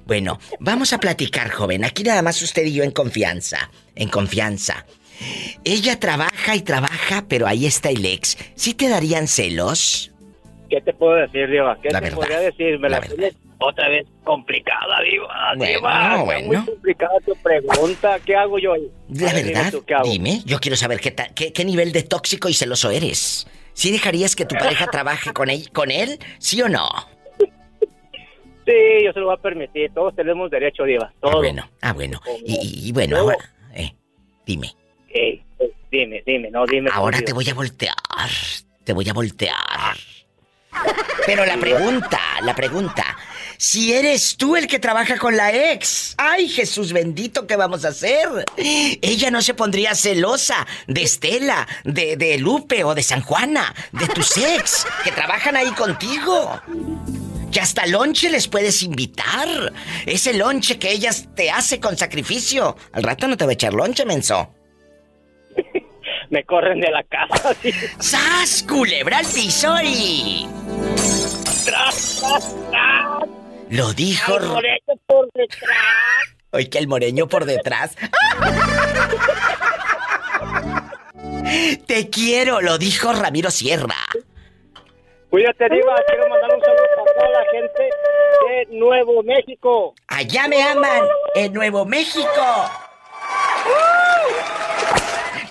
Bueno, 0.06 0.38
vamos 0.58 0.92
a 0.92 0.98
platicar, 0.98 1.50
joven. 1.50 1.84
Aquí 1.84 2.02
nada 2.04 2.22
más 2.22 2.40
usted 2.42 2.64
y 2.64 2.74
yo 2.74 2.84
en 2.84 2.90
confianza. 2.90 3.70
En 3.94 4.08
confianza. 4.08 4.84
Ella 5.64 5.98
trabaja 6.00 6.56
y 6.56 6.60
trabaja, 6.62 7.24
pero 7.28 7.46
ahí 7.46 7.66
está 7.66 7.90
el 7.90 8.04
ex. 8.04 8.36
¿Sí 8.54 8.74
te 8.74 8.88
darían 8.88 9.28
celos? 9.28 10.12
¿Qué 10.68 10.80
te 10.80 10.92
puedo 10.92 11.14
decir, 11.14 11.50
Diva? 11.50 11.76
¿Qué 11.82 11.90
La 11.90 11.98
te 11.98 12.04
verdad, 12.04 12.16
podría 12.18 12.38
decir? 12.40 12.78
Me 12.78 12.88
la, 12.88 13.00
la 13.00 13.06
tienes 13.06 13.34
otra 13.58 13.88
vez 13.88 14.06
complicada, 14.24 15.00
Diva. 15.02 15.52
Bueno, 15.56 15.78
Diva, 15.78 16.02
está 16.10 16.22
bueno. 16.22 16.46
muy 16.46 16.56
complicada 16.66 17.12
tu 17.26 17.34
pregunta. 17.42 18.18
¿Qué 18.24 18.36
hago 18.36 18.58
yo 18.58 18.72
ahí? 18.74 18.88
La 19.08 19.32
dime 19.32 19.42
verdad, 19.52 19.72
dime, 20.04 20.42
yo 20.46 20.58
quiero 20.60 20.76
saber 20.76 21.00
qué, 21.00 21.14
qué, 21.34 21.52
qué 21.52 21.64
nivel 21.64 21.92
de 21.92 22.02
tóxico 22.04 22.48
y 22.48 22.54
celoso 22.54 22.90
eres. 22.90 23.46
¿Sí 23.72 23.90
dejarías 23.90 24.36
que 24.36 24.44
tu 24.46 24.54
pareja 24.56 24.86
trabaje 24.92 25.32
con 25.32 25.50
él, 25.50 25.70
con 25.72 25.90
él? 25.90 26.18
¿Sí 26.38 26.62
o 26.62 26.68
no? 26.68 26.88
Sí, 28.66 29.04
yo 29.04 29.12
se 29.12 29.18
lo 29.20 29.26
voy 29.26 29.34
a 29.36 29.42
permitir. 29.42 29.90
Todos 29.92 30.14
tenemos 30.14 30.50
derecho, 30.50 30.84
Diva. 30.84 31.12
Todos. 31.20 31.34
Ah, 31.34 31.38
bueno, 31.38 31.70
ah, 31.82 31.92
bueno. 31.92 32.20
Y, 32.46 32.54
y- 32.54 32.88
y 32.88 32.92
bueno, 32.92 33.16
ahora, 33.18 33.36
eh, 33.74 33.92
dime. 34.46 34.72
Ey, 35.10 35.42
pues, 35.58 35.70
dime, 35.90 36.22
dime, 36.24 36.50
no, 36.50 36.66
dime. 36.66 36.90
Ahora 36.92 37.20
te 37.20 37.32
voy 37.32 37.48
a 37.48 37.54
voltear. 37.54 37.94
Te 38.84 38.92
voy 38.92 39.08
a 39.08 39.12
voltear. 39.12 39.96
Pero 41.26 41.44
la 41.44 41.56
pregunta, 41.56 42.20
la 42.42 42.54
pregunta. 42.54 43.16
Si 43.58 43.92
eres 43.92 44.36
tú 44.36 44.56
el 44.56 44.66
que 44.66 44.78
trabaja 44.78 45.18
con 45.18 45.36
la 45.36 45.72
ex. 45.72 46.14
Ay, 46.16 46.48
Jesús 46.48 46.92
bendito, 46.92 47.46
¿qué 47.46 47.56
vamos 47.56 47.84
a 47.84 47.88
hacer? 47.88 48.28
Ella 48.56 49.30
no 49.30 49.42
se 49.42 49.52
pondría 49.52 49.94
celosa 49.94 50.66
de 50.86 51.02
Estela, 51.02 51.68
de, 51.84 52.16
de 52.16 52.38
Lupe 52.38 52.84
o 52.84 52.94
de 52.94 53.02
San 53.02 53.20
Juana, 53.20 53.74
de 53.92 54.06
tus 54.08 54.38
ex, 54.38 54.86
que 55.04 55.12
trabajan 55.12 55.56
ahí 55.56 55.70
contigo. 55.72 56.58
Que 57.52 57.60
hasta 57.60 57.84
lonche 57.86 58.30
les 58.30 58.48
puedes 58.48 58.82
invitar. 58.82 59.72
Ese 60.06 60.32
lonche 60.32 60.78
que 60.78 60.92
ellas 60.92 61.28
te 61.34 61.50
hace 61.50 61.80
con 61.80 61.98
sacrificio. 61.98 62.76
Al 62.92 63.02
rato 63.02 63.28
no 63.28 63.36
te 63.36 63.44
va 63.44 63.50
a 63.50 63.54
echar 63.54 63.74
lonche, 63.74 64.06
menso. 64.06 64.54
Me 66.30 66.44
corren 66.44 66.80
de 66.80 66.90
la 66.90 67.02
casa. 67.02 67.54
sí. 67.62 67.72
¡Sas! 67.98 68.64
Culebra 68.68 69.18
al 69.18 69.26
piso 69.26 69.74
y... 69.82 70.48
Tras, 71.64 72.20
tras, 72.20 72.56
tras. 72.70 73.28
Lo 73.68 73.92
dijo... 73.92 74.36
Al 74.36 74.46
moreño 74.48 74.96
por 75.06 75.28
detrás. 75.32 76.30
Oye, 76.52 76.70
que 76.70 76.78
el 76.78 76.88
moreño 76.88 77.28
por 77.28 77.44
detrás. 77.44 77.96
Te 81.86 82.10
quiero, 82.10 82.60
lo 82.60 82.78
dijo 82.78 83.12
Ramiro 83.12 83.50
Sierra. 83.50 83.94
Cuídate, 85.30 85.68
Diva. 85.68 85.94
Quiero 86.08 86.28
mandar 86.28 86.54
un 86.54 86.60
saludo 86.60 86.86
para 86.96 87.14
toda 87.14 87.30
la 87.30 87.50
gente 87.52 87.82
de 88.48 88.78
Nuevo 88.78 89.22
México. 89.22 89.94
Allá 90.08 90.48
me 90.48 90.62
aman, 90.62 91.02
en 91.34 91.52
Nuevo 91.52 91.84
México. 91.84 92.42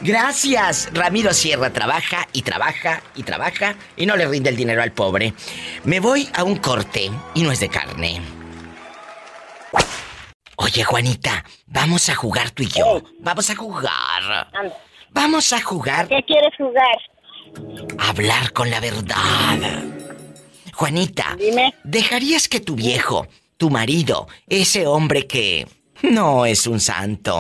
Gracias. 0.02 0.90
Ramiro 0.94 1.34
Sierra 1.34 1.72
trabaja 1.72 2.28
y 2.34 2.42
trabaja 2.42 3.02
y 3.16 3.24
trabaja 3.24 3.76
y 3.98 4.06
no 4.06 4.16
le 4.16 4.28
rinde 4.28 4.50
el 4.50 4.56
dinero 4.56 4.82
al 4.82 4.92
pobre. 4.92 5.34
Me 5.84 6.00
voy 6.00 6.30
a 6.34 6.44
un 6.44 6.56
corte 6.58 7.12
y 7.34 7.44
no 7.44 7.52
es 7.52 7.60
de 7.60 7.70
carne. 7.70 8.22
Oye, 10.56 10.84
Juanita, 10.84 11.44
vamos 11.68 12.10
a 12.10 12.16
jugar 12.16 12.52
tú 12.52 12.64
y 12.64 12.68
yo. 12.68 13.02
Vamos 13.20 13.50
a 13.50 13.56
jugar. 13.56 14.48
Vamos 15.12 15.52
a 15.54 15.62
jugar 15.62 16.08
¿Qué 16.08 16.22
quieres 16.28 16.54
jugar? 16.58 16.98
hablar 17.98 18.54
con 18.54 18.70
la 18.70 18.80
verdad. 18.80 19.84
Juanita, 20.74 21.36
¿dejarías 21.84 22.48
que 22.48 22.60
tu 22.60 22.76
viejo, 22.76 23.28
tu 23.58 23.70
marido, 23.70 24.28
ese 24.48 24.86
hombre 24.86 25.26
que 25.28 25.68
no 26.04 26.46
es 26.46 26.68
un 26.68 26.80
santo, 26.80 27.40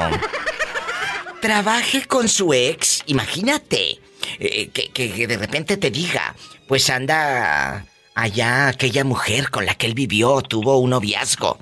trabaje 1.41 2.05
con 2.05 2.27
su 2.27 2.53
ex? 2.53 3.03
Imagínate, 3.07 3.99
eh, 4.39 4.69
que, 4.69 5.27
de 5.27 5.37
repente 5.37 5.77
te 5.77 5.91
diga, 5.91 6.35
pues 6.67 6.89
anda 6.89 7.85
allá 8.15 8.67
aquella 8.67 9.03
mujer 9.03 9.49
con 9.49 9.65
la 9.65 9.75
que 9.75 9.87
él 9.87 9.93
vivió, 9.93 10.41
tuvo 10.41 10.77
un 10.77 10.91
noviazgo. 10.91 11.57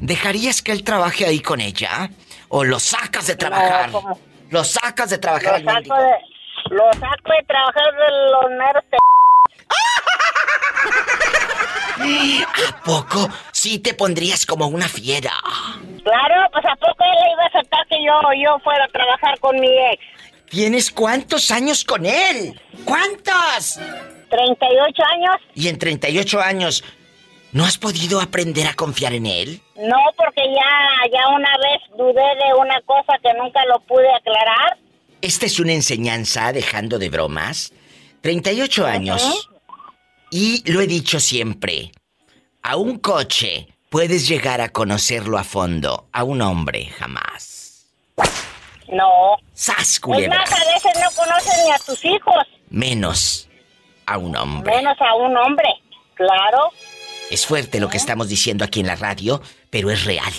¿Dejarías 0.00 0.62
que 0.62 0.72
él 0.72 0.84
trabaje 0.84 1.26
ahí 1.26 1.40
con 1.40 1.60
ella? 1.60 2.10
¿O 2.48 2.64
lo 2.64 2.78
sacas 2.78 3.26
de 3.26 3.36
trabajar? 3.36 3.90
Lo 4.50 4.64
sacas 4.64 5.10
de 5.10 5.18
trabajar 5.18 5.60
Lo 5.62 5.70
saco 5.70 5.94
de, 5.96 6.74
lo 6.74 6.92
saco 6.94 7.30
de 7.38 7.44
trabajar 7.46 7.92
de 7.92 8.08
los 8.30 8.84
te- 8.90 8.96
¿A 12.68 12.82
poco 12.84 13.28
sí 13.52 13.78
te 13.78 13.94
pondrías 13.94 14.46
como 14.46 14.66
una 14.66 14.88
fiera? 14.88 15.32
Claro, 16.02 16.48
pues 16.52 16.64
a 16.64 16.76
poco 16.76 17.04
él 17.04 17.24
le 17.24 17.32
iba 17.32 17.42
a 17.42 17.46
aceptar 17.46 17.86
que 17.88 17.96
yo, 18.04 18.20
yo 18.42 18.58
fuera 18.60 18.84
a 18.84 18.88
trabajar 18.88 19.38
con 19.40 19.58
mi 19.60 19.68
ex. 19.92 20.02
¿Tienes 20.48 20.90
cuántos 20.90 21.50
años 21.50 21.84
con 21.84 22.06
él? 22.06 22.58
¿Cuántos? 22.84 23.78
38 24.30 25.02
años. 25.14 25.36
Y 25.54 25.68
en 25.68 25.78
38 25.78 26.40
años, 26.40 26.84
¿no 27.52 27.64
has 27.64 27.76
podido 27.78 28.20
aprender 28.20 28.66
a 28.66 28.74
confiar 28.74 29.12
en 29.12 29.26
él? 29.26 29.60
No, 29.76 29.96
porque 30.16 30.42
ya, 30.42 31.10
ya 31.12 31.28
una 31.28 31.50
vez 31.58 31.82
dudé 31.96 32.14
de 32.14 32.54
una 32.58 32.80
cosa 32.82 33.18
que 33.22 33.32
nunca 33.34 33.64
lo 33.66 33.80
pude 33.80 34.08
aclarar. 34.14 34.78
Esta 35.20 35.46
es 35.46 35.58
una 35.58 35.72
enseñanza, 35.72 36.52
dejando 36.52 36.98
de 36.98 37.10
bromas. 37.10 37.72
38 38.22 38.86
años. 38.86 39.50
Y 40.30 40.70
lo 40.70 40.80
he 40.80 40.86
dicho 40.86 41.20
siempre. 41.20 41.92
A 42.62 42.76
un 42.76 42.98
coche 42.98 43.68
puedes 43.88 44.28
llegar 44.28 44.60
a 44.60 44.68
conocerlo 44.70 45.38
a 45.38 45.44
fondo. 45.44 46.08
A 46.12 46.24
un 46.24 46.42
hombre 46.42 46.86
jamás. 46.98 47.86
No. 48.92 49.36
¡Sas, 49.52 49.92
Es 49.92 50.00
culebra! 50.00 50.38
más, 50.40 50.52
a 50.52 50.64
veces 50.72 50.92
no 50.94 51.64
ni 51.64 51.70
a 51.72 51.78
tus 51.78 52.04
hijos, 52.04 52.34
Menos 52.70 53.48
a 54.06 54.18
un 54.18 54.36
hombre. 54.36 54.74
menos 54.76 54.96
a 55.00 55.14
un 55.14 55.36
hombre. 55.36 55.68
Claro. 56.14 56.70
Es 57.30 57.46
fuerte 57.46 57.80
lo 57.80 57.88
que 57.88 57.98
estamos 57.98 58.28
diciendo 58.28 58.64
aquí 58.64 58.80
en 58.80 58.86
la 58.86 58.96
radio, 58.96 59.42
pero 59.70 59.90
es 59.90 60.04
real. 60.04 60.32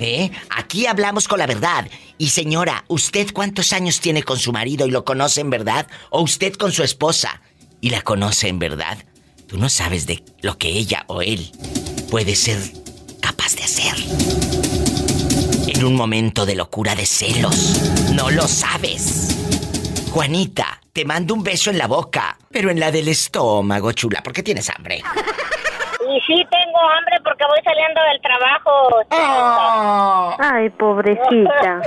¿Eh? 0.00 0.30
Aquí 0.50 0.86
hablamos 0.86 1.28
con 1.28 1.38
la 1.38 1.46
verdad. 1.46 1.88
Y 2.18 2.30
señora, 2.30 2.84
¿usted 2.88 3.32
cuántos 3.32 3.72
años 3.72 4.00
tiene 4.00 4.22
con 4.22 4.38
su 4.38 4.52
marido 4.52 4.86
y 4.86 4.90
lo 4.90 5.04
conoce 5.04 5.40
en 5.40 5.50
verdad? 5.50 5.86
¿O 6.10 6.22
usted 6.22 6.54
con 6.54 6.72
su 6.72 6.82
esposa 6.82 7.40
y 7.80 7.90
la 7.90 8.02
conoce 8.02 8.48
en 8.48 8.58
verdad? 8.58 8.98
Tú 9.46 9.58
no 9.58 9.68
sabes 9.68 10.06
de 10.06 10.24
lo 10.42 10.58
que 10.58 10.68
ella 10.68 11.04
o 11.06 11.22
él 11.22 11.50
puede 12.10 12.34
ser 12.34 12.58
capaz 13.20 13.54
de 13.54 13.62
hacer. 13.62 13.94
En 15.68 15.84
un 15.84 15.94
momento 15.94 16.44
de 16.46 16.56
locura 16.56 16.94
de 16.94 17.06
celos. 17.06 17.80
No 18.12 18.30
lo 18.30 18.48
sabes. 18.48 19.36
Juanita, 20.12 20.80
te 20.92 21.04
mando 21.04 21.34
un 21.34 21.44
beso 21.44 21.70
en 21.70 21.78
la 21.78 21.86
boca, 21.86 22.36
pero 22.50 22.70
en 22.70 22.80
la 22.80 22.90
del 22.90 23.08
estómago, 23.08 23.92
chula, 23.92 24.20
porque 24.24 24.42
tienes 24.42 24.68
hambre. 24.70 24.96
Y 24.96 26.20
sí 26.20 26.44
tengo 26.50 26.80
hambre 26.80 27.16
porque 27.22 27.44
voy 27.46 27.60
saliendo 27.64 28.00
del 28.02 28.20
trabajo. 28.22 29.00
Ay, 30.38 30.70
pobrecita. 30.70 31.82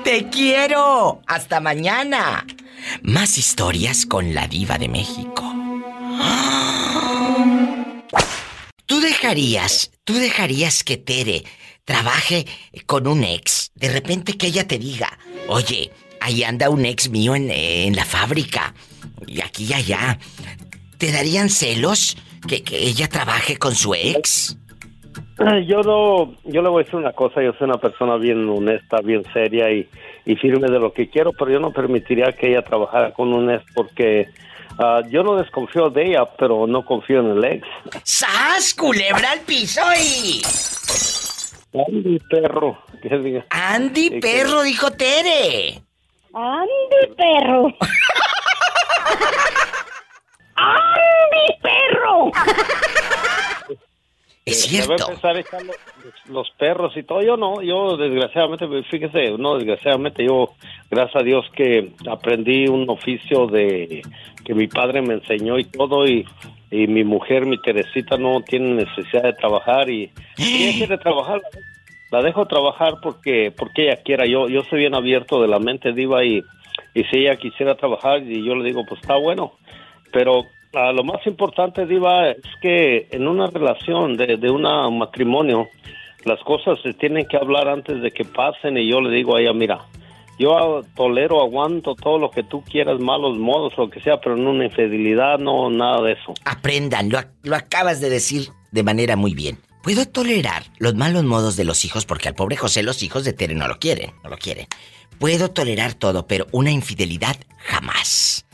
Te 0.04 0.28
quiero. 0.28 1.20
Hasta 1.26 1.60
mañana. 1.60 2.44
Más 3.02 3.38
historias 3.38 4.06
con 4.06 4.34
la 4.34 4.46
diva 4.46 4.78
de 4.78 4.88
México. 4.88 5.49
¿Tú 8.86 9.00
dejarías, 9.00 9.92
tú 10.04 10.14
dejarías 10.14 10.82
que 10.82 10.96
Tere 10.96 11.44
trabaje 11.84 12.44
con 12.86 13.06
un 13.06 13.22
ex? 13.22 13.70
De 13.74 13.88
repente 13.88 14.36
que 14.36 14.48
ella 14.48 14.66
te 14.66 14.78
diga, 14.78 15.08
oye, 15.48 15.90
ahí 16.20 16.42
anda 16.42 16.70
un 16.70 16.84
ex 16.84 17.08
mío 17.08 17.34
en, 17.34 17.94
la 17.94 18.04
fábrica. 18.04 18.74
Y 19.26 19.40
aquí 19.40 19.66
y 19.70 19.74
allá. 19.74 20.18
¿Te 20.98 21.12
darían 21.12 21.48
celos 21.48 22.16
que, 22.48 22.62
que 22.62 22.78
ella 22.78 23.08
trabaje 23.08 23.56
con 23.56 23.74
su 23.74 23.94
ex? 23.94 24.56
Yo 25.66 25.82
no, 25.82 26.34
yo 26.44 26.60
le 26.60 26.68
voy 26.68 26.82
a 26.82 26.84
decir 26.84 26.98
una 26.98 27.12
cosa, 27.12 27.42
yo 27.42 27.52
soy 27.54 27.66
una 27.66 27.78
persona 27.78 28.16
bien 28.16 28.46
honesta, 28.48 29.00
bien 29.02 29.22
seria 29.32 29.70
y 29.70 29.88
firme 30.36 30.68
de 30.68 30.78
lo 30.78 30.92
que 30.92 31.08
quiero, 31.08 31.32
pero 31.32 31.50
yo 31.50 31.60
no 31.60 31.72
permitiría 31.72 32.32
que 32.32 32.50
ella 32.50 32.62
trabajara 32.62 33.12
con 33.12 33.32
un 33.32 33.50
ex 33.50 33.64
porque 33.74 34.28
ah, 34.78 35.00
yo 35.08 35.22
no 35.22 35.36
desconfío 35.36 35.90
de 35.90 36.06
ella, 36.10 36.24
pero 36.38 36.66
no 36.66 36.84
confío 36.84 37.20
en 37.20 37.30
el 37.32 37.44
ex. 37.44 37.66
¡Sas! 38.04 38.74
¡Culebra 38.74 39.32
al 39.32 39.40
piso 39.40 39.80
y! 39.98 40.42
Andy, 41.72 42.18
perro. 42.30 42.78
¿qué 43.02 43.16
diga? 43.18 43.46
Andy, 43.50 44.08
Sí, 44.08 44.20
perro, 44.20 44.62
dijo 44.62 44.90
Tere. 44.90 45.80
Andy, 46.34 47.14
perro. 47.16 47.66
Andy, 50.56 51.54
perro. 51.62 52.30
Es 54.44 54.62
Se 54.62 54.78
va 54.78 54.82
a 54.82 54.86
cierto. 54.98 55.08
empezar 55.10 55.36
a 55.36 55.40
echar 55.40 55.62
los, 55.64 55.76
los 56.26 56.50
perros 56.58 56.96
y 56.96 57.02
todo. 57.04 57.22
Yo 57.22 57.36
no, 57.36 57.62
yo 57.62 57.96
desgraciadamente, 57.96 58.66
fíjese, 58.90 59.32
no, 59.38 59.56
desgraciadamente 59.56 60.24
yo, 60.24 60.54
gracias 60.90 61.22
a 61.22 61.24
Dios 61.24 61.46
que 61.54 61.92
aprendí 62.10 62.66
un 62.66 62.88
oficio 62.90 63.46
de 63.46 64.02
que 64.44 64.54
mi 64.54 64.66
padre 64.66 65.02
me 65.02 65.14
enseñó 65.14 65.58
y 65.58 65.64
todo 65.64 66.06
y, 66.06 66.26
y 66.70 66.86
mi 66.86 67.04
mujer, 67.04 67.46
mi 67.46 67.60
Teresita, 67.60 68.16
no 68.16 68.40
tiene 68.42 68.74
necesidad 68.74 69.22
de 69.22 69.32
trabajar 69.34 69.90
y, 69.90 70.10
y 70.38 70.64
ella 70.64 70.78
quiere 70.78 70.98
trabajar. 70.98 71.40
La 72.10 72.22
dejo 72.22 72.46
trabajar 72.46 72.94
porque 73.02 73.52
porque 73.56 73.84
ella 73.84 74.02
quiera. 74.02 74.26
Yo 74.26 74.48
yo 74.48 74.62
soy 74.64 74.80
bien 74.80 74.94
abierto 74.94 75.40
de 75.40 75.48
la 75.48 75.60
mente, 75.60 75.92
diva, 75.92 76.24
y, 76.24 76.42
y 76.94 77.04
si 77.04 77.18
ella 77.18 77.36
quisiera 77.36 77.76
trabajar 77.76 78.22
y 78.22 78.44
yo 78.44 78.54
le 78.54 78.64
digo, 78.64 78.84
pues 78.84 79.00
está 79.00 79.16
bueno. 79.16 79.52
Pero 80.12 80.46
ah, 80.74 80.92
lo 80.92 81.04
más 81.04 81.24
importante, 81.26 81.86
Diva, 81.86 82.30
es 82.30 82.38
que 82.60 83.08
en 83.10 83.28
una 83.28 83.46
relación 83.46 84.16
de, 84.16 84.36
de 84.36 84.50
un 84.50 84.62
matrimonio, 84.98 85.68
las 86.24 86.40
cosas 86.40 86.78
se 86.82 86.94
tienen 86.94 87.26
que 87.26 87.36
hablar 87.36 87.68
antes 87.68 88.02
de 88.02 88.10
que 88.10 88.24
pasen 88.24 88.76
y 88.76 88.90
yo 88.90 89.00
le 89.00 89.10
digo 89.10 89.36
a 89.36 89.40
ella, 89.40 89.52
mira, 89.52 89.78
yo 90.40 90.80
tolero, 90.96 91.42
aguanto 91.42 91.94
todo 91.94 92.18
lo 92.18 92.30
que 92.30 92.42
tú 92.42 92.64
quieras, 92.64 92.98
malos 92.98 93.36
modos, 93.36 93.74
lo 93.76 93.90
que 93.90 94.00
sea, 94.00 94.18
pero 94.20 94.36
en 94.36 94.46
una 94.46 94.64
infidelidad 94.64 95.38
no, 95.38 95.68
nada 95.68 96.00
de 96.02 96.12
eso. 96.12 96.32
Aprendan, 96.46 97.10
lo, 97.10 97.20
lo 97.42 97.56
acabas 97.56 98.00
de 98.00 98.08
decir 98.08 98.48
de 98.72 98.82
manera 98.82 99.16
muy 99.16 99.34
bien. 99.34 99.58
Puedo 99.82 100.06
tolerar 100.06 100.64
los 100.78 100.94
malos 100.94 101.24
modos 101.24 101.56
de 101.56 101.64
los 101.64 101.84
hijos 101.84 102.06
porque 102.06 102.28
al 102.28 102.34
pobre 102.34 102.56
José 102.56 102.82
los 102.82 103.02
hijos 103.02 103.24
de 103.24 103.34
Tere 103.34 103.54
no 103.54 103.68
lo 103.68 103.78
quieren, 103.78 104.12
no 104.24 104.30
lo 104.30 104.38
quieren. 104.38 104.66
Puedo 105.18 105.50
tolerar 105.50 105.92
todo, 105.92 106.26
pero 106.26 106.46
una 106.52 106.70
infidelidad 106.70 107.36
jamás. 107.58 108.46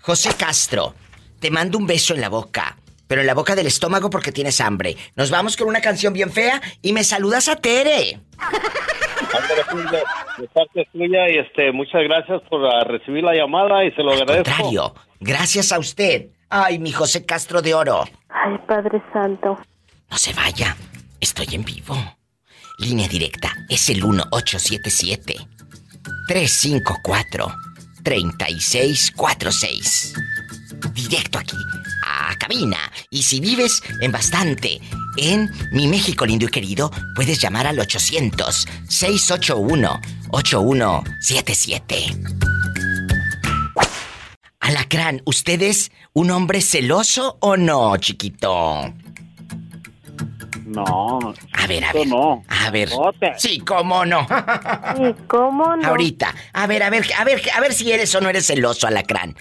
José 0.00 0.30
Castro, 0.38 0.94
te 1.40 1.50
mando 1.50 1.78
un 1.78 1.88
beso 1.88 2.14
en 2.14 2.20
la 2.20 2.28
boca, 2.28 2.78
pero 3.08 3.22
en 3.22 3.26
la 3.26 3.34
boca 3.34 3.56
del 3.56 3.66
estómago 3.66 4.08
porque 4.08 4.30
tienes 4.30 4.60
hambre. 4.60 4.96
Nos 5.16 5.30
vamos 5.30 5.56
con 5.56 5.66
una 5.66 5.80
canción 5.80 6.12
bien 6.12 6.30
fea 6.30 6.62
y 6.80 6.92
me 6.92 7.02
saludas 7.02 7.48
a 7.48 7.56
Tere. 7.56 8.20
Pues, 9.70 9.84
de, 10.38 10.48
parte 10.48 10.88
suya 10.92 11.30
y 11.30 11.38
este, 11.38 11.72
muchas 11.72 12.02
gracias 12.04 12.42
por 12.48 12.64
ah, 12.66 12.84
recibir 12.84 13.24
la 13.24 13.34
llamada 13.34 13.84
y 13.84 13.90
se 13.92 14.02
lo 14.02 14.12
agradezco. 14.12 14.44
Contrario, 14.44 14.94
gracias 15.20 15.72
a 15.72 15.78
usted. 15.78 16.28
Ay, 16.48 16.78
mi 16.78 16.92
José 16.92 17.26
Castro 17.26 17.60
de 17.62 17.74
Oro. 17.74 18.04
Ay, 18.28 18.58
Padre 18.66 19.02
Santo. 19.12 19.58
No 20.10 20.16
se 20.16 20.32
vaya. 20.34 20.76
Estoy 21.20 21.46
en 21.52 21.64
vivo. 21.64 21.96
Línea 22.78 23.08
directa 23.08 23.52
es 23.68 23.88
el 23.88 24.04
1877 24.04 25.36
354 26.28 27.46
3646. 28.02 30.14
Directo 30.92 31.38
aquí 31.38 31.56
a 32.06 32.36
cabina. 32.36 32.78
Y 33.10 33.22
si 33.22 33.40
vives 33.40 33.82
en 34.00 34.12
bastante 34.12 34.80
en 35.16 35.50
mi 35.72 35.86
México 35.88 36.26
lindo 36.26 36.46
y 36.46 36.48
querido, 36.48 36.90
puedes 37.14 37.40
llamar 37.40 37.66
al 37.66 37.78
800 37.78 38.66
681 38.88 40.00
8177. 40.30 41.96
Alacrán, 44.60 45.20
¿usted 45.26 45.60
es 45.62 45.92
un 46.14 46.30
hombre 46.30 46.60
celoso 46.62 47.36
o 47.40 47.56
no, 47.56 47.96
chiquito? 47.98 48.94
No. 50.64 51.34
A 51.52 51.66
ver, 51.66 51.84
a 51.84 51.92
ver. 51.92 52.06
no. 52.06 52.42
A 52.48 52.70
ver. 52.70 52.88
Sí, 53.36 53.60
cómo 53.60 54.04
no. 54.04 54.26
Sí, 54.96 55.14
¿cómo 55.26 55.76
no? 55.76 55.88
Ahorita. 55.88 56.34
A 56.52 56.66
ver, 56.66 56.82
a 56.82 56.90
ver, 56.90 57.04
a 57.16 57.24
ver, 57.24 57.42
a 57.54 57.60
ver 57.60 57.74
si 57.74 57.92
eres 57.92 58.14
o 58.14 58.20
no 58.20 58.28
eres 58.30 58.46
celoso, 58.46 58.86
Alacrán. 58.86 59.36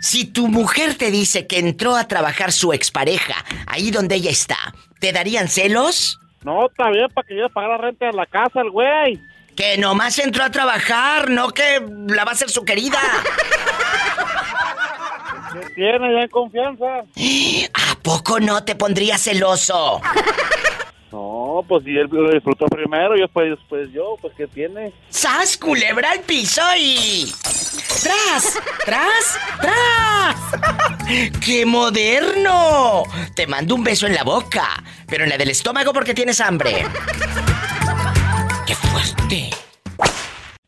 Si 0.00 0.26
tu 0.26 0.48
mujer 0.48 0.94
te 0.94 1.10
dice 1.10 1.46
que 1.46 1.58
entró 1.58 1.96
a 1.96 2.06
trabajar 2.06 2.52
su 2.52 2.72
expareja 2.72 3.44
ahí 3.66 3.90
donde 3.90 4.16
ella 4.16 4.30
está, 4.30 4.74
¿te 5.00 5.12
darían 5.12 5.48
celos? 5.48 6.18
No, 6.44 6.66
está 6.66 6.90
bien 6.90 7.08
para 7.12 7.26
que 7.26 7.36
yo 7.36 7.48
pagar 7.50 7.70
la 7.70 7.76
renta 7.78 8.06
de 8.06 8.12
la 8.12 8.26
casa, 8.26 8.60
el 8.60 8.70
güey. 8.70 9.20
Que 9.56 9.78
nomás 9.78 10.18
entró 10.18 10.44
a 10.44 10.50
trabajar, 10.50 11.30
no 11.30 11.48
que 11.48 11.82
la 12.08 12.24
va 12.24 12.32
a 12.32 12.34
ser 12.34 12.50
su 12.50 12.64
querida. 12.64 13.00
Que 15.52 15.70
tiene 15.74 16.12
ya 16.12 16.22
en 16.22 16.28
confianza. 16.28 16.84
¿A 17.74 17.96
poco 18.02 18.38
no 18.38 18.62
te 18.64 18.74
pondría 18.74 19.16
celoso? 19.16 20.00
No, 21.12 21.64
pues 21.68 21.84
si 21.84 21.96
él 21.96 22.08
lo 22.10 22.30
disfrutó 22.30 22.66
primero 22.66 23.16
y 23.16 23.20
después, 23.20 23.50
después 23.50 23.92
yo, 23.92 24.16
pues 24.20 24.34
¿qué 24.36 24.46
tiene? 24.46 24.92
¡Sas, 25.08 25.56
culebra 25.56 26.10
al 26.10 26.20
piso 26.20 26.62
y... 26.78 27.32
¡Tras! 28.02 28.58
¡Tras! 28.84 29.38
¡Tras! 29.60 31.40
¡Qué 31.44 31.64
moderno! 31.64 33.04
Te 33.34 33.46
mando 33.46 33.74
un 33.76 33.84
beso 33.84 34.06
en 34.06 34.14
la 34.14 34.24
boca, 34.24 34.82
pero 35.06 35.24
en 35.24 35.30
la 35.30 35.38
del 35.38 35.50
estómago 35.50 35.92
porque 35.92 36.14
tienes 36.14 36.40
hambre. 36.40 36.84
¡Qué 38.66 38.74
fuerte! 38.74 39.50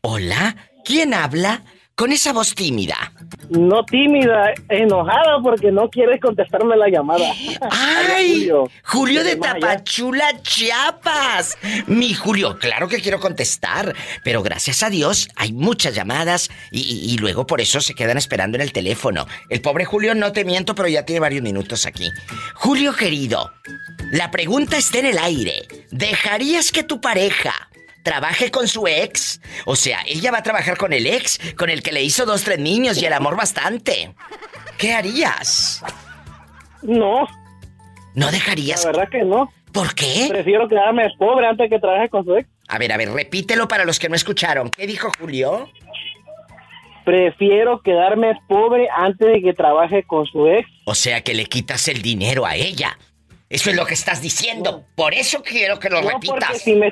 Hola, 0.01 0.55
¿quién 0.85 1.13
habla? 1.13 1.63
Con 1.95 2.13
esa 2.13 2.31
voz 2.31 2.55
tímida. 2.55 3.11
No 3.49 3.83
tímida, 3.85 4.53
enojada 4.69 5.39
porque 5.41 5.71
no 5.71 5.89
quieres 5.89 6.19
contestarme 6.21 6.75
la 6.77 6.87
llamada. 6.89 7.31
¡Ay! 7.71 8.49
Julio 8.83 9.23
de 9.23 9.35
Maya. 9.37 9.53
Tapachula, 9.59 10.41
Chiapas. 10.41 11.57
Mi 11.87 12.13
Julio, 12.13 12.57
claro 12.59 12.87
que 12.87 12.99
quiero 13.01 13.19
contestar, 13.19 13.95
pero 14.23 14.43
gracias 14.43 14.83
a 14.83 14.89
Dios 14.89 15.29
hay 15.35 15.51
muchas 15.53 15.95
llamadas 15.95 16.49
y, 16.71 16.81
y- 16.81 17.13
y 17.13 17.17
luego 17.17 17.45
por 17.47 17.61
eso 17.61 17.81
se 17.81 17.95
quedan 17.95 18.17
esperando 18.17 18.57
en 18.57 18.61
el 18.61 18.71
teléfono. 18.71 19.25
El 19.49 19.61
pobre 19.61 19.85
Julio, 19.85 20.13
no 20.15 20.31
te 20.31 20.45
miento, 20.45 20.75
pero 20.75 20.87
ya 20.87 21.05
tiene 21.05 21.19
varios 21.19 21.41
minutos 21.41 21.85
aquí. 21.85 22.09
Julio 22.55 22.93
querido, 22.95 23.51
la 24.11 24.31
pregunta 24.31 24.77
está 24.77 24.99
en 24.99 25.05
el 25.07 25.17
aire. 25.17 25.67
¿Dejarías 25.91 26.71
que 26.71 26.83
tu 26.83 27.01
pareja 27.01 27.53
trabaje 28.09 28.49
con 28.49 28.67
su 28.67 28.87
ex? 28.87 29.39
O 29.65 29.75
sea, 29.75 29.99
ella 30.07 30.31
va 30.31 30.39
a 30.39 30.43
trabajar 30.43 30.77
con 30.77 30.93
el 30.93 31.05
ex, 31.05 31.39
con 31.55 31.69
el 31.69 31.83
que 31.83 31.91
le 31.91 32.01
hizo 32.01 32.25
dos, 32.25 32.43
tres 32.43 32.57
niños 32.57 32.99
y 32.99 33.05
el 33.05 33.13
amor 33.13 33.35
bastante. 33.37 34.15
¿Qué 34.79 34.93
harías? 34.93 35.83
No. 36.81 37.27
¿No 38.15 38.31
dejarías? 38.31 38.83
La 38.83 38.91
verdad 38.93 39.09
que 39.11 39.23
no. 39.23 39.53
¿Por 39.71 39.93
qué? 39.93 40.25
Prefiero 40.27 40.67
quedarme 40.67 41.07
pobre 41.19 41.45
antes 41.45 41.69
que 41.69 41.77
trabaje 41.77 42.09
con 42.09 42.25
su 42.25 42.35
ex. 42.35 42.49
A 42.67 42.79
ver, 42.79 42.91
a 42.91 42.97
ver, 42.97 43.11
repítelo 43.11 43.67
para 43.67 43.85
los 43.85 43.99
que 43.99 44.09
no 44.09 44.15
escucharon. 44.15 44.71
¿Qué 44.71 44.87
dijo 44.87 45.11
Julio? 45.19 45.69
Prefiero 47.05 47.81
quedarme 47.83 48.33
pobre 48.47 48.87
antes 48.95 49.27
de 49.27 49.41
que 49.41 49.53
trabaje 49.53 50.03
con 50.03 50.25
su 50.25 50.47
ex. 50.47 50.67
O 50.85 50.95
sea 50.95 51.21
que 51.21 51.35
le 51.35 51.45
quitas 51.45 51.87
el 51.87 52.01
dinero 52.01 52.45
a 52.47 52.55
ella. 52.55 52.97
Eso 53.49 53.69
es 53.69 53.75
lo 53.75 53.85
que 53.85 53.93
estás 53.93 54.21
diciendo. 54.21 54.83
Por 54.95 55.13
eso 55.13 55.43
quiero 55.43 55.77
que 55.79 55.89
lo 55.89 56.01
No, 56.01 56.09
porque 56.09 56.27
repitas. 56.33 56.61
si 56.61 56.75
me 56.75 56.91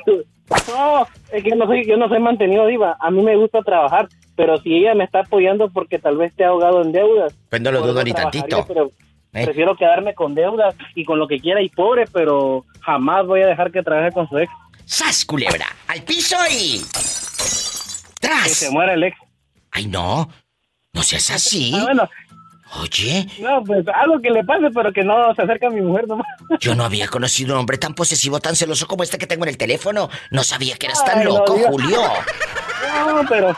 No, 0.70 1.08
es 1.32 1.44
que 1.44 1.56
no 1.56 1.66
soy, 1.66 1.86
yo 1.86 1.98
no 1.98 2.08
soy 2.08 2.20
mantenido 2.20 2.66
diva. 2.68 2.96
A 3.00 3.12
mí 3.12 3.22
me 3.22 3.36
gusta 3.36 3.62
trabajar, 3.62 4.08
pero 4.36 4.58
si 4.58 4.76
ella 4.76 4.94
me 4.96 5.04
está 5.04 5.20
apoyando 5.22 5.70
porque 5.70 6.00
tal 6.00 6.18
vez 6.18 6.32
esté 6.32 6.46
ahogado 6.46 6.82
en 6.82 6.92
deudas. 6.92 7.34
Pues 7.50 7.62
no 7.62 7.72
lo 7.72 7.82
dudo 7.82 8.04
ni 8.04 8.14
tantito. 8.14 8.66
pero 8.68 8.92
¿Eh? 9.34 9.44
Prefiero 9.44 9.76
quedarme 9.76 10.16
con 10.16 10.34
deudas 10.34 10.74
y 10.96 11.04
con 11.04 11.20
lo 11.20 11.28
que 11.28 11.40
quiera 11.40 11.62
y 11.62 11.70
pobre, 11.70 12.06
pero 12.12 12.66
jamás 12.82 13.26
voy 13.28 13.42
a 13.42 13.48
dejar 13.48 13.72
que 13.72 13.84
trabaje 13.84 14.12
con 14.12 14.28
su 14.30 14.38
ex. 14.40 14.52
¡Sas, 14.86 15.26
culebra! 15.26 15.66
¡Al 15.88 16.02
piso 16.04 16.38
y... 16.50 16.80
Que 18.20 18.28
¡Tras! 18.28 18.52
se 18.54 18.72
muera 18.72 18.94
el 18.94 19.04
ex. 19.04 19.18
Ay, 19.72 19.88
no. 19.88 20.30
No 20.94 21.04
seas 21.04 21.30
así. 21.36 21.72
Ah, 21.76 21.84
bueno, 21.84 22.10
Oye, 22.76 23.28
no, 23.40 23.64
pues 23.64 23.86
algo 23.88 24.20
que 24.22 24.30
le 24.30 24.44
pase, 24.44 24.68
pero 24.74 24.92
que 24.92 25.04
no 25.04 25.34
se 25.36 25.42
acerque 25.42 25.68
a 25.68 25.70
mi 25.70 25.82
mujer 25.82 26.08
nomás. 26.08 26.28
yo 26.60 26.76
no 26.76 26.84
había 26.84 27.08
conocido 27.08 27.54
un 27.54 27.62
hombre 27.62 27.78
tan 27.78 27.94
posesivo, 27.94 28.40
tan 28.40 28.56
celoso 28.56 28.88
como 28.88 29.04
este 29.04 29.18
que 29.18 29.28
tengo 29.28 29.46
en 29.46 29.50
el 29.50 29.58
teléfono. 29.58 30.10
No 30.32 30.44
sabía 30.44 30.76
que 30.78 30.88
eras 30.88 31.04
tan 31.06 31.20
Ay, 31.20 31.26
loco. 31.26 31.58
Julio. 31.58 32.02
No, 33.08 33.22
pero 33.28 33.56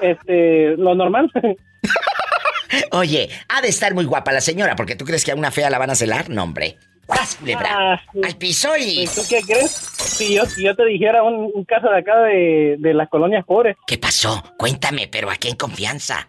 este, 0.00 0.76
lo 0.76 0.94
normal. 0.94 1.30
Oye, 2.90 3.28
ha 3.48 3.60
de 3.60 3.68
estar 3.68 3.94
muy 3.94 4.04
guapa 4.04 4.32
la 4.32 4.40
señora, 4.40 4.74
porque 4.76 4.96
tú 4.96 5.04
crees 5.04 5.24
que 5.24 5.32
a 5.32 5.34
una 5.34 5.50
fea 5.50 5.70
la 5.70 5.78
van 5.78 5.90
a 5.90 5.94
celar, 5.94 6.28
no, 6.28 6.42
hombre. 6.42 6.76
¡Vas, 7.06 7.36
culebra! 7.36 7.68
Ah, 7.94 8.02
¡Al 8.22 8.36
piso 8.36 8.70
y... 8.76 9.06
¿Tú 9.14 9.22
qué 9.28 9.42
crees? 9.42 9.70
Si 9.70 10.34
yo, 10.34 10.46
si 10.46 10.64
yo 10.64 10.74
te 10.74 10.84
dijera 10.86 11.22
un, 11.22 11.50
un 11.54 11.64
caso 11.64 11.88
de 11.88 11.98
acá 11.98 12.16
de, 12.22 12.76
de 12.78 12.94
las 12.94 13.08
colonias 13.08 13.44
pobres, 13.44 13.76
¿Qué 13.86 13.98
pasó? 13.98 14.42
Cuéntame, 14.56 15.08
pero 15.08 15.30
aquí 15.30 15.48
en 15.48 15.56
confianza. 15.56 16.28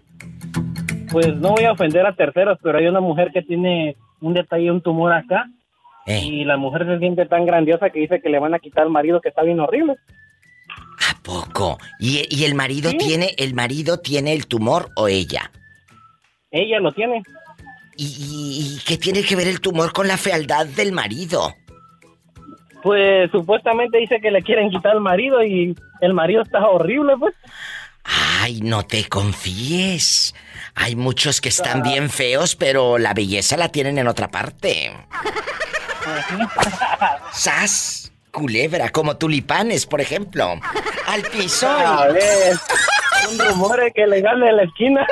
Pues 1.14 1.34
no 1.38 1.52
voy 1.52 1.64
a 1.64 1.72
ofender 1.72 2.06
a 2.06 2.14
terceros, 2.16 2.58
pero 2.62 2.78
hay 2.80 2.88
una 2.88 3.00
mujer 3.00 3.32
que 3.34 3.42
tiene 3.42 3.96
un 4.20 4.34
detalle, 4.34 4.70
un 4.72 4.82
tumor 4.82 5.14
acá, 5.14 5.46
Eh. 6.06 6.20
y 6.22 6.44
la 6.44 6.58
mujer 6.58 6.86
se 6.86 7.00
siente 7.00 7.26
tan 7.26 7.46
grandiosa 7.46 7.90
que 7.90 8.02
dice 8.02 8.20
que 8.22 8.30
le 8.30 8.40
van 8.40 8.54
a 8.54 8.60
quitar 8.60 8.84
al 8.84 8.90
marido 8.90 9.22
que 9.22 9.30
está 9.30 9.42
bien 9.44 9.62
horrible. 9.62 9.96
Poco. 11.24 11.78
¿Y, 12.00 12.26
y 12.30 12.44
el 12.44 12.54
marido 12.56 12.92
tiene, 12.92 13.34
el 13.38 13.54
marido 13.54 14.00
tiene 14.00 14.34
el 14.34 14.46
tumor 14.48 14.90
o 14.98 15.08
ella? 15.08 15.52
Ella 16.52 16.80
lo 16.82 16.92
tiene. 16.92 17.24
¿Y, 17.96 18.06
y- 18.06 18.76
y 18.76 18.80
qué 18.86 18.98
tiene 18.98 19.24
que 19.24 19.36
ver 19.38 19.48
el 19.48 19.62
tumor 19.62 19.94
con 19.94 20.08
la 20.08 20.18
fealdad 20.18 20.66
del 20.68 20.92
marido? 20.92 21.54
Pues 22.82 23.32
supuestamente 23.32 23.98
dice 24.00 24.20
que 24.20 24.32
le 24.32 24.42
quieren 24.42 24.70
quitar 24.70 24.92
al 24.92 25.00
marido 25.02 25.42
y 25.44 25.74
el 26.02 26.14
marido 26.14 26.42
está 26.42 26.68
horrible, 26.68 27.14
pues. 27.18 27.34
Ay, 28.04 28.62
no 28.62 28.84
te 28.84 29.08
confíes. 29.08 30.36
Hay 30.76 30.96
muchos 30.96 31.40
que 31.40 31.50
están 31.50 31.84
bien 31.84 32.10
feos, 32.10 32.56
pero 32.56 32.98
la 32.98 33.14
belleza 33.14 33.58
la 33.58 33.70
tienen 33.70 33.98
en 33.98 34.08
otra 34.08 34.30
parte. 34.30 34.92
¡Sas! 37.32 38.12
Culebra, 38.32 38.90
como 38.90 39.16
tulipanes, 39.16 39.86
por 39.86 40.02
ejemplo. 40.02 40.60
Al 41.06 41.22
piso. 41.22 41.70
A 41.70 42.08
ver, 42.08 42.58
un 43.32 43.40
rumor 43.40 43.80
que 43.94 44.08
le 44.08 44.22
gane 44.22 44.50
en 44.50 44.58
la 44.58 44.64
esquina. 44.64 45.06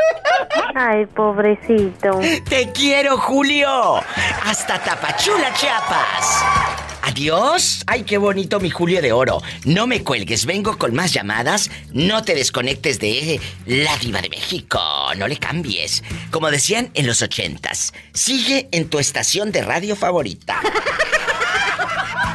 Ay, 0.73 1.05
pobrecito. 1.05 2.19
Te 2.49 2.71
quiero, 2.71 3.17
Julio. 3.17 3.97
Hasta 4.43 4.79
Tapachula, 4.79 5.53
Chiapas. 5.53 6.90
Adiós. 7.01 7.83
Ay, 7.87 8.03
qué 8.03 8.17
bonito 8.17 8.59
mi 8.59 8.69
Julio 8.69 9.01
de 9.01 9.11
Oro. 9.11 9.41
No 9.65 9.87
me 9.87 10.03
cuelgues, 10.03 10.45
vengo 10.45 10.77
con 10.77 10.93
más 10.93 11.13
llamadas. 11.13 11.71
No 11.91 12.23
te 12.23 12.35
desconectes 12.35 12.99
de 12.99 13.41
la 13.65 13.97
diva 13.97 14.21
de 14.21 14.29
México. 14.29 14.79
No 15.17 15.27
le 15.27 15.37
cambies. 15.37 16.03
Como 16.29 16.51
decían 16.51 16.91
en 16.93 17.07
los 17.07 17.21
ochentas, 17.21 17.93
sigue 18.13 18.69
en 18.71 18.89
tu 18.89 18.99
estación 18.99 19.51
de 19.51 19.63
radio 19.63 19.95
favorita. 19.95 20.61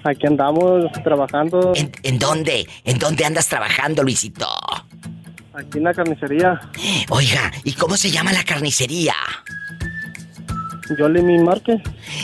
Aquí 0.03 0.27
andamos 0.27 0.91
trabajando. 1.03 1.73
¿En, 1.75 1.91
en 2.03 2.19
dónde? 2.19 2.67
¿En 2.83 2.99
dónde 2.99 3.25
andas 3.25 3.47
trabajando, 3.47 4.03
Luisito? 4.03 4.47
Aquí 5.53 5.79
en 5.79 5.85
la 5.85 5.93
carnicería. 5.93 6.61
Oiga, 7.09 7.51
¿y 7.63 7.73
cómo 7.73 7.97
se 7.97 8.11
llama 8.11 8.31
la 8.31 8.43
carnicería? 8.43 9.15
Jolly 10.97 11.21
Mi 11.21 11.39
Market. 11.39 11.81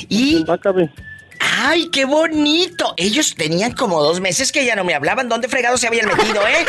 ¿Y? 0.07 0.45
¡Ay, 1.65 1.87
qué 1.87 2.03
bonito! 2.03 2.93
Ellos 2.97 3.35
tenían 3.37 3.71
como 3.71 4.03
dos 4.03 4.19
meses 4.19 4.51
que 4.51 4.65
ya 4.65 4.75
no 4.75 4.83
me 4.83 4.95
hablaban. 4.95 5.29
¿Dónde 5.29 5.47
fregados 5.47 5.79
se 5.79 5.87
habían 5.87 6.07
metido, 6.07 6.45
eh? 6.45 6.65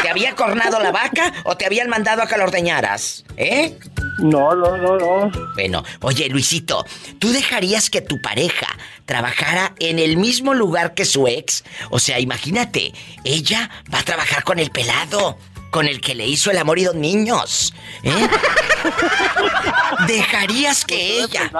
¿Te 0.00 0.08
había 0.08 0.34
cornado 0.34 0.80
la 0.80 0.90
vaca 0.90 1.34
o 1.44 1.58
te 1.58 1.66
habían 1.66 1.90
mandado 1.90 2.22
a 2.22 2.26
que 2.26 2.38
la 2.38 2.44
ordeñaras? 2.44 3.22
¿Eh? 3.36 3.78
No, 4.20 4.54
no, 4.54 4.78
no, 4.78 4.96
no. 4.96 5.30
Bueno, 5.52 5.84
oye, 6.00 6.30
Luisito, 6.30 6.86
¿tú 7.18 7.30
dejarías 7.34 7.90
que 7.90 8.00
tu 8.00 8.18
pareja 8.22 8.66
trabajara 9.04 9.74
en 9.78 9.98
el 9.98 10.16
mismo 10.16 10.54
lugar 10.54 10.94
que 10.94 11.04
su 11.04 11.28
ex? 11.28 11.62
O 11.90 11.98
sea, 11.98 12.18
imagínate, 12.18 12.94
ella 13.24 13.68
va 13.92 13.98
a 13.98 14.04
trabajar 14.04 14.42
con 14.44 14.58
el 14.58 14.70
pelado, 14.70 15.36
con 15.70 15.86
el 15.86 16.00
que 16.00 16.14
le 16.14 16.26
hizo 16.26 16.50
el 16.50 16.56
amor 16.56 16.78
y 16.78 16.84
dos 16.84 16.94
niños. 16.94 17.74
¿Eh? 18.04 18.10
¿Dejarías 20.06 20.84
que 20.84 21.20
ella... 21.20 21.50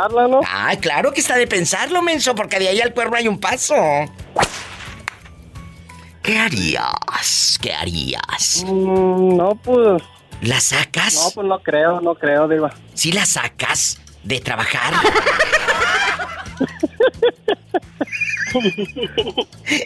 Ah, 0.47 0.75
claro 0.81 1.13
que 1.13 1.21
está 1.21 1.37
de 1.37 1.47
pensarlo, 1.47 2.03
menso, 2.03 2.35
porque 2.35 2.59
de 2.59 2.69
ahí 2.69 2.81
al 2.81 2.93
cuerno 2.95 3.17
hay 3.17 3.29
un 3.29 3.39
paso. 3.39 3.75
¿Qué 6.23 6.39
harías? 6.39 7.59
¿Qué 7.61 7.73
harías? 7.73 8.65
Mm, 8.67 9.37
no, 9.37 9.55
pues. 9.57 10.03
¿La 10.43 10.61
sacas? 10.61 11.15
No, 11.15 11.31
pues 11.35 11.47
no 11.47 11.59
creo, 11.61 12.01
no 12.01 12.15
creo, 12.15 12.49
Diva. 12.49 12.73
¿Sí 12.95 13.13
la 13.13 13.27
sacas 13.27 14.01
de 14.23 14.41
trabajar? 14.41 14.95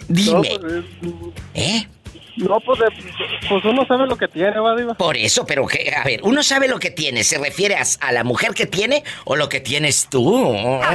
Dime. 0.08 0.32
No, 0.32 0.42
pues, 0.42 0.84
¿Eh? 1.54 1.88
No, 2.36 2.58
pues, 2.60 2.80
de- 2.80 2.86
pues 3.48 3.64
uno 3.64 3.86
sabe 3.86 4.06
lo 4.06 4.16
que 4.16 4.26
tiene, 4.28 4.58
va, 4.58 4.74
Diva. 4.74 4.94
Por 4.94 5.16
eso, 5.16 5.46
pero 5.46 5.66
que, 5.66 5.92
a 5.94 6.02
ver, 6.04 6.20
uno 6.24 6.42
sabe 6.42 6.66
lo 6.68 6.78
que 6.78 6.90
tiene. 6.90 7.22
¿Se 7.24 7.38
refiere 7.38 7.76
a, 7.76 7.84
a 8.00 8.12
la 8.12 8.24
mujer 8.24 8.54
que 8.54 8.66
tiene 8.66 9.04
o 9.24 9.36
lo 9.36 9.48
que 9.48 9.60
tienes 9.60 10.08
tú? 10.10 10.44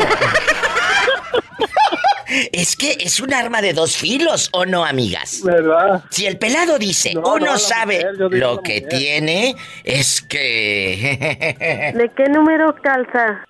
Es 2.52 2.76
que 2.76 2.96
es 3.00 3.20
un 3.20 3.34
arma 3.34 3.60
de 3.60 3.74
dos 3.74 3.98
filos, 3.98 4.50
¿o 4.54 4.64
no, 4.64 4.86
amigas? 4.86 5.42
¿Verdad? 5.44 6.04
Si 6.12 6.28
el 6.28 6.38
pelado 6.38 6.78
dice, 6.78 7.16
No, 7.16 7.22
uno 7.34 7.46
no, 7.54 7.58
sabe 7.58 7.96
mujer, 8.06 8.14
lo 8.40 8.62
que 8.62 8.82
mujer. 8.82 8.88
tiene, 9.00 9.56
es 9.84 10.22
que... 10.22 11.92
¿De 11.96 12.12
qué 12.16 12.30
número 12.30 12.76
calza? 12.84 13.44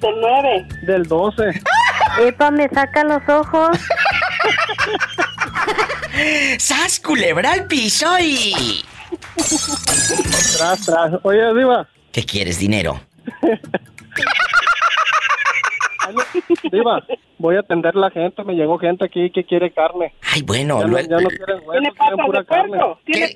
Del 0.00 0.14
9. 0.20 0.66
Del 0.86 1.02
12. 1.08 1.42
Epa, 2.20 2.50
me 2.50 2.68
saca 2.68 3.04
los 3.04 3.22
ojos. 3.28 3.78
¡Sas, 6.58 7.00
culebra 7.00 7.52
al 7.52 7.66
piso 7.66 8.06
y... 8.20 8.84
Tras, 10.56 10.86
tras. 10.86 11.12
Oye, 11.22 11.54
Diva. 11.54 11.86
¿Qué 12.12 12.24
quieres, 12.24 12.58
dinero? 12.58 13.00
Diva, 16.70 17.02
voy 17.38 17.56
a 17.56 17.60
atender 17.60 17.94
la 17.94 18.10
gente. 18.10 18.42
Me 18.44 18.54
llegó 18.54 18.78
gente 18.78 19.04
aquí 19.04 19.30
que 19.30 19.44
quiere 19.44 19.72
carne. 19.72 20.14
Ay, 20.32 20.42
bueno, 20.42 20.80
Ya 20.82 21.00
ya 21.02 21.16
no 21.20 21.28
quieren 21.28 21.58
hueso, 21.64 21.72
Tiene 21.72 21.92
quieren 21.92 21.94
patas 21.96 22.26
pura 22.26 22.40
de 22.40 22.46
carne. 22.46 22.78
puerco. 22.78 23.00
¿Qué? 23.06 23.34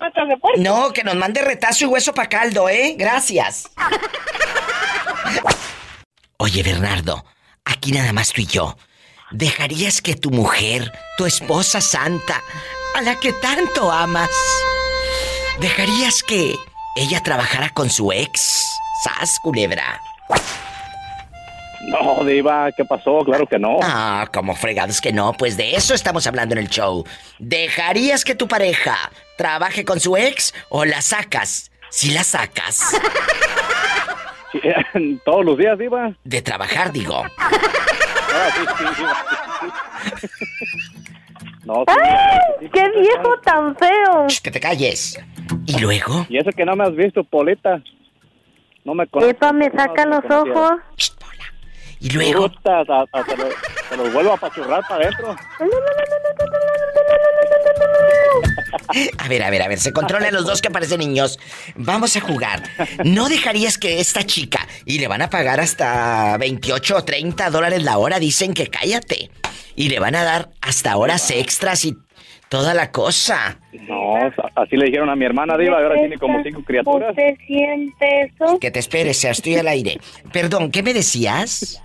No, 0.59 0.93
que 0.93 1.05
nos 1.05 1.15
mande 1.17 1.43
retazo 1.43 1.85
y 1.85 1.89
hueso 1.89 2.15
pa' 2.15 2.29
caldo, 2.29 2.69
¿eh? 2.69 2.95
Gracias. 2.99 3.71
Oye, 6.39 6.63
Bernardo, 6.63 7.25
aquí 7.69 7.93
nada 7.93 8.13
más 8.13 8.33
tú 8.33 8.41
y 8.41 8.47
yo. 8.47 8.77
¿Dejarías 9.31 10.01
que 10.01 10.15
tu 10.15 10.31
mujer, 10.31 10.91
tu 11.17 11.27
esposa 11.27 11.81
santa, 11.81 12.43
a 12.97 13.03
la 13.03 13.17
que 13.17 13.33
tanto 13.33 13.93
amas, 13.93 14.31
dejarías 15.61 16.23
que 16.23 16.57
ella 16.97 17.23
trabajara 17.23 17.71
con 17.71 17.91
su 17.91 18.11
ex? 18.11 18.65
¿Sas, 19.05 19.39
culebra? 19.43 20.01
No, 21.83 22.25
Diva, 22.25 22.73
¿qué 22.73 22.85
pasó? 22.85 23.21
Claro 23.25 23.47
que 23.47 23.59
no. 23.59 23.79
Ah, 23.83 24.29
como 24.33 24.57
fregados 24.57 25.01
que 25.01 25.13
no, 25.13 25.33
pues 25.35 25.57
de 25.57 25.77
eso 25.77 25.95
estamos 25.95 26.27
hablando 26.27 26.55
en 26.55 26.59
el 26.59 26.69
show. 26.69 27.05
¿Dejarías 27.39 28.25
que 28.25 28.35
tu 28.35 28.49
pareja 28.49 29.11
trabaje 29.37 29.85
con 29.85 30.01
su 30.01 30.17
ex 30.17 30.55
o 30.71 30.85
la 30.85 31.01
sacas? 31.03 31.71
Si 31.91 32.11
la 32.11 32.25
sacas. 32.25 32.81
Sí, 34.53 34.61
Todos 35.25 35.45
los 35.45 35.57
días, 35.59 35.79
Diva. 35.79 36.13
De 36.25 36.41
trabajar, 36.43 36.91
digo. 36.93 37.23
Ah, 37.39 38.49
sí, 38.55 38.63
sí. 38.97 40.27
No, 41.65 41.85
sí, 41.87 41.95
¡Ay! 42.03 42.69
¡Qué 42.73 42.91
viejo 43.01 43.39
tan 43.41 43.77
feo! 43.77 44.27
Que 44.43 44.51
te 44.51 44.61
calles. 44.61 45.19
¿Y 45.67 45.79
luego? 45.81 46.27
Y 46.29 46.39
eso 46.39 46.51
que 46.57 46.65
no 46.65 46.75
me 46.77 46.85
has 46.85 46.95
visto, 46.95 47.25
Polita. 47.25 47.83
No 48.85 48.95
me 48.95 49.07
conoces. 49.07 49.35
Epa, 49.35 49.53
me 49.53 49.71
saca 49.71 50.07
los 50.07 50.25
ojos. 50.31 50.73
¿Y 52.01 52.11
luego? 52.11 52.49
Puta, 52.49 52.81
hasta- 52.81 53.03
hasta 53.03 53.25
te, 53.25 53.37
lo- 53.37 53.49
te 53.91 53.97
los 53.97 54.13
vuelvo 54.13 54.31
a 54.31 54.35
apachurrar 54.35 54.83
para 54.89 55.05
adentro. 55.05 55.37
A 59.19 59.29
ver, 59.29 59.43
a 59.43 59.51
ver, 59.51 59.63
a 59.63 59.69
ver, 59.69 59.79
se 59.79 59.93
controlan 59.93 60.33
los 60.33 60.47
dos 60.47 60.63
que 60.63 60.71
parecen 60.71 61.01
niños. 61.01 61.39
Vamos 61.77 62.17
a 62.17 62.21
jugar. 62.21 62.63
¿No 63.05 63.29
dejarías 63.29 63.79
que 63.79 64.01
esta 64.01 64.25
chica, 64.25 64.67
y 64.85 64.99
le 64.99 65.09
van 65.09 65.23
a 65.23 65.31
pagar 65.31 65.61
hasta 65.61 66.37
28 66.39 66.97
o 66.97 67.05
30 67.05 67.51
dólares 67.51 67.83
la 67.83 67.99
hora, 67.99 68.19
dicen 68.19 68.55
que 68.55 68.69
cállate? 68.69 69.31
Y 69.77 69.89
le 69.89 70.01
van 70.01 70.15
a 70.15 70.25
dar 70.25 70.51
hasta 70.61 70.97
horas 70.97 71.31
extras 71.31 71.85
y 71.85 71.97
Toda 72.49 72.73
la 72.73 72.91
cosa. 72.91 73.59
No, 73.73 74.15
así 74.55 74.77
le 74.77 74.87
dijeron 74.87 75.11
a 75.11 75.17
mi 75.17 75.27
hermana 75.27 75.59
Diva, 75.59 75.81
y 75.81 75.83
ahora 75.83 75.97
tiene 75.97 76.17
como 76.17 76.43
cinco 76.43 76.63
criaturas. 76.65 77.11
¿Usted 77.11 77.37
siente 77.47 78.21
eso? 78.23 78.59
Que 78.59 78.71
te 78.71 78.79
esperes, 78.79 79.23
estoy 79.23 79.57
al 79.57 79.69
aire. 79.69 79.99
Perdón, 80.33 80.71
¿qué 80.71 80.83
me 80.83 80.95
decías? 80.95 81.83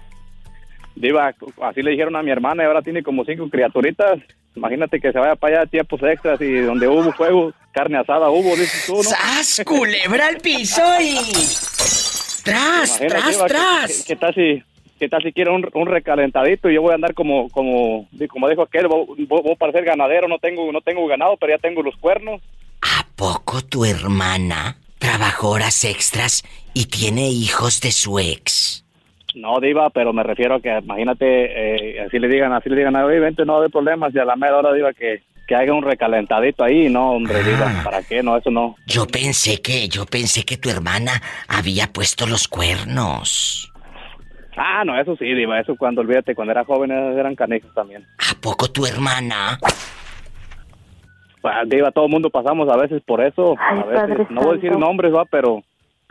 Diva, 0.95 1.33
así 1.63 1.81
le 1.81 1.91
dijeron 1.91 2.15
a 2.15 2.23
mi 2.23 2.31
hermana 2.31 2.63
y 2.63 2.65
ahora 2.65 2.81
tiene 2.81 3.03
como 3.03 3.25
cinco 3.25 3.49
criaturitas. 3.49 4.19
Imagínate 4.55 4.99
que 4.99 5.11
se 5.11 5.17
vaya 5.19 5.35
para 5.35 5.61
allá 5.61 5.69
tiempos 5.69 6.01
extras 6.03 6.39
y 6.41 6.59
donde 6.59 6.87
hubo 6.87 7.11
fuego, 7.13 7.53
carne 7.71 7.97
asada 7.97 8.29
hubo, 8.29 8.55
dices 8.55 8.83
tú, 8.85 8.97
¿no? 8.97 9.03
¡Sas, 9.03 9.61
culebra 9.65 10.27
al 10.27 10.37
piso 10.37 10.81
y... 11.01 11.17
¡Tras, 12.43 12.99
tras, 12.99 13.27
Diva, 13.29 13.43
¿qué- 13.45 13.53
tras! 13.53 14.03
¿qué, 14.05 14.15
tal 14.15 14.33
si, 14.35 14.63
qué 14.99 15.07
tal 15.09 15.23
si 15.23 15.31
quiere 15.31 15.49
un, 15.51 15.67
un 15.73 15.87
recalentadito 15.87 16.69
y 16.69 16.75
yo 16.75 16.81
voy 16.81 16.91
a 16.91 16.95
andar 16.95 17.13
como, 17.13 17.49
como, 17.49 18.07
como 18.29 18.49
dijo 18.49 18.61
aquel, 18.63 18.87
voy, 18.87 19.05
voy- 19.27 19.41
voy 19.41 19.51
a 19.53 19.55
parecer 19.55 19.85
ganadero, 19.85 20.27
no 20.27 20.37
tengo, 20.39 20.71
no 20.71 20.81
tengo 20.81 21.07
ganado, 21.07 21.37
pero 21.37 21.53
ya 21.55 21.59
tengo 21.61 21.81
los 21.81 21.95
cuernos. 21.97 22.41
¿Poco 23.15 23.61
tu 23.63 23.85
hermana 23.85 24.77
trabajó 24.99 25.51
horas 25.51 25.83
extras 25.85 26.43
y 26.73 26.85
tiene 26.85 27.29
hijos 27.29 27.79
de 27.79 27.91
su 27.91 28.19
ex? 28.19 28.82
No, 29.35 29.59
Diva, 29.59 29.89
pero 29.89 30.13
me 30.13 30.23
refiero 30.23 30.55
a 30.55 30.61
que, 30.61 30.77
imagínate, 30.77 31.25
eh, 31.95 32.01
así 32.01 32.19
le 32.19 32.27
digan, 32.27 32.53
así 32.53 32.69
le 32.69 32.75
digan, 32.75 32.95
oye, 32.95 33.19
vente, 33.19 33.45
no 33.45 33.61
hay 33.61 33.69
problemas, 33.69 34.13
y 34.13 34.19
a 34.19 34.25
la 34.25 34.35
mera 34.35 34.57
hora, 34.57 34.73
Diva, 34.73 34.93
que, 34.93 35.23
que 35.47 35.55
haga 35.55 35.73
un 35.73 35.83
recalentadito 35.83 36.63
ahí, 36.63 36.89
no, 36.89 37.11
hombre, 37.13 37.35
Ah. 37.37 37.43
Diva, 37.43 37.83
¿para 37.83 38.03
qué? 38.03 38.21
No, 38.21 38.37
eso 38.37 38.51
no. 38.51 38.75
Yo 38.85 39.07
pensé 39.07 39.61
que, 39.61 39.87
yo 39.89 40.05
pensé 40.05 40.43
que 40.43 40.57
tu 40.57 40.69
hermana 40.69 41.13
había 41.47 41.87
puesto 41.91 42.27
los 42.27 42.47
cuernos. 42.47 43.69
Ah, 44.55 44.83
no, 44.85 44.99
eso 44.99 45.15
sí, 45.15 45.25
Diva, 45.33 45.59
eso 45.59 45.75
cuando, 45.75 46.01
olvídate, 46.01 46.35
cuando 46.35 46.51
era 46.51 46.63
joven 46.63 46.91
eran 46.91 47.35
canijos 47.35 47.73
también. 47.73 48.05
¿A 48.19 48.39
poco 48.39 48.67
tu 48.71 48.85
hermana? 48.85 49.57
Pues, 51.41 51.55
Diva, 51.67 51.91
todo 51.91 52.05
el 52.05 52.11
mundo 52.11 52.29
pasamos 52.29 52.69
a 52.69 52.77
veces 52.77 53.01
por 53.03 53.19
eso, 53.21 53.55
Ay, 53.59 53.79
a 53.79 54.05
veces, 54.05 54.29
no 54.29 54.41
voy 54.41 54.51
a 54.51 54.55
decir 54.61 54.77
nombres, 54.77 55.11
va, 55.13 55.25
pero, 55.25 55.63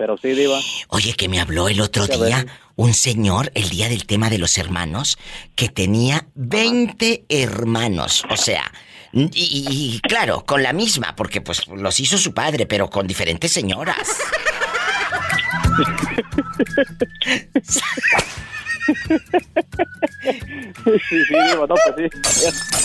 pero 0.02 0.16
sí, 0.18 0.30
Diva. 0.32 0.58
Oye, 0.88 1.12
que 1.14 1.28
me 1.28 1.38
habló 1.40 1.68
el 1.68 1.80
otro 1.80 2.08
día 2.08 2.44
un 2.74 2.92
señor, 2.92 3.52
el 3.54 3.68
día 3.68 3.88
del 3.88 4.04
tema 4.04 4.30
de 4.30 4.38
los 4.38 4.58
hermanos, 4.58 5.16
que 5.54 5.68
tenía 5.68 6.26
20 6.34 7.24
hermanos. 7.28 8.24
O 8.28 8.36
sea, 8.36 8.64
y, 9.12 9.22
y- 9.32 9.66
y, 9.94 10.00
claro, 10.00 10.44
con 10.44 10.60
la 10.64 10.72
misma, 10.72 11.14
porque 11.14 11.40
pues 11.40 11.68
los 11.68 12.00
hizo 12.00 12.18
su 12.18 12.34
padre, 12.34 12.66
pero 12.66 12.90
con 12.90 13.06
diferentes 13.06 13.52
señoras. 13.52 14.08
sí, 20.84 21.00
sí, 21.08 21.16
Diva, 21.28 21.66
no, 21.66 21.74
pues 21.74 21.94
sí, 21.96 22.42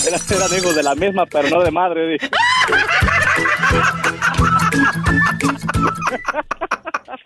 eran, 0.08 0.22
eran 0.30 0.58
hijos 0.60 0.76
de 0.76 0.84
la 0.84 0.96
misma, 0.96 1.26
pero 1.26 1.50
no 1.50 1.64
de 1.64 1.72
madre. 1.72 2.18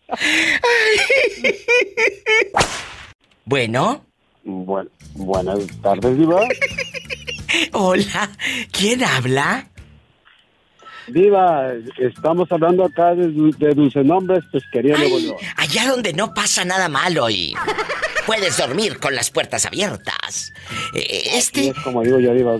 Bueno. 3.45 4.05
buenas 4.43 5.59
tardes, 5.81 6.17
Diva. 6.17 6.41
Hola, 7.73 8.29
¿quién 8.71 9.03
habla? 9.03 9.67
Diva, 11.07 11.73
estamos 11.97 12.49
hablando 12.51 12.85
acá 12.85 13.13
de, 13.15 13.27
de 13.57 13.73
Dulce 13.73 14.03
Nombres, 14.03 14.43
pues 14.51 14.63
quería 14.71 14.95
Nuevo 14.97 15.19
León. 15.19 15.35
Allá 15.57 15.89
donde 15.89 16.13
no 16.13 16.33
pasa 16.33 16.63
nada 16.63 16.87
malo 16.87 17.29
y 17.29 17.53
puedes 18.25 18.55
dormir 18.57 18.99
con 18.99 19.15
las 19.15 19.31
puertas 19.31 19.65
abiertas. 19.65 20.53
Eh, 20.95 21.23
Así 21.31 21.37
Este 21.37 21.67
es 21.69 21.79
como 21.83 22.01
digo 22.03 22.19
yo, 22.19 22.33
Diva, 22.33 22.57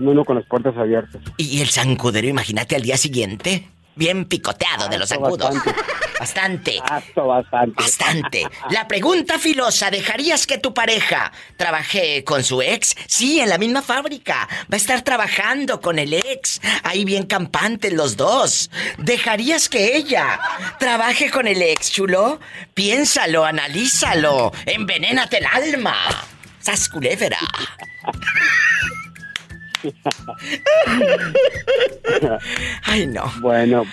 uno 0.00 0.24
con 0.24 0.36
las 0.36 0.46
puertas 0.46 0.76
abiertas. 0.76 1.22
y 1.36 1.60
el 1.60 1.68
zancudero, 1.68 2.26
imagínate 2.26 2.74
al 2.74 2.82
día 2.82 2.96
siguiente, 2.96 3.68
bien 3.96 4.24
picoteado 4.24 4.88
de 4.88 4.98
los 4.98 5.08
zancudos. 5.08 5.54
Bastante. 6.18 6.80
bastante. 7.16 7.74
Bastante. 7.74 8.46
La 8.70 8.86
pregunta 8.88 9.38
filosa, 9.38 9.90
¿dejarías 9.90 10.46
que 10.46 10.58
tu 10.58 10.74
pareja 10.74 11.32
trabaje 11.56 12.24
con 12.24 12.44
su 12.44 12.62
ex? 12.62 12.94
Sí, 13.06 13.40
en 13.40 13.48
la 13.48 13.58
misma 13.58 13.82
fábrica. 13.82 14.48
Va 14.62 14.74
a 14.74 14.76
estar 14.76 15.02
trabajando 15.02 15.80
con 15.80 15.98
el 15.98 16.14
ex. 16.14 16.60
Ahí 16.82 17.04
bien 17.04 17.24
campantes 17.26 17.92
los 17.92 18.16
dos. 18.16 18.70
¿Dejarías 18.98 19.68
que 19.68 19.96
ella 19.96 20.40
trabaje 20.78 21.30
con 21.30 21.46
el 21.46 21.62
ex, 21.62 21.90
chulo? 21.92 22.40
Piénsalo, 22.74 23.44
analízalo. 23.44 24.52
Envenénate 24.66 25.38
el 25.38 25.46
alma. 25.46 25.96
¡Sas 26.60 26.88
culebra! 26.88 27.38
Ay, 32.84 33.06
no. 33.06 33.24
Bueno, 33.40 33.84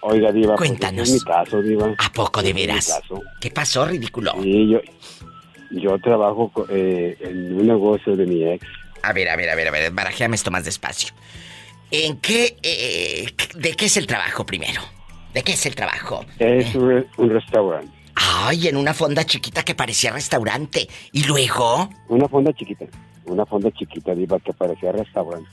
oiga, 0.00 0.32
Diva, 0.32 0.56
pues, 0.56 0.68
Cuéntanos. 0.70 1.08
ese 1.08 1.16
es 1.16 1.24
mi 1.24 1.30
caso, 1.32 1.62
Diva. 1.62 1.94
¿A 1.98 2.12
poco 2.12 2.42
de 2.42 2.50
Ese 2.50 2.50
es 2.50 2.54
mi 2.54 2.66
veras? 2.66 3.00
¿Qué 3.40 3.50
pasó, 3.50 3.86
ridículo? 3.86 4.32
Sí, 4.42 4.68
yo, 4.70 4.80
yo 5.70 5.98
trabajo 5.98 6.52
eh, 6.68 7.16
en 7.20 7.54
un 7.58 7.66
negocio 7.66 8.16
de 8.16 8.26
mi 8.26 8.44
ex. 8.44 8.66
A 9.02 9.12
ver, 9.12 9.28
a 9.28 9.36
ver, 9.36 9.50
a 9.50 9.54
ver, 9.54 9.68
a 9.68 9.70
ver, 9.70 9.90
barajéame 9.92 10.36
esto 10.36 10.50
más 10.50 10.64
despacio. 10.64 11.12
¿En 11.90 12.16
qué, 12.18 12.56
eh, 12.62 13.26
de 13.54 13.72
qué 13.74 13.86
es 13.86 13.96
el 13.96 14.06
trabajo 14.06 14.46
primero? 14.46 14.80
¿De 15.34 15.42
qué 15.42 15.52
es 15.52 15.66
el 15.66 15.74
trabajo? 15.74 16.24
Es 16.38 16.74
un, 16.74 16.88
re- 16.88 17.06
un 17.16 17.30
restaurante. 17.30 17.90
Ay, 18.14 18.68
en 18.68 18.76
una 18.76 18.92
fonda 18.94 19.24
chiquita 19.24 19.62
que 19.62 19.74
parecía 19.74 20.12
restaurante. 20.12 20.86
¿Y 21.12 21.24
luego? 21.24 21.88
Una 22.08 22.28
fonda 22.28 22.52
chiquita. 22.52 22.84
Una 23.26 23.46
fonda 23.46 23.70
chiquita, 23.70 24.14
Diva, 24.14 24.38
que 24.40 24.52
parecía 24.52 24.92
restaurante. 24.92 25.48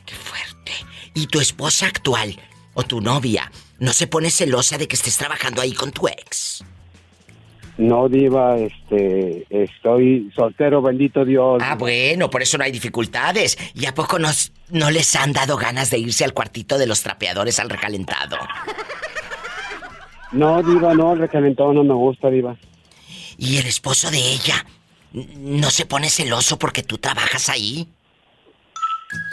¿Y 1.14 1.28
tu 1.28 1.40
esposa 1.40 1.88
actual 1.88 2.36
o 2.74 2.84
tu 2.84 3.02
novia 3.02 3.52
no 3.80 3.94
se 3.94 4.08
pone 4.08 4.30
celosa 4.30 4.78
de 4.78 4.88
que 4.88 4.96
estés 4.96 5.18
trabajando 5.18 5.62
ahí 5.62 5.74
con 5.74 5.92
tu 5.92 6.08
ex? 6.08 6.64
No, 7.78 8.10
Diva, 8.10 8.58
este, 8.58 9.46
estoy 9.50 10.30
soltero, 10.36 10.82
bendito 10.82 11.24
Dios. 11.24 11.62
Ah, 11.64 11.76
bueno, 11.76 12.30
por 12.30 12.42
eso 12.42 12.58
no 12.58 12.66
hay 12.66 12.72
dificultades. 12.72 13.58
¿Y 13.74 13.86
a 13.86 13.94
poco 13.94 14.20
nos, 14.20 14.52
no 14.70 14.92
les 14.92 15.16
han 15.16 15.32
dado 15.32 15.56
ganas 15.56 15.90
de 15.90 15.98
irse 15.98 16.26
al 16.26 16.34
cuartito 16.34 16.78
de 16.78 16.88
los 16.88 17.02
trapeadores 17.02 17.58
al 17.60 17.70
recalentado? 17.70 18.38
No, 20.34 20.62
Diva, 20.62 20.94
no, 20.94 21.14
el 21.14 21.20
recalentado 21.20 21.74
no 21.74 21.84
me 21.84 21.94
gusta, 21.94 22.30
Diva. 22.30 22.58
¿Y 23.38 23.58
el 23.58 23.66
esposo 23.66 24.12
de 24.12 24.20
ella 24.20 24.66
no 25.14 25.70
se 25.72 25.86
pone 25.86 26.10
celoso 26.10 26.58
porque 26.60 26.84
tú 26.84 26.98
trabajas 26.98 27.50
ahí? 27.50 27.88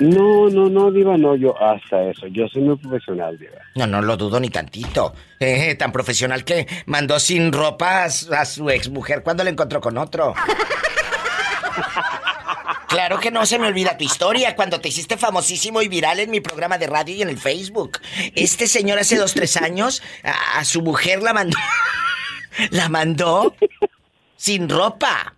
No, 0.00 0.48
no, 0.48 0.70
no, 0.70 0.90
Diva, 0.90 1.18
no, 1.18 1.36
yo 1.36 1.54
hasta 1.62 2.02
eso. 2.04 2.26
Yo 2.28 2.48
soy 2.48 2.62
muy 2.62 2.76
profesional, 2.76 3.38
Diva. 3.38 3.58
No, 3.74 3.86
no 3.86 4.00
lo 4.00 4.16
dudo 4.16 4.40
ni 4.40 4.48
tantito. 4.48 5.14
Eh, 5.38 5.74
tan 5.74 5.92
profesional 5.92 6.44
que 6.44 6.66
mandó 6.86 7.20
sin 7.20 7.52
ropa 7.52 8.04
a 8.04 8.10
su, 8.10 8.34
su 8.46 8.70
exmujer 8.70 9.22
cuando 9.22 9.44
la 9.44 9.50
encontró 9.50 9.80
con 9.80 9.98
otro. 9.98 10.34
Claro 12.88 13.18
que 13.18 13.32
no 13.32 13.44
se 13.44 13.58
me 13.58 13.66
olvida 13.66 13.98
tu 13.98 14.04
historia 14.04 14.54
cuando 14.54 14.80
te 14.80 14.88
hiciste 14.88 15.16
famosísimo 15.16 15.82
y 15.82 15.88
viral 15.88 16.20
en 16.20 16.30
mi 16.30 16.40
programa 16.40 16.78
de 16.78 16.86
radio 16.86 17.14
y 17.14 17.22
en 17.22 17.28
el 17.28 17.36
Facebook. 17.36 17.98
Este 18.34 18.68
señor 18.68 18.98
hace 18.98 19.16
dos, 19.16 19.34
tres 19.34 19.56
años 19.56 20.02
a, 20.22 20.60
a 20.60 20.64
su 20.64 20.80
mujer 20.82 21.20
la 21.22 21.34
mandó. 21.34 21.58
La 22.70 22.88
mandó 22.88 23.54
sin 24.36 24.70
ropa. 24.70 25.35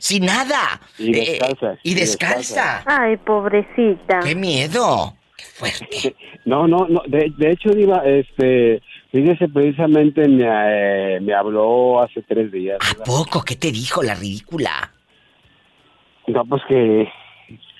Sin 0.00 0.24
nada. 0.24 0.80
Y 0.98 1.14
Eh, 1.16 1.38
descalza, 1.38 1.78
y 1.84 1.90
y 1.90 1.94
descalza. 1.94 2.82
Ay, 2.86 3.16
pobrecita. 3.18 4.20
¡Qué 4.24 4.34
miedo! 4.34 5.14
No, 6.46 6.66
no, 6.66 6.86
no, 6.88 7.02
de, 7.06 7.30
de 7.36 7.50
hecho, 7.52 7.68
Diva, 7.68 8.02
este, 8.06 8.80
fíjese, 9.12 9.46
precisamente 9.48 10.26
me, 10.26 10.46
eh, 10.46 11.20
me 11.20 11.34
habló 11.34 12.02
hace 12.02 12.22
tres 12.22 12.50
días. 12.50 12.78
¿A 12.80 13.04
poco? 13.04 13.42
¿Qué 13.44 13.56
te 13.56 13.70
dijo 13.70 14.02
la 14.02 14.14
ridícula? 14.14 14.90
No, 16.26 16.44
pues 16.46 16.62
que, 16.66 17.06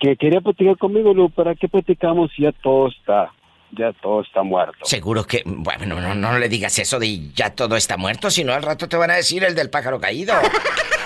que 0.01 0.15
quería 0.17 0.43
platicar 0.43 0.77
conmigo, 0.77 1.15
Lu, 1.15 1.31
¿para 1.31 1.55
qué 1.55 1.69
platicamos 1.69 2.31
si 2.37 2.43
ya 2.43 2.53
todo 2.53 2.89
está, 2.89 3.33
ya 3.73 3.93
todo 3.95 4.21
está 4.21 4.43
muerto? 4.43 4.79
Seguro 4.85 5.25
que, 5.25 5.43
bueno, 5.47 5.87
no, 5.87 6.01
no, 6.01 6.15
no 6.15 6.39
le 6.39 6.49
digas 6.51 6.79
eso 6.79 6.99
de 6.99 7.31
ya 7.33 7.55
todo 7.55 7.77
está 7.77 7.97
muerto, 7.97 8.31
si 8.31 8.45
no 8.45 8.53
al 8.53 8.63
rato 8.63 8.89
te 8.89 8.97
van 8.99 9.11
a 9.11 9.15
decir 9.17 9.43
el 9.43 9.55
del 9.55 9.71
pájaro 9.71 9.99
caído. 9.99 10.35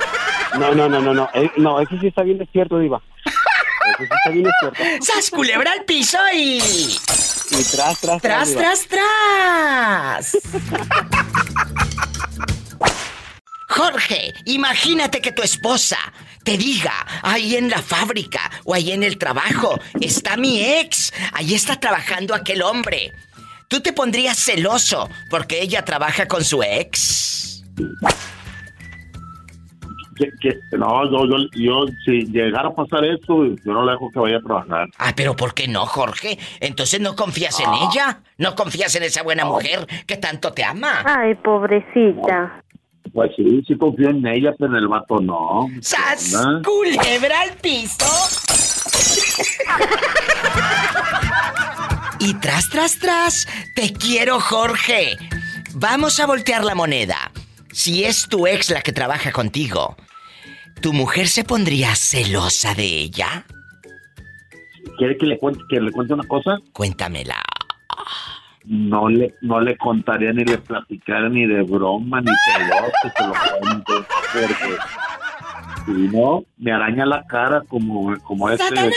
No, 0.58 0.74
no, 0.74 0.88
no, 0.88 1.00
no, 1.00 1.14
no, 1.14 1.28
eh, 1.34 1.50
no, 1.56 1.80
ese 1.80 1.98
sí 2.00 2.06
está 2.08 2.22
bien 2.22 2.38
despierto, 2.38 2.78
Diva. 2.78 3.02
Ese 3.24 3.98
sí 3.98 4.04
está 4.04 4.30
bien 4.30 4.44
despierto. 4.44 5.04
¡Sas 5.04 5.30
culebra 5.30 5.72
al 5.72 5.84
piso 5.84 6.18
y... 6.32 6.58
Y 6.58 7.64
tras, 7.70 8.00
tras, 8.00 8.22
¡Tras, 8.22 8.48
Diva. 8.48 8.60
tras, 8.60 8.86
tras! 8.88 10.38
Jorge, 13.68 14.32
imagínate 14.44 15.20
que 15.20 15.32
tu 15.32 15.42
esposa 15.42 15.98
te 16.44 16.56
diga, 16.56 16.94
ahí 17.22 17.56
en 17.56 17.68
la 17.70 17.82
fábrica 17.82 18.50
o 18.64 18.74
ahí 18.74 18.92
en 18.92 19.02
el 19.02 19.18
trabajo, 19.18 19.78
está 20.00 20.36
mi 20.36 20.62
ex, 20.62 21.12
ahí 21.32 21.54
está 21.54 21.80
trabajando 21.80 22.34
aquel 22.34 22.62
hombre. 22.62 23.12
¿Tú 23.68 23.80
te 23.80 23.92
pondrías 23.92 24.38
celoso 24.38 25.08
porque 25.30 25.60
ella 25.60 25.84
trabaja 25.84 26.28
con 26.28 26.44
su 26.44 26.62
ex? 26.62 27.64
Que, 30.14 30.30
que- 30.40 30.58
no, 30.76 31.04
yo, 31.10 31.26
yo, 31.26 31.36
yo, 31.54 31.84
si 32.04 32.26
llegara 32.26 32.68
a 32.68 32.74
pasar 32.74 33.04
eso, 33.04 33.44
yo 33.44 33.72
no 33.72 33.84
le 33.84 33.92
dejo 33.92 34.10
que 34.10 34.18
vaya 34.18 34.36
a 34.38 34.40
trabajar. 34.40 34.88
Ah, 34.98 35.12
pero 35.16 35.34
¿por 35.36 35.54
qué 35.54 35.68
no, 35.68 35.86
Jorge? 35.86 36.38
Entonces 36.60 37.00
no 37.00 37.14
confías 37.16 37.58
en 37.60 37.66
Ah. 37.68 37.88
ella. 37.92 38.18
No 38.38 38.54
confías 38.54 38.94
en 38.96 39.02
esa 39.04 39.22
buena 39.22 39.44
mujer 39.44 39.86
que 40.06 40.16
tanto 40.16 40.52
te 40.52 40.64
ama. 40.64 41.02
Ay, 41.04 41.34
pobrecita. 41.36 42.60
Pues 43.12 43.30
sí, 43.36 43.62
sí 43.68 43.76
confío 43.78 44.08
en 44.10 44.26
ella, 44.26 44.52
pero 44.58 44.70
en 44.72 44.76
el 44.78 44.88
vato 44.88 45.20
no. 45.20 45.68
¡Sas! 45.80 46.32
¿Verdad? 46.32 46.62
¡Culebra 46.64 47.42
al 47.42 47.50
piso! 47.58 48.04
y 52.20 52.34
tras, 52.34 52.68
tras, 52.70 52.98
tras, 52.98 53.46
te 53.74 53.92
quiero, 53.92 54.40
Jorge. 54.40 55.16
Vamos 55.74 56.18
a 56.20 56.26
voltear 56.26 56.64
la 56.64 56.74
moneda. 56.74 57.30
Si 57.74 58.04
es 58.04 58.28
tu 58.28 58.46
ex 58.46 58.70
la 58.70 58.82
que 58.82 58.92
trabaja 58.92 59.32
contigo, 59.32 59.96
¿tu 60.80 60.92
mujer 60.92 61.26
se 61.26 61.42
pondría 61.42 61.96
celosa 61.96 62.72
de 62.72 62.84
ella? 62.84 63.44
¿Quiere 64.96 65.18
que 65.18 65.26
le 65.26 65.36
cuente, 65.38 65.60
que 65.68 65.80
le 65.80 65.90
cuente 65.90 66.14
una 66.14 66.22
cosa? 66.22 66.58
Cuéntamela. 66.72 67.42
No 68.64 69.08
le, 69.08 69.34
no 69.40 69.60
le 69.60 69.76
contaría 69.76 70.32
ni 70.32 70.44
le 70.44 70.58
platicara 70.58 71.28
ni 71.28 71.46
de 71.46 71.62
broma 71.62 72.20
ni 72.20 72.30
que 72.30 73.24
lo 73.24 73.34
cuente, 73.58 73.92
porque 74.32 74.76
si 75.84 76.16
no, 76.16 76.44
me 76.58 76.72
araña 76.72 77.04
la 77.06 77.24
cara 77.24 77.64
como, 77.66 78.16
como 78.20 78.50
ese 78.50 78.62
¡Satanás! 78.68 78.94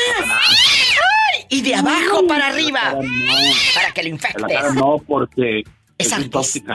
Y 1.50 1.62
de 1.62 1.74
abajo 1.74 2.28
para 2.28 2.50
arriba. 2.50 2.94
Para 3.74 3.92
que 3.92 4.04
lo 4.04 4.10
En 4.10 4.20
la 4.20 4.48
cara 4.48 4.68
infectes. 4.68 4.76
no, 4.76 4.98
porque 5.08 5.64
Es 5.98 6.12
es. 6.12 6.64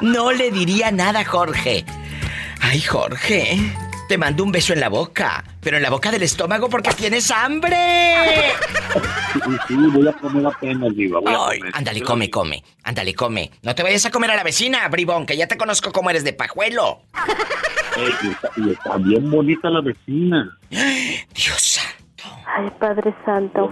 No 0.00 0.32
le 0.32 0.50
diría 0.50 0.90
nada, 0.90 1.24
Jorge. 1.24 1.84
Ay, 2.60 2.80
Jorge. 2.80 3.58
Te 4.08 4.18
mando 4.18 4.44
un 4.44 4.52
beso 4.52 4.72
en 4.72 4.80
la 4.80 4.88
boca, 4.88 5.42
pero 5.60 5.76
en 5.76 5.82
la 5.82 5.90
boca 5.90 6.10
del 6.10 6.22
estómago 6.22 6.68
porque 6.68 6.90
tienes 6.94 7.30
hambre. 7.30 7.76
Sí, 9.32 9.40
sí, 9.68 9.74
voy 9.74 10.06
a 10.08 10.12
comer 10.12 10.46
apenas, 10.46 10.94
diva. 10.94 11.20
voy 11.20 11.32
a 11.34 11.48
Ay, 11.48 11.58
comer. 11.58 11.76
ándale, 11.76 12.02
come, 12.02 12.30
come. 12.30 12.62
Ándale, 12.84 13.14
come. 13.14 13.50
No 13.62 13.74
te 13.74 13.82
vayas 13.82 14.06
a 14.06 14.10
comer 14.10 14.30
a 14.30 14.36
la 14.36 14.44
vecina, 14.44 14.86
bribón, 14.88 15.26
que 15.26 15.36
ya 15.36 15.46
te 15.48 15.56
conozco 15.56 15.92
cómo 15.92 16.08
eres 16.10 16.24
de 16.24 16.32
pajuelo. 16.32 17.02
Ey, 17.96 18.12
y, 18.22 18.28
está, 18.30 18.50
y 18.56 18.70
está 18.70 18.96
bien 18.98 19.30
bonita 19.30 19.68
la 19.70 19.80
vecina. 19.80 20.56
Dios 20.70 21.80
Ay, 22.46 22.70
Padre 22.78 23.14
Santo. 23.24 23.70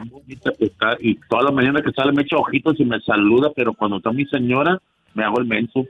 Y 1.00 1.14
toda 1.28 1.42
la 1.44 1.50
mañana 1.50 1.80
que 1.82 1.92
sale 1.92 2.12
me 2.12 2.22
echa 2.22 2.36
ojitos 2.36 2.78
y 2.78 2.84
me 2.84 3.00
saluda, 3.00 3.50
pero 3.54 3.72
cuando 3.72 3.98
está 3.98 4.10
mi 4.12 4.24
señora, 4.26 4.78
me 5.14 5.24
hago 5.24 5.38
el 5.38 5.46
menso. 5.46 5.84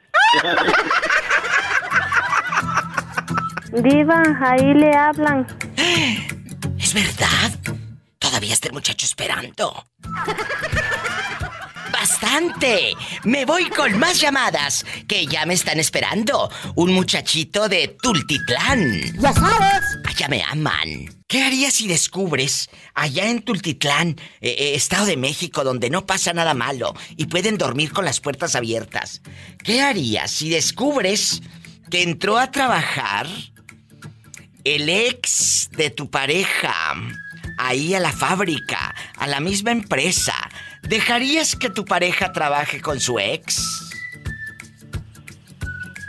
Diva, 3.83 4.23
ahí 4.41 4.75
le 4.75 4.95
hablan. 4.95 5.47
¿Es 6.79 6.95
verdad? 6.95 7.59
Todavía 8.19 8.53
está 8.53 8.69
el 8.69 8.75
muchacho 8.75 9.05
esperando. 9.05 9.85
¡Bastante! 11.93 12.93
Me 13.25 13.45
voy 13.45 13.65
con 13.71 13.99
más 13.99 14.21
llamadas 14.21 14.85
que 15.09 15.27
ya 15.27 15.47
me 15.47 15.55
están 15.55 15.81
esperando. 15.81 16.51
Un 16.77 16.93
muchachito 16.93 17.69
de 17.69 17.97
Tultitlán. 18.01 19.01
Ya 19.19 19.33
sabes. 19.33 19.99
Allá 20.07 20.29
me 20.29 20.43
aman. 20.43 21.24
¿Qué 21.35 21.43
harías 21.43 21.75
si 21.75 21.89
descubres 21.89 22.71
allá 22.95 23.29
en 23.29 23.43
Tultitlán, 23.43 24.11
eh, 24.41 24.55
eh, 24.57 24.75
Estado 24.77 25.05
de 25.05 25.17
México, 25.17 25.65
donde 25.65 25.91
no 25.91 26.07
pasa 26.07 26.33
nada 26.33 26.55
malo 26.55 26.95
y 27.17 27.27
pueden 27.27 27.59
dormir 27.59 27.91
con 27.91 28.05
las 28.05 28.21
puertas 28.21 28.55
abiertas? 28.55 29.21
¿Qué 29.65 29.81
harías 29.81 30.31
si 30.31 30.49
descubres 30.49 31.43
que 31.91 32.05
entró 32.05 32.39
a 32.39 32.53
trabajar 32.53 33.27
el 34.63 34.89
ex 34.89 35.71
de 35.77 35.91
tu 35.91 36.09
pareja 36.09 36.73
ahí 37.59 37.95
a 37.95 37.99
la 37.99 38.13
fábrica, 38.13 38.95
a 39.17 39.27
la 39.27 39.41
misma 39.41 39.73
empresa? 39.73 40.35
¿Dejarías 40.83 41.57
que 41.57 41.69
tu 41.69 41.85
pareja 41.85 42.31
trabaje 42.31 42.81
con 42.81 43.01
su 43.01 43.19
ex? 43.19 43.61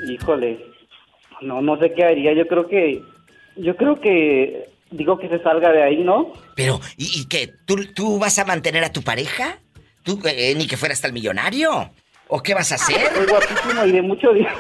Híjole, 0.08 0.64
no, 1.42 1.64
no 1.64 1.80
sé 1.80 1.96
qué 1.96 2.04
haría. 2.04 2.34
Yo 2.34 2.48
creo 2.48 2.68
que, 2.68 3.02
yo 3.56 3.76
creo 3.76 4.00
que, 4.00 4.75
digo 4.96 5.18
que 5.18 5.30
se 5.30 5.42
salga 5.42 5.72
de 5.72 5.84
ahí, 5.84 6.04
¿no? 6.04 6.34
Pero, 6.56 6.80
¿y, 6.98 7.22
y 7.22 7.26
qué? 7.26 7.54
¿Tú, 7.66 7.76
¿Tú 7.94 8.20
vas 8.20 8.40
a 8.40 8.46
mantener 8.46 8.84
a 8.84 8.92
tu 8.92 9.02
pareja? 9.02 9.60
¿Tú 10.04 10.20
eh, 10.26 10.54
ni 10.56 10.68
que 10.68 10.78
fueras 10.78 11.02
tal 11.02 11.14
millonario? 11.14 11.92
¿O 12.28 12.42
qué 12.42 12.54
vas 12.54 12.72
a 12.72 12.76
hacer? 12.76 13.02
Es 13.02 13.28
guapísimo 13.28 13.86
y 13.86 13.92
de 13.92 14.02
mucho 14.02 14.32
dinero. 14.34 14.56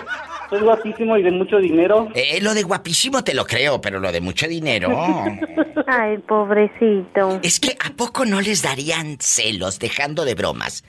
Es 0.51 0.61
guapísimo 0.61 1.17
y 1.17 1.23
de 1.23 1.31
mucho 1.31 1.57
dinero. 1.57 2.09
Eh, 2.13 2.39
lo 2.41 2.53
de 2.53 2.63
guapísimo 2.63 3.23
te 3.23 3.33
lo 3.33 3.45
creo, 3.45 3.81
pero 3.81 3.99
lo 3.99 4.11
de 4.11 4.21
mucho 4.21 4.47
dinero. 4.47 4.89
Ay, 5.87 6.17
pobrecito. 6.19 7.39
Es 7.41 7.59
que 7.59 7.75
¿a 7.83 7.91
poco 7.95 8.25
no 8.25 8.41
les 8.41 8.61
darían 8.61 9.17
celos, 9.19 9.79
dejando 9.79 10.25
de 10.25 10.35
bromas? 10.35 10.83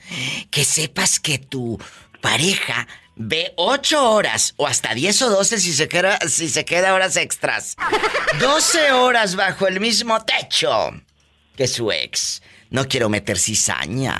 Que 0.51 0.63
sepas 0.63 1.19
que 1.19 1.39
tu 1.39 1.79
pareja 2.21 2.87
ve 3.17 3.53
ocho 3.57 4.11
horas 4.11 4.53
o 4.57 4.67
hasta 4.67 4.93
10 4.93 5.21
o 5.23 5.29
12 5.29 5.59
si 5.59 5.73
se 5.73 5.87
queda, 5.87 6.17
si 6.27 6.47
se 6.47 6.63
queda 6.65 6.93
horas 6.93 7.17
extras. 7.17 7.75
12 8.39 8.91
horas 8.91 9.35
bajo 9.35 9.67
el 9.67 9.79
mismo 9.79 10.17
techo 10.23 10.91
que 11.55 11.67
su 11.67 11.91
ex. 11.91 12.41
No 12.69 12.85
quiero 12.85 13.09
meter 13.09 13.37
cizaña. 13.37 14.19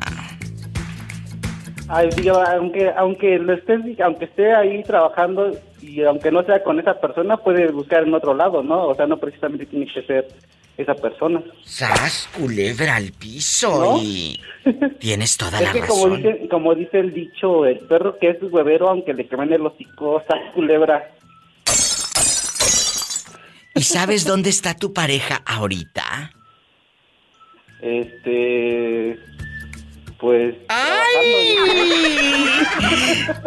Ay, 1.90 2.10
digo, 2.18 2.42
aunque, 2.42 2.92
aunque 2.98 3.38
lo 3.38 3.54
estés, 3.54 3.80
aunque 4.04 4.26
esté 4.26 4.54
ahí 4.54 4.84
trabajando 4.84 5.52
y 5.98 6.04
aunque 6.04 6.32
no 6.32 6.44
sea 6.44 6.62
con 6.64 6.80
esa 6.80 7.02
persona, 7.02 7.38
puede 7.38 7.72
buscar 7.72 8.04
en 8.04 8.14
otro 8.14 8.36
lado, 8.36 8.62
¿no? 8.62 8.90
O 8.90 8.94
sea, 8.94 9.08
no 9.08 9.18
precisamente 9.18 9.66
tiene 9.66 9.88
que 9.92 10.04
ser 10.04 10.28
esa 10.78 10.94
persona. 10.94 11.42
¡Sas, 11.64 12.30
culebra 12.38 12.98
al 12.98 13.12
piso! 13.14 13.96
¿No? 13.96 14.00
Y 14.00 14.40
tienes 15.00 15.36
toda 15.38 15.58
es 15.60 15.64
la 15.64 15.74
que 15.74 15.80
como 15.80 16.06
razón. 16.06 16.22
dice, 16.22 16.48
como 16.50 16.76
dice 16.76 17.00
el 17.00 17.16
dicho, 17.16 17.66
el 17.66 17.80
perro 17.80 18.16
que 18.20 18.30
es 18.30 18.38
huevero, 18.44 18.90
aunque 18.90 19.12
le 19.16 19.28
quemen 19.28 19.52
el 19.52 19.66
hocico, 19.66 20.22
¡sas, 20.30 20.54
culebra. 20.54 21.16
¿Y 23.74 23.82
sabes 23.82 24.24
dónde 24.24 24.52
está 24.52 24.76
tu 24.76 24.94
pareja 24.94 25.42
ahorita? 25.48 26.32
Este, 27.82 29.18
pues. 30.20 30.56
¡Ay! 30.70 31.56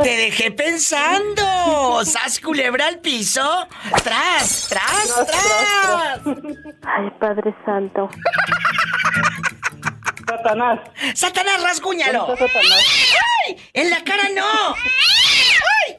Te 0.02 0.16
dejé 0.16 0.50
pensando. 0.50 2.04
¿Sas 2.04 2.40
culebra 2.40 2.86
al 2.86 2.98
piso? 3.00 3.66
¡Tras, 4.02 4.68
tras, 4.68 5.26
tras! 5.26 6.20
Ay, 6.82 7.10
Padre 7.18 7.54
Santo. 7.64 8.08
Satanás. 10.28 10.80
¡Satanás, 11.14 11.62
rasguñalo! 11.62 12.28
¡Ay! 12.38 13.56
¡En 13.72 13.90
la 13.90 14.02
cara 14.04 14.28
no! 14.34 14.74
¡Ay! 14.74 15.96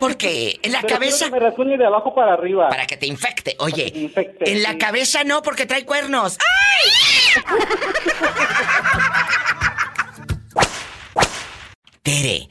Porque 0.00 0.58
en 0.62 0.72
la 0.72 0.80
Pero 0.82 0.94
cabeza. 0.94 1.26
que 1.26 1.30
me 1.30 1.38
rasguñe 1.38 1.78
de 1.78 1.86
abajo 1.86 2.14
para 2.14 2.32
arriba. 2.34 2.68
Para 2.68 2.86
que 2.86 2.96
te 2.96 3.06
infecte. 3.06 3.54
Oye, 3.60 3.92
infecte, 3.94 4.50
en 4.50 4.62
la 4.62 4.76
cabeza 4.76 5.22
no, 5.24 5.42
porque 5.42 5.66
trae 5.66 5.84
cuernos. 5.86 6.36
¡Ay! 7.46 7.52
Tere, 12.02 12.48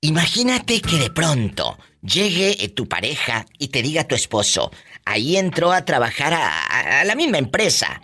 imagínate 0.00 0.80
que 0.80 0.96
de 0.96 1.10
pronto 1.10 1.78
llegue 2.02 2.64
eh, 2.64 2.68
tu 2.68 2.88
pareja 2.88 3.44
y 3.58 3.68
te 3.68 3.82
diga 3.82 4.04
tu 4.08 4.14
esposo, 4.14 4.70
ahí 5.04 5.36
entró 5.36 5.72
a 5.72 5.84
trabajar 5.84 6.32
a, 6.32 6.48
a- 6.48 7.00
a 7.00 7.04
la 7.04 7.14
misma 7.14 7.38
empresa. 7.38 8.00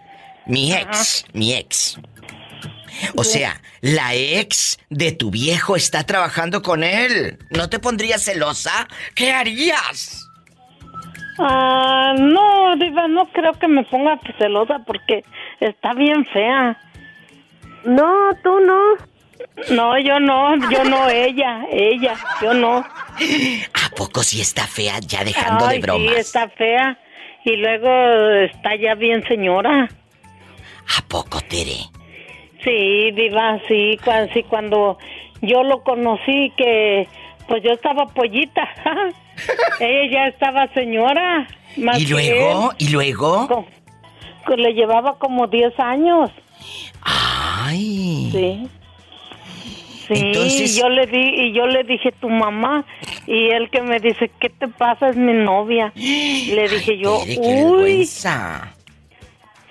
Mi 0.47 0.73
ex, 0.73 1.25
mi 1.33 1.55
ex. 1.55 1.99
O 3.17 3.25
sea, 3.25 3.61
la 3.81 4.15
ex 4.15 4.79
de 4.91 5.13
tu 5.13 5.31
viejo 5.31 5.77
está 5.77 6.05
trabajando 6.05 6.61
con 6.61 6.83
él. 6.85 7.39
¿No 7.51 7.71
te 7.71 7.79
pondrías 7.79 8.23
celosa? 8.25 8.87
¿Qué 9.15 9.33
harías? 9.33 10.27
Ah, 11.39 12.15
no, 12.19 12.77
Diva, 12.77 13.09
no 13.09 13.27
creo 13.33 13.53
que 13.55 13.69
me 13.69 13.85
ponga 13.85 14.19
celosa 14.39 14.81
porque 14.87 15.25
está 15.61 15.95
bien 15.95 16.27
fea. 16.27 16.77
No, 17.85 18.13
tú 18.43 18.59
no. 18.61 18.77
No, 19.71 19.99
yo 19.99 20.19
no, 20.21 20.57
yo 20.71 20.85
no, 20.85 21.09
ella, 21.09 21.65
ella, 21.71 22.15
yo 22.43 22.55
no. 22.55 22.79
¿A 22.79 23.91
poco 23.97 24.23
si 24.23 24.41
está 24.41 24.67
fea 24.67 24.99
ya 25.01 25.23
dejando 25.25 25.67
Ay, 25.67 25.77
de 25.77 25.83
bromas? 25.83 26.13
Sí, 26.15 26.21
está 26.21 26.49
fea. 26.49 26.99
Y 27.45 27.57
luego 27.57 27.89
está 28.45 28.75
ya 28.77 28.95
bien 28.95 29.23
señora. 29.27 29.89
¿A 30.99 31.03
poco, 31.09 31.41
Tere? 31.43 31.77
Sí, 32.65 33.11
Diva, 33.13 33.59
sí, 33.69 33.97
cua- 34.05 34.31
sí, 34.33 34.43
cuando 34.43 34.99
yo 35.41 35.63
lo 35.63 35.83
conocí 35.83 36.53
que 36.57 37.09
pues 37.49 37.63
yo 37.63 37.71
estaba 37.73 38.07
pollita. 38.07 38.69
Ella 39.81 40.11
ya 40.11 40.27
estaba 40.29 40.69
señora. 40.75 41.47
Más 41.77 41.99
¿Y 42.01 42.07
luego? 42.07 42.73
¿Y 42.79 42.89
luego? 42.91 43.47
Co- 43.49 43.67
co- 44.45 44.57
le 44.57 44.75
llevaba 44.75 45.19
como 45.19 45.47
10 45.47 45.79
años. 45.81 46.31
Ay. 47.03 48.29
Sí. 48.33 48.69
Sí, 50.13 50.21
Entonces- 50.27 50.77
yo 50.77 50.89
le 50.89 51.07
di 51.07 51.21
y 51.21 51.53
yo 51.53 51.67
le 51.67 51.85
dije 51.85 52.11
tu 52.21 52.29
mamá 52.29 52.85
y 53.27 53.49
él 53.51 53.71
que 53.71 53.81
me 53.81 54.01
dice, 54.01 54.31
"¿Qué 54.41 54.49
te 54.49 54.67
pasa? 54.67 55.09
Es 55.11 55.17
mi 55.17 55.33
novia." 55.33 55.93
Le 55.97 56.69
dije 56.69 56.99
yo, 56.99 57.21
Tere, 57.23 57.35
qué 57.35 57.41
"Uy." 57.41 57.71
vergüenza. 57.73 58.75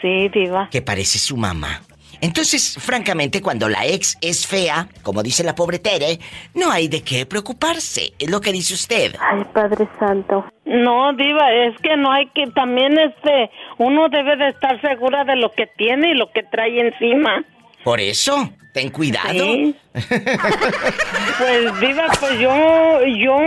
Sí, 0.02 0.30
diva. 0.30 0.70
Que 0.72 0.82
parece 0.82 1.20
su 1.20 1.36
mamá. 1.36 1.82
Entonces, 2.22 2.76
francamente, 2.80 3.42
cuando 3.42 3.70
la 3.70 3.86
ex 3.86 4.18
es 4.22 4.46
fea, 4.46 4.88
como 5.04 5.24
dice 5.24 5.44
la 5.44 5.56
pobre 5.56 5.80
Tere, 5.80 6.20
no 6.54 6.70
hay 6.72 6.88
de 6.90 7.02
qué 7.02 7.26
preocuparse. 7.26 8.12
Es 8.20 8.30
lo 8.30 8.42
que 8.42 8.52
dice 8.52 8.74
usted. 8.74 9.16
Ay, 9.20 9.44
Padre 9.54 9.88
Santo. 10.00 10.46
No, 10.66 11.14
diva, 11.14 11.52
es 11.54 11.78
que 11.82 11.96
no 11.98 12.12
hay 12.12 12.28
que 12.36 12.48
también 12.48 12.98
este 13.00 13.50
uno 13.78 14.10
debe 14.10 14.36
de 14.36 14.50
estar 14.50 14.80
segura 14.82 15.24
de 15.24 15.38
lo 15.38 15.52
que 15.54 15.68
tiene 15.78 16.12
y 16.12 16.14
lo 16.16 16.30
que 16.32 16.44
trae 16.44 16.80
encima. 16.80 17.44
Por 17.86 18.02
eso, 18.02 18.50
ten 18.74 18.90
cuidado. 18.90 19.30
Sí. 19.34 19.76
Pues 19.94 21.80
diva, 21.80 22.08
pues 22.20 22.40
yo 22.40 23.02
yo 23.06 23.38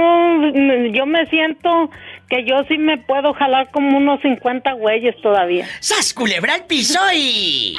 yo 0.93 1.07
me 1.07 1.27
siento 1.27 1.91
que 2.29 2.45
yo 2.45 2.65
sí 2.69 2.79
me 2.79 2.99
puedo 2.99 3.35
jalar 3.35 3.71
como 3.71 3.97
unos 3.99 4.21
50 4.23 4.73
güeyes 4.73 5.15
todavía. 5.23 5.69
¡Sas 5.81 6.15
culebra 6.15 6.55
al 6.55 6.65
piso 6.65 6.99
y 7.15 7.77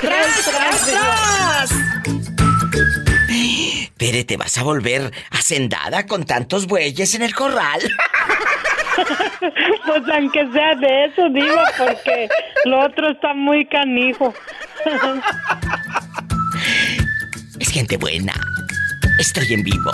tras, 0.00 0.50
tras, 0.50 0.86
diva. 0.86 2.00
Tere, 3.96 4.24
te 4.24 4.36
vas 4.36 4.56
a 4.56 4.62
volver 4.62 5.12
hacendada 5.30 6.06
con 6.06 6.24
tantos 6.24 6.66
bueyes 6.66 7.14
en 7.14 7.22
el 7.22 7.34
corral. 7.34 7.80
Pues 9.86 10.02
aunque 10.12 10.46
sea 10.52 10.74
de 10.74 11.04
eso, 11.06 11.28
diva, 11.30 11.64
porque 11.78 12.28
lo 12.66 12.80
otro 12.84 13.10
está 13.10 13.32
muy 13.32 13.64
canijo. 13.64 14.34
Es 17.58 17.68
gente 17.68 17.96
buena. 17.96 18.32
Estoy 19.18 19.52
en 19.54 19.62
vivo. 19.62 19.92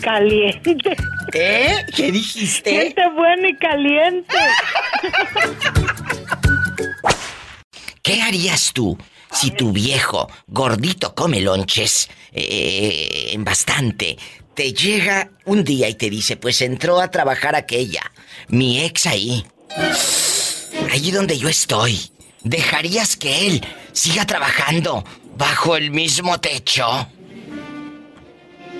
Caliente. 0.00 0.96
¿Eh? 1.32 1.84
¿Qué 1.94 2.12
dijiste? 2.12 2.70
Gente 2.70 3.02
buena 3.14 3.48
y 3.48 3.56
caliente. 3.56 4.34
¿Qué 8.02 8.22
harías 8.22 8.72
tú 8.72 8.96
si 9.32 9.50
tu 9.50 9.72
viejo, 9.72 10.30
gordito 10.46 11.14
come 11.14 11.40
lonches, 11.40 12.08
eh, 12.32 13.30
en 13.32 13.44
bastante, 13.44 14.16
te 14.54 14.72
llega 14.72 15.30
un 15.44 15.64
día 15.64 15.88
y 15.88 15.94
te 15.94 16.10
dice, 16.10 16.36
pues 16.36 16.62
entró 16.62 17.00
a 17.00 17.10
trabajar 17.10 17.54
aquella, 17.54 18.10
mi 18.48 18.82
ex 18.82 19.06
ahí, 19.06 19.44
allí 20.90 21.10
donde 21.10 21.38
yo 21.38 21.48
estoy, 21.48 22.10
¿dejarías 22.42 23.16
que 23.16 23.46
él 23.46 23.66
siga 23.92 24.24
trabajando 24.26 25.04
bajo 25.36 25.76
el 25.76 25.90
mismo 25.90 26.38
techo? 26.40 26.86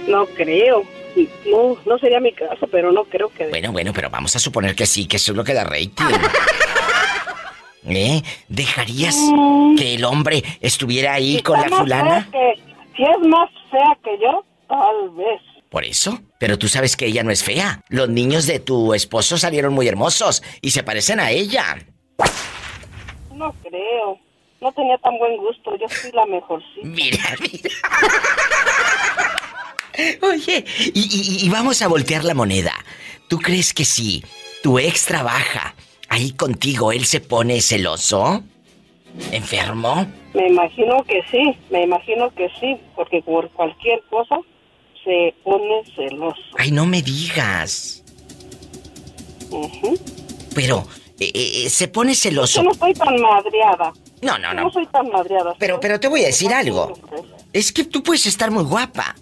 No 0.06 0.26
creo. 0.26 0.84
No, 1.50 1.76
no 1.84 1.98
sería 1.98 2.20
mi 2.20 2.32
caso, 2.32 2.66
pero 2.70 2.92
no 2.92 3.04
creo 3.04 3.28
que... 3.30 3.48
Bueno, 3.48 3.72
bueno, 3.72 3.92
pero 3.92 4.08
vamos 4.08 4.34
a 4.36 4.38
suponer 4.38 4.74
que 4.76 4.86
sí, 4.86 5.06
que 5.06 5.16
eso 5.16 5.32
es 5.32 5.36
lo 5.36 5.42
que 5.44 5.54
da 5.54 5.64
rating. 5.64 5.90
¿Eh? 7.88 8.22
¿Dejarías 8.48 9.16
que 9.76 9.94
el 9.94 10.04
hombre 10.04 10.42
estuviera 10.60 11.14
ahí 11.14 11.40
con 11.42 11.60
la 11.60 11.68
fulana? 11.68 12.28
que- 12.30 12.54
si 12.96 13.02
es 13.04 13.28
más 13.28 13.48
fea 13.70 13.96
que 14.02 14.10
yo, 14.20 14.44
tal 14.68 15.10
vez. 15.16 15.40
Por 15.70 15.84
eso. 15.84 16.20
Pero 16.40 16.58
tú 16.58 16.66
sabes 16.68 16.96
que 16.96 17.06
ella 17.06 17.22
no 17.22 17.30
es 17.30 17.42
fea. 17.44 17.82
Los 17.88 18.08
niños 18.08 18.46
de 18.46 18.58
tu 18.58 18.92
esposo 18.94 19.38
salieron 19.38 19.72
muy 19.72 19.86
hermosos 19.88 20.42
y 20.60 20.70
se 20.70 20.82
parecen 20.82 21.20
a 21.20 21.30
ella. 21.30 21.76
No 23.34 23.54
creo. 23.62 24.18
No 24.60 24.72
tenía 24.72 24.98
tan 24.98 25.16
buen 25.18 25.36
gusto. 25.36 25.76
Yo 25.76 25.86
soy 25.88 26.10
la 26.12 26.26
mejor, 26.26 26.62
sí. 26.74 26.80
Mira, 26.82 27.36
mira. 27.40 27.70
Oye, 30.22 30.64
y, 30.94 31.00
y- 31.00 31.44
y 31.46 31.48
vamos 31.48 31.82
a 31.82 31.88
voltear 31.88 32.24
la 32.24 32.34
moneda. 32.34 32.72
¿Tú 33.28 33.38
crees 33.38 33.74
que 33.74 33.84
si 33.84 34.24
tu 34.62 34.78
ex 34.78 35.06
trabaja 35.06 35.74
ahí 36.08 36.32
contigo, 36.32 36.92
él 36.92 37.04
se 37.04 37.20
pone 37.20 37.60
celoso? 37.60 38.42
¿Enfermo? 39.32 40.06
Me 40.34 40.48
imagino 40.48 41.02
que 41.04 41.22
sí. 41.30 41.56
Me 41.70 41.82
imagino 41.82 42.32
que 42.34 42.48
sí. 42.60 42.76
Porque 42.94 43.22
por 43.22 43.50
cualquier 43.50 44.02
cosa 44.08 44.38
se 45.04 45.34
pone 45.42 45.82
celoso. 45.96 46.40
Ay, 46.56 46.70
no 46.70 46.86
me 46.86 47.02
digas. 47.02 48.04
Pero, 50.54 50.86
eh, 51.18 51.32
eh, 51.34 51.70
se 51.70 51.88
pone 51.88 52.14
celoso. 52.14 52.58
Yo 52.60 52.64
no 52.64 52.70
estoy 52.72 52.92
tan 52.94 53.20
madreada. 53.20 53.92
No, 54.22 54.38
no, 54.38 54.52
no. 54.54 54.64
no 54.64 54.70
soy 54.70 54.86
tan 54.86 55.08
madreada. 55.10 55.54
Pero, 55.58 55.80
pero 55.80 56.00
te 56.00 56.08
voy 56.08 56.22
a 56.22 56.26
decir 56.26 56.52
algo. 56.52 56.92
Es 57.52 57.72
que 57.72 57.84
tú 57.84 58.02
puedes 58.02 58.26
estar 58.26 58.50
muy 58.50 58.64
guapa, 58.64 59.14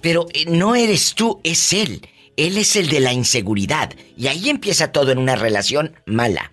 pero 0.00 0.26
eh, 0.32 0.46
no 0.46 0.74
eres 0.74 1.14
tú, 1.14 1.40
es 1.44 1.72
él. 1.72 2.06
Él 2.36 2.56
es 2.56 2.76
el 2.76 2.88
de 2.88 3.00
la 3.00 3.12
inseguridad. 3.12 3.92
Y 4.16 4.28
ahí 4.28 4.48
empieza 4.48 4.92
todo 4.92 5.12
en 5.12 5.18
una 5.18 5.36
relación 5.36 5.94
mala. 6.06 6.52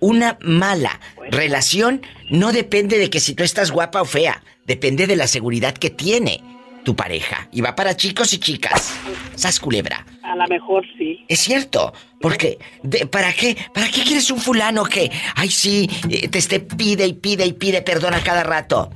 Una 0.00 0.38
mala 0.40 1.00
relación 1.30 2.02
no 2.30 2.52
depende 2.52 2.98
de 2.98 3.10
que 3.10 3.20
si 3.20 3.34
tú 3.34 3.44
estás 3.44 3.70
guapa 3.70 4.02
o 4.02 4.04
fea. 4.04 4.42
Depende 4.64 5.06
de 5.06 5.16
la 5.16 5.26
seguridad 5.26 5.74
que 5.74 5.90
tiene 5.90 6.42
tu 6.84 6.94
pareja. 6.96 7.48
Y 7.52 7.60
va 7.60 7.74
para 7.74 7.96
chicos 7.96 8.32
y 8.32 8.38
chicas. 8.38 8.92
Sas 9.34 9.60
culebra. 9.60 10.04
A 10.22 10.34
lo 10.36 10.46
mejor 10.48 10.84
sí. 10.98 11.24
Es 11.28 11.40
cierto, 11.40 11.92
porque 12.20 12.58
de- 12.82 13.06
¿para 13.06 13.32
qué? 13.32 13.56
¿Para 13.74 13.88
qué 13.88 14.02
quieres 14.02 14.30
un 14.30 14.40
fulano 14.40 14.84
que, 14.84 15.10
ay 15.36 15.50
sí, 15.50 15.88
eh, 16.10 16.28
te 16.28 16.38
esté 16.38 16.60
pide 16.60 17.06
y 17.06 17.12
pide 17.14 17.46
y 17.46 17.52
pide 17.52 17.82
perdón 17.82 18.14
a 18.14 18.22
cada 18.22 18.42
rato? 18.42 18.90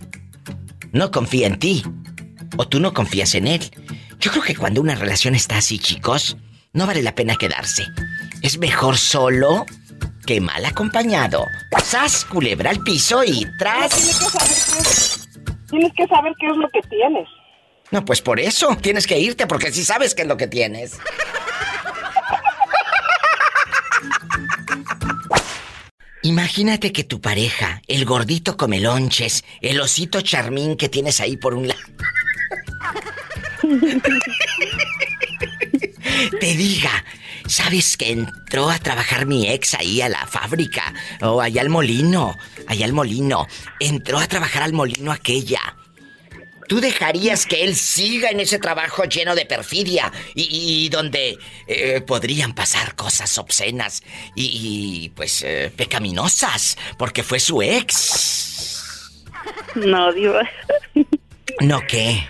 No 0.92 1.10
confía 1.10 1.46
en 1.46 1.58
ti. 1.58 1.82
O 2.58 2.66
tú 2.66 2.80
no 2.80 2.94
confías 2.94 3.34
en 3.34 3.46
él. 3.48 3.60
Yo 4.18 4.30
creo 4.30 4.42
que 4.42 4.56
cuando 4.56 4.80
una 4.80 4.94
relación 4.94 5.34
está 5.34 5.58
así, 5.58 5.78
chicos, 5.78 6.36
no 6.72 6.86
vale 6.86 7.02
la 7.02 7.14
pena 7.14 7.36
quedarse. 7.36 7.84
Es 8.42 8.58
mejor 8.58 8.96
solo 8.96 9.66
que 10.26 10.40
mal 10.40 10.64
acompañado. 10.64 11.44
Sas, 11.84 12.24
culebra 12.24 12.70
al 12.70 12.80
piso 12.82 13.22
y 13.24 13.46
tras. 13.58 15.28
Tienes 15.70 15.92
que 15.96 16.06
saber 16.06 16.32
qué 16.40 16.46
es 16.46 16.56
lo 16.56 16.68
que 16.70 16.80
tienes. 16.88 17.28
No, 17.90 18.04
pues 18.04 18.20
por 18.20 18.40
eso 18.40 18.76
tienes 18.80 19.06
que 19.06 19.18
irte, 19.18 19.46
porque 19.46 19.72
si 19.72 19.84
sabes 19.84 20.14
qué 20.14 20.22
es 20.22 20.28
lo 20.28 20.36
que 20.36 20.46
tienes. 20.46 20.98
Imagínate 26.22 26.92
que 26.92 27.04
tu 27.04 27.20
pareja, 27.20 27.82
el 27.86 28.04
gordito 28.04 28.56
come 28.56 28.80
lonches, 28.80 29.44
el 29.60 29.80
osito 29.80 30.20
charmín 30.22 30.76
que 30.76 30.88
tienes 30.88 31.20
ahí 31.20 31.36
por 31.36 31.54
un 31.54 31.68
lado, 31.68 31.80
te 36.40 36.54
diga, 36.54 37.04
¿sabes 37.46 37.96
que 37.96 38.10
entró 38.10 38.70
a 38.70 38.78
trabajar 38.78 39.26
mi 39.26 39.48
ex 39.48 39.74
ahí 39.74 40.00
a 40.00 40.08
la 40.08 40.26
fábrica? 40.26 40.92
O 41.22 41.40
allá 41.40 41.62
al 41.62 41.68
molino, 41.68 42.36
allá 42.66 42.86
al 42.86 42.92
molino. 42.92 43.46
Entró 43.78 44.18
a 44.18 44.26
trabajar 44.26 44.62
al 44.62 44.72
molino 44.72 45.12
aquella. 45.12 45.76
¿Tú 46.68 46.80
dejarías 46.80 47.46
que 47.46 47.64
él 47.64 47.76
siga 47.76 48.30
en 48.30 48.40
ese 48.40 48.58
trabajo 48.58 49.04
lleno 49.04 49.34
de 49.34 49.46
perfidia 49.46 50.12
y, 50.34 50.48
y 50.84 50.88
donde 50.88 51.38
eh, 51.66 52.00
podrían 52.00 52.54
pasar 52.54 52.94
cosas 52.94 53.38
obscenas 53.38 54.02
y, 54.34 55.04
y, 55.04 55.08
pues 55.10 55.42
eh, 55.42 55.72
pecaminosas 55.76 56.76
porque 56.98 57.22
fue 57.22 57.38
su 57.40 57.62
ex? 57.62 59.24
No, 59.74 60.12
diva. 60.12 60.42
¿No 61.60 61.80
qué? 61.86 62.26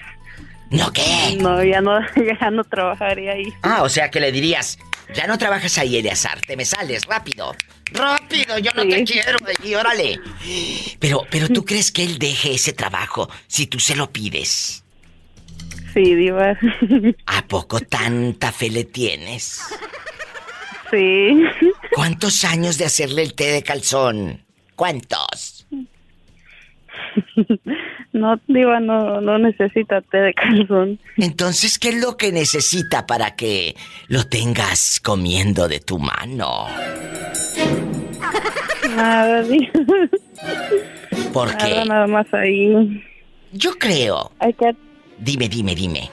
¿No 0.70 0.92
qué? 0.92 1.36
No, 1.40 1.62
ya 1.62 1.80
no, 1.80 2.00
ya 2.40 2.50
no 2.50 2.64
trabajaría 2.64 3.32
ahí. 3.32 3.52
Ah, 3.62 3.82
o 3.82 3.88
sea 3.88 4.10
que 4.10 4.20
le 4.20 4.32
dirías, 4.32 4.78
ya 5.14 5.26
no 5.26 5.38
trabajas 5.38 5.78
ahí, 5.78 5.96
Eleazar, 5.96 6.40
te 6.40 6.56
me 6.56 6.64
sales, 6.64 7.06
rápido. 7.06 7.54
Rápido, 7.92 8.58
yo 8.58 8.72
no 8.74 8.82
te 8.82 9.04
quiero 9.04 9.38
de 9.44 9.54
allí, 9.58 9.74
órale. 9.74 10.20
Pero, 10.98 11.22
pero 11.30 11.48
¿tú 11.48 11.64
crees 11.64 11.92
que 11.92 12.02
él 12.02 12.18
deje 12.18 12.54
ese 12.54 12.72
trabajo 12.72 13.28
si 13.46 13.66
tú 13.66 13.78
se 13.78 13.94
lo 13.94 14.10
pides? 14.10 14.82
Sí, 15.94 16.14
diva. 16.14 16.58
¿A 17.26 17.46
poco 17.46 17.80
tanta 17.80 18.52
fe 18.52 18.70
le 18.70 18.84
tienes? 18.84 19.62
Sí. 20.90 21.42
¿Cuántos 21.94 22.44
años 22.44 22.76
de 22.76 22.84
hacerle 22.84 23.22
el 23.22 23.34
té 23.34 23.46
de 23.46 23.62
calzón? 23.62 24.44
¿Cuántos? 24.74 25.55
No, 28.12 28.40
diva, 28.48 28.80
no, 28.80 29.20
no 29.20 29.38
necesita 29.38 30.00
té 30.00 30.16
de 30.18 30.32
calzón. 30.34 30.98
Entonces, 31.18 31.78
¿qué 31.78 31.90
es 31.90 32.00
lo 32.00 32.16
que 32.16 32.32
necesita 32.32 33.06
para 33.06 33.36
que 33.36 33.76
lo 34.08 34.24
tengas 34.26 35.00
comiendo 35.00 35.68
de 35.68 35.80
tu 35.80 35.98
mano? 35.98 36.66
Nada. 38.96 39.44
¿Por 41.32 41.48
Nada, 41.48 41.58
qué? 41.58 41.84
nada 41.88 42.06
más 42.06 42.32
ahí. 42.32 43.02
Yo 43.52 43.72
creo. 43.78 44.32
Hay 44.38 44.54
que, 44.54 44.74
Dime, 45.18 45.48
dime, 45.48 45.74
dime. 45.74 46.10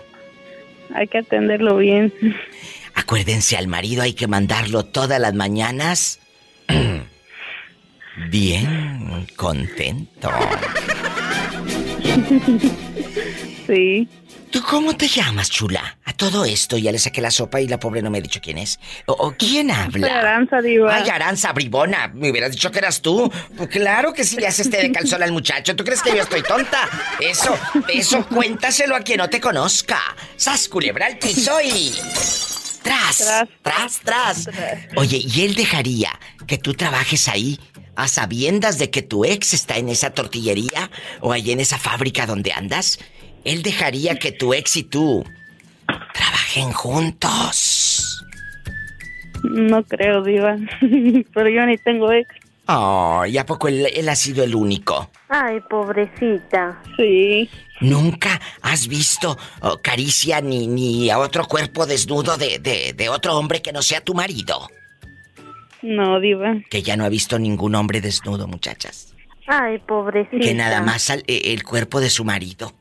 hay 0.93 1.07
que 1.07 1.19
atenderlo 1.19 1.77
bien. 1.77 2.11
Acuérdense, 2.95 3.55
al 3.55 3.67
marido 3.67 4.01
hay 4.03 4.13
que 4.13 4.27
mandarlo 4.27 4.83
todas 4.83 5.19
las 5.21 5.33
mañanas. 5.33 6.19
Bien 8.29 9.25
contento. 9.35 10.29
Sí. 13.67 14.07
¿Tú 14.51 14.61
cómo 14.61 14.95
te 14.95 15.07
llamas, 15.07 15.49
chula? 15.49 15.97
A 16.05 16.13
todo 16.13 16.45
esto 16.45 16.77
ya 16.77 16.91
le 16.91 16.99
saqué 16.99 17.21
la 17.21 17.31
sopa 17.31 17.59
y 17.59 17.67
la 17.67 17.79
pobre 17.79 18.01
no 18.01 18.11
me 18.11 18.19
ha 18.19 18.21
dicho 18.21 18.39
quién 18.41 18.57
es. 18.57 18.79
¿O, 19.07 19.13
o 19.13 19.35
quién 19.37 19.71
habla? 19.71 20.07
Soy 20.07 20.15
Aranza, 20.15 20.61
diva. 20.61 20.95
Ay, 20.95 21.09
Aranza, 21.09 21.53
bribona. 21.53 22.09
Me 22.13 22.29
hubieras 22.29 22.51
dicho 22.51 22.69
que 22.71 22.79
eras 22.79 23.01
tú. 23.01 23.31
Pues 23.57 23.69
claro 23.69 24.13
que 24.13 24.23
sí, 24.23 24.37
ya 24.39 24.51
se 24.51 24.63
esté 24.63 24.81
de 24.81 24.91
calzón 24.91 25.23
al 25.23 25.31
muchacho. 25.31 25.75
¿Tú 25.75 25.83
crees 25.83 26.03
que 26.03 26.15
yo 26.15 26.21
estoy 26.21 26.43
tonta? 26.43 26.87
Eso, 27.19 27.57
eso, 27.91 28.25
cuéntaselo 28.27 28.95
a 28.95 28.99
quien 28.99 29.19
no 29.19 29.29
te 29.29 29.39
conozca. 29.39 29.99
Sas, 30.35 30.67
culebra 30.67 31.07
al 31.07 31.17
piso 31.17 31.59
y... 31.61 31.93
Tras, 32.83 33.45
tras, 33.61 33.99
tras, 34.03 34.49
Oye, 34.97 35.21
¿y 35.25 35.45
él 35.45 35.55
dejaría 35.55 36.11
que 36.45 36.57
tú 36.57 36.73
trabajes 36.73 37.29
ahí 37.29 37.57
a 37.95 38.07
sabiendas 38.07 38.77
de 38.77 38.89
que 38.89 39.01
tu 39.01 39.25
ex 39.25 39.53
está 39.53 39.77
en 39.77 39.89
esa 39.89 40.11
tortillería 40.11 40.89
o 41.21 41.31
ahí 41.31 41.51
en 41.51 41.59
esa 41.59 41.77
fábrica 41.77 42.25
donde 42.25 42.51
andas? 42.51 42.99
¿Él 43.43 43.61
dejaría 43.61 44.17
que 44.17 44.31
tu 44.31 44.53
ex 44.53 44.77
y 44.77 44.83
tú 44.83 45.25
trabajen 46.13 46.71
juntos? 46.71 48.25
No 49.43 49.83
creo, 49.83 50.23
diva. 50.23 50.57
Pero 51.33 51.49
yo 51.49 51.65
ni 51.65 51.77
tengo 51.77 52.11
ex. 52.11 52.33
Oh, 52.67 53.25
¿y 53.27 53.37
a 53.37 53.45
poco 53.45 53.67
él, 53.67 53.87
él 53.93 54.07
ha 54.07 54.15
sido 54.15 54.43
el 54.43 54.55
único? 54.55 55.09
Ay, 55.27 55.59
pobrecita. 55.69 56.81
Sí. 56.95 57.49
¿Nunca 57.81 58.39
has 58.61 58.87
visto 58.87 59.37
oh, 59.61 59.79
caricia 59.81 60.39
ni, 60.39 60.67
ni 60.67 61.09
a 61.09 61.19
otro 61.19 61.45
cuerpo 61.45 61.85
desnudo 61.85 62.37
de, 62.37 62.59
de, 62.59 62.93
de 62.93 63.09
otro 63.09 63.37
hombre 63.37 63.61
que 63.61 63.73
no 63.73 63.81
sea 63.81 63.99
tu 63.99 64.13
marido? 64.13 64.69
No, 65.83 66.19
diva. 66.19 66.55
Que 66.69 66.81
ya 66.81 66.95
no 66.97 67.05
ha 67.05 67.09
visto 67.09 67.37
ningún 67.37 67.75
hombre 67.75 68.01
desnudo, 68.01 68.47
muchachas. 68.47 69.13
Ay, 69.47 69.77
pobrecita. 69.79 70.39
Que 70.39 70.53
nada 70.53 70.81
más 70.81 71.09
al- 71.09 71.23
eh, 71.27 71.41
el 71.53 71.63
cuerpo 71.63 71.99
de 71.99 72.09
su 72.09 72.23
marido. 72.25 72.73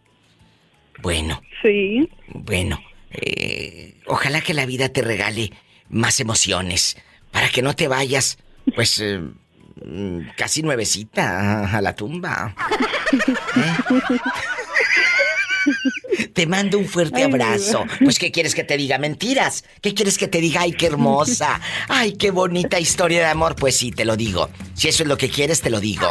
Bueno, 1.02 1.42
Sí. 1.62 2.08
bueno. 2.28 2.78
eh, 3.10 3.94
ojalá 4.06 4.40
que 4.40 4.54
la 4.54 4.64
vida 4.64 4.88
te 4.88 5.02
regale 5.02 5.52
más 5.90 6.18
emociones. 6.20 6.96
Para 7.30 7.48
que 7.50 7.60
no 7.60 7.74
te 7.74 7.86
vayas, 7.88 8.38
pues, 8.74 9.00
eh, 9.00 9.20
mm, 9.84 10.20
casi 10.36 10.62
nuevecita 10.62 11.64
a, 11.64 11.76
a 11.76 11.80
la 11.82 11.94
tumba. 11.94 12.54
¿Eh? 13.56 14.18
Te 16.34 16.46
mando 16.46 16.78
un 16.78 16.86
fuerte 16.86 17.22
abrazo. 17.22 17.84
Pues, 18.02 18.18
¿qué 18.18 18.30
quieres 18.30 18.54
que 18.54 18.64
te 18.64 18.76
diga? 18.76 18.98
¿Mentiras? 18.98 19.64
¿Qué 19.80 19.94
quieres 19.94 20.18
que 20.18 20.28
te 20.28 20.40
diga? 20.40 20.62
¡Ay, 20.62 20.72
qué 20.72 20.86
hermosa! 20.86 21.60
¡Ay, 21.88 22.12
qué 22.12 22.30
bonita 22.30 22.78
historia 22.80 23.20
de 23.20 23.26
amor! 23.26 23.56
Pues 23.56 23.76
sí, 23.76 23.90
te 23.90 24.04
lo 24.04 24.16
digo. 24.16 24.48
Si 24.74 24.88
eso 24.88 25.02
es 25.02 25.08
lo 25.08 25.16
que 25.16 25.28
quieres, 25.28 25.60
te 25.60 25.70
lo 25.70 25.80
digo. 25.80 26.08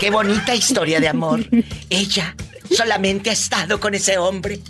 ¡Qué 0.00 0.10
bonita 0.10 0.54
historia 0.54 1.00
de 1.00 1.08
amor! 1.08 1.44
Ella 1.90 2.34
solamente 2.70 3.30
ha 3.30 3.34
estado 3.34 3.80
con 3.80 3.94
ese 3.94 4.18
hombre. 4.18 4.60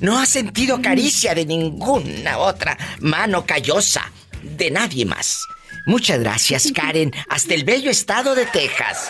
No 0.00 0.18
ha 0.18 0.26
sentido 0.26 0.80
caricia 0.82 1.34
de 1.34 1.46
ninguna 1.46 2.38
otra 2.38 2.76
mano 3.00 3.46
callosa 3.46 4.12
de 4.42 4.70
nadie 4.70 5.06
más. 5.06 5.46
Muchas 5.86 6.18
gracias, 6.20 6.72
Karen. 6.74 7.12
Hasta 7.28 7.54
el 7.54 7.64
bello 7.64 7.90
estado 7.90 8.34
de 8.34 8.44
Texas. 8.46 9.08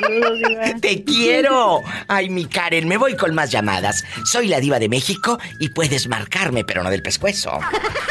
Saludos, 0.00 0.38
diva. 0.38 0.74
Te 0.80 1.04
quiero. 1.04 1.82
Ay, 2.08 2.28
mi 2.28 2.46
Karen, 2.46 2.88
me 2.88 2.96
voy 2.96 3.16
con 3.16 3.34
más 3.34 3.50
llamadas. 3.50 4.04
Soy 4.24 4.48
la 4.48 4.60
diva 4.60 4.78
de 4.78 4.88
México 4.88 5.38
y 5.58 5.70
puedes 5.70 6.08
marcarme, 6.08 6.64
pero 6.64 6.82
no 6.82 6.90
del 6.90 7.02
pescuezo. 7.02 7.58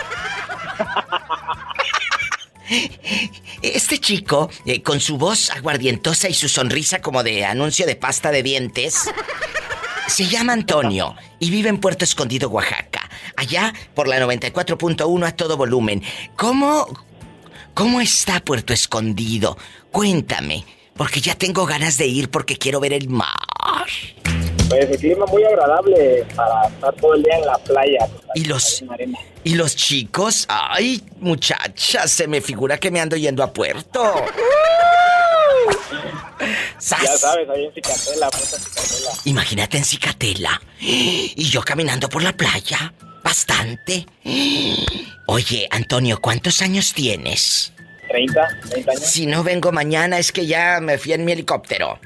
Este 3.61 3.99
chico, 3.99 4.49
eh, 4.65 4.81
con 4.81 4.99
su 4.99 5.17
voz 5.17 5.49
aguardientosa 5.51 6.29
y 6.29 6.33
su 6.33 6.49
sonrisa 6.49 7.01
como 7.01 7.23
de 7.23 7.45
anuncio 7.45 7.85
de 7.85 7.95
pasta 7.95 8.31
de 8.31 8.43
dientes, 8.43 9.09
se 10.07 10.27
llama 10.27 10.53
Antonio 10.53 11.15
y 11.39 11.49
vive 11.49 11.69
en 11.69 11.79
Puerto 11.79 12.03
Escondido, 12.05 12.49
Oaxaca. 12.49 13.09
Allá 13.35 13.73
por 13.93 14.07
la 14.07 14.19
94.1 14.19 15.25
a 15.25 15.31
todo 15.35 15.57
volumen. 15.57 16.03
¿Cómo, 16.35 16.87
cómo 17.73 18.01
está 18.01 18.39
Puerto 18.39 18.73
Escondido? 18.73 19.57
Cuéntame, 19.91 20.65
porque 20.95 21.21
ya 21.21 21.35
tengo 21.35 21.65
ganas 21.65 21.97
de 21.97 22.07
ir 22.07 22.29
porque 22.29 22.57
quiero 22.57 22.79
ver 22.79 22.93
el 22.93 23.09
mar. 23.09 23.87
Pues 24.71 24.89
el 24.89 24.97
clima 24.97 25.25
muy 25.25 25.43
agradable 25.43 26.25
para 26.33 26.67
estar 26.69 26.93
todo 26.95 27.13
el 27.15 27.23
día 27.23 27.37
en 27.37 27.45
la 27.45 27.57
playa. 27.57 28.07
pues, 28.07 28.23
Y 28.35 28.45
los 28.45 28.83
arena. 28.89 29.19
y 29.43 29.55
los 29.55 29.75
chicos, 29.75 30.45
ay, 30.47 31.03
muchachas, 31.19 32.09
se 32.09 32.25
me 32.27 32.39
figura 32.39 32.77
que 32.77 32.89
me 32.89 33.01
ando 33.01 33.17
yendo 33.17 33.43
a 33.43 33.51
Puerto. 33.51 34.25
¡Sas! 36.79 37.01
Ya 37.03 37.17
sabes, 37.17 37.49
ahí 37.49 37.65
en 37.65 37.73
Cicatela, 37.73 38.29
puta 38.31 38.45
Cicatela. 38.57 39.11
Imagínate 39.25 39.77
en 39.77 39.83
Cicatela. 39.85 40.61
Y 40.79 41.49
yo 41.49 41.61
caminando 41.61 42.07
por 42.09 42.23
la 42.23 42.31
playa. 42.33 42.93
Bastante. 43.23 44.05
Oye, 45.27 45.67
Antonio, 45.69 46.19
¿cuántos 46.21 46.61
años 46.61 46.93
tienes? 46.93 47.71
30, 48.09 48.47
30 48.69 48.91
años. 48.91 49.03
Si 49.03 49.25
no 49.27 49.43
vengo 49.43 49.71
mañana 49.71 50.17
es 50.17 50.31
que 50.31 50.45
ya 50.47 50.79
me 50.81 50.97
fui 50.97 51.13
en 51.13 51.23
mi 51.25 51.33
helicóptero. 51.33 51.99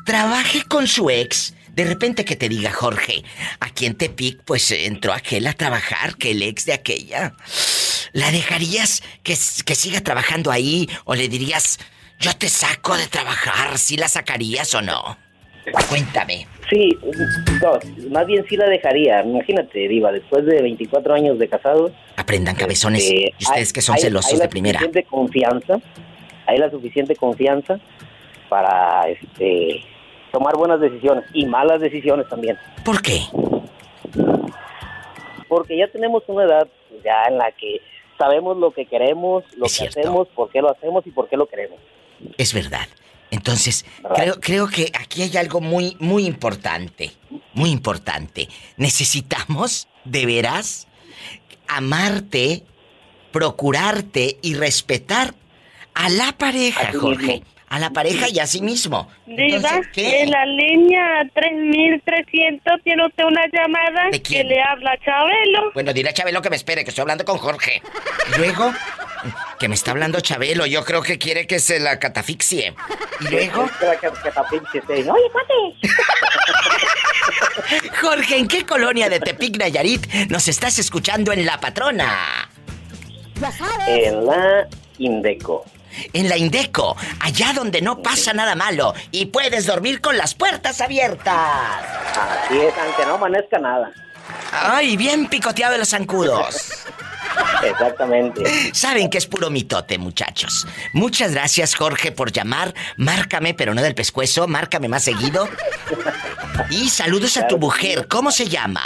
trabaje 0.06 0.62
con 0.62 0.86
su 0.86 1.10
ex? 1.10 1.54
De 1.70 1.82
repente 1.82 2.24
que 2.24 2.36
te 2.36 2.48
diga 2.48 2.70
Jorge, 2.70 3.24
aquí 3.58 3.86
en 3.86 3.96
Tepic 3.96 4.44
pues 4.44 4.70
entró 4.70 5.12
aquel 5.12 5.44
a 5.48 5.54
trabajar, 5.54 6.14
que 6.14 6.30
el 6.30 6.42
ex 6.42 6.66
de 6.66 6.74
aquella. 6.74 7.34
¿La 8.12 8.30
dejarías 8.30 9.02
que, 9.24 9.36
que 9.64 9.74
siga 9.74 10.02
trabajando 10.02 10.52
ahí 10.52 10.88
o 11.04 11.16
le 11.16 11.28
dirías, 11.28 11.80
yo 12.20 12.32
te 12.36 12.48
saco 12.48 12.96
de 12.96 13.08
trabajar, 13.08 13.76
si 13.76 13.96
la 13.96 14.08
sacarías 14.08 14.72
o 14.76 14.82
no? 14.82 15.18
Cuéntame. 15.88 16.46
Sí, 16.70 16.88
no, 17.62 17.78
más 18.10 18.26
bien 18.26 18.44
sí 18.48 18.56
la 18.56 18.66
dejaría. 18.68 19.22
Imagínate, 19.22 19.86
Diva, 19.88 20.10
después 20.10 20.44
de 20.46 20.60
24 20.62 21.14
años 21.14 21.38
de 21.38 21.48
casados. 21.48 21.92
Aprendan 22.16 22.54
cabezones. 22.56 23.02
este, 23.04 23.34
y 23.38 23.44
ustedes 23.44 23.68
hay- 23.68 23.72
que 23.72 23.80
son 23.82 23.94
hay- 23.96 24.00
celosos 24.02 24.32
hay 24.32 24.38
la 24.38 24.44
de 24.44 24.48
primera. 24.48 24.78
suficiente 24.80 25.04
confianza. 25.08 25.78
Hay 26.46 26.58
la 26.58 26.70
suficiente 26.70 27.14
confianza 27.14 27.78
para 28.48 29.08
este 29.08 29.84
tomar 30.32 30.56
buenas 30.56 30.80
decisiones 30.80 31.24
y 31.32 31.46
malas 31.46 31.80
decisiones 31.80 32.28
también. 32.28 32.56
¿Por 32.84 33.00
qué? 33.02 33.20
Porque 35.48 35.76
ya 35.76 35.88
tenemos 35.88 36.22
una 36.26 36.44
edad 36.44 36.66
pues, 36.88 37.02
ya 37.04 37.24
en 37.28 37.38
la 37.38 37.52
que 37.52 37.80
sabemos 38.18 38.56
lo 38.56 38.70
que 38.70 38.86
queremos, 38.86 39.44
lo 39.56 39.66
que 39.66 39.86
hacemos, 39.88 40.28
por 40.28 40.50
qué 40.50 40.60
lo 40.62 40.70
hacemos 40.70 41.06
y 41.06 41.10
por 41.10 41.28
qué 41.28 41.36
lo 41.36 41.46
queremos. 41.46 41.78
Es 42.38 42.54
verdad. 42.54 42.86
Entonces, 43.32 43.86
creo, 44.14 44.38
creo 44.40 44.68
que 44.68 44.92
aquí 44.92 45.22
hay 45.22 45.38
algo 45.38 45.62
muy, 45.62 45.96
muy 45.98 46.26
importante. 46.26 47.12
Muy 47.54 47.70
importante. 47.70 48.46
Necesitamos, 48.76 49.88
de 50.04 50.26
veras, 50.26 50.86
amarte, 51.66 52.64
procurarte 53.32 54.38
y 54.42 54.54
respetar 54.54 55.34
a 55.94 56.10
la 56.10 56.36
pareja, 56.36 56.92
Jorge. 56.92 57.42
A 57.72 57.78
la 57.78 57.88
pareja 57.88 58.28
y 58.28 58.38
a 58.38 58.46
sí 58.46 58.60
mismo. 58.60 59.08
Diva, 59.24 59.44
Entonces, 59.56 59.86
¿qué? 59.94 60.22
en 60.24 60.30
la 60.30 60.44
línea 60.44 61.02
3300 61.34 62.82
tiene 62.84 63.06
usted 63.06 63.24
una 63.24 63.46
llamada 63.50 64.10
¿De 64.10 64.20
quién? 64.20 64.42
que 64.42 64.54
le 64.54 64.60
habla 64.60 64.94
Chabelo. 65.02 65.72
Bueno, 65.72 65.94
dile 65.94 66.10
a 66.10 66.12
Chabelo 66.12 66.42
que 66.42 66.50
me 66.50 66.56
espere, 66.56 66.84
que 66.84 66.90
estoy 66.90 67.00
hablando 67.00 67.24
con 67.24 67.38
Jorge. 67.38 67.80
Luego, 68.36 68.74
que 69.58 69.68
me 69.68 69.74
está 69.74 69.92
hablando 69.92 70.20
Chabelo, 70.20 70.66
yo 70.66 70.84
creo 70.84 71.00
que 71.00 71.16
quiere 71.16 71.46
que 71.46 71.60
se 71.60 71.80
la 71.80 71.98
catafixie. 71.98 72.74
Y 73.20 73.28
luego, 73.28 73.66
Oye, 75.14 75.30
cuate. 75.32 75.54
Jorge, 78.02 78.36
¿en 78.36 78.48
qué 78.48 78.66
colonia 78.66 79.08
de 79.08 79.18
Tepic 79.18 79.56
Nayarit 79.56 80.12
nos 80.28 80.46
estás 80.46 80.78
escuchando 80.78 81.32
en 81.32 81.46
La 81.46 81.58
Patrona? 81.58 82.50
En 83.88 84.26
la 84.26 84.68
Indeco. 84.98 85.64
En 86.12 86.28
la 86.28 86.36
Indeco, 86.36 86.96
allá 87.20 87.52
donde 87.52 87.80
no 87.80 88.02
pasa 88.02 88.32
nada 88.32 88.54
malo 88.54 88.94
y 89.10 89.26
puedes 89.26 89.66
dormir 89.66 90.00
con 90.00 90.16
las 90.16 90.34
puertas 90.34 90.80
abiertas. 90.80 91.34
Así 91.34 92.58
es, 92.58 92.74
aunque 92.78 93.06
no 93.06 93.14
amanezca 93.14 93.58
nada. 93.58 93.90
Ay, 94.52 94.96
bien 94.96 95.28
picoteado 95.28 95.72
de 95.72 95.78
los 95.78 95.88
zancudos. 95.88 96.84
Exactamente. 97.64 98.74
Saben 98.74 99.08
que 99.08 99.18
es 99.18 99.26
puro 99.26 99.50
mitote, 99.50 99.98
muchachos. 99.98 100.66
Muchas 100.92 101.32
gracias, 101.32 101.74
Jorge, 101.74 102.12
por 102.12 102.32
llamar. 102.32 102.74
Márcame, 102.96 103.54
pero 103.54 103.74
no 103.74 103.82
del 103.82 103.94
pescuezo, 103.94 104.46
márcame 104.48 104.88
más 104.88 105.04
seguido. 105.04 105.48
Y 106.70 106.88
saludos 106.88 107.36
a 107.36 107.46
tu 107.46 107.58
mujer. 107.58 108.08
¿Cómo 108.08 108.30
se 108.30 108.48
llama? 108.48 108.82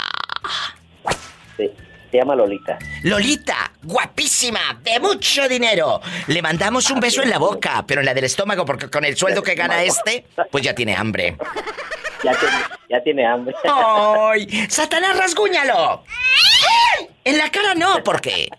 Se 2.11 2.17
llama 2.17 2.35
Lolita. 2.35 2.77
Lolita, 3.03 3.71
guapísima, 3.83 4.79
de 4.81 4.99
mucho 4.99 5.47
dinero. 5.49 6.01
Le 6.27 6.41
mandamos 6.41 6.89
un 6.89 6.99
beso 6.99 7.21
en 7.21 7.29
la 7.29 7.37
boca, 7.37 7.83
pero 7.85 8.01
en 8.01 8.05
la 8.05 8.13
del 8.13 8.23
estómago, 8.23 8.65
porque 8.65 8.89
con 8.89 9.03
el 9.03 9.17
sueldo 9.17 9.43
que 9.43 9.55
gana 9.55 9.83
este, 9.83 10.25
pues 10.51 10.63
ya 10.63 10.73
tiene 10.73 10.95
hambre. 10.95 11.37
Ya 12.23 12.31
tiene, 12.33 12.55
ya 12.89 13.03
tiene 13.03 13.25
hambre. 13.25 13.55
¡Ay! 13.65 14.67
¡Satanás, 14.69 15.17
rasguñalo! 15.17 16.03
En 17.23 17.37
la 17.37 17.51
cara 17.51 17.75
no, 17.75 18.01
porque 18.05 18.49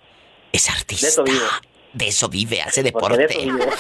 es 0.53 0.69
artista. 0.69 1.07
De 1.07 1.11
eso 1.11 1.25
vive. 1.25 1.41
De 1.93 2.09
eso 2.09 2.29
vive, 2.29 2.63
hace 2.63 2.83
de 2.83 2.91
deporte. 2.91 3.27
vive. 3.27 3.67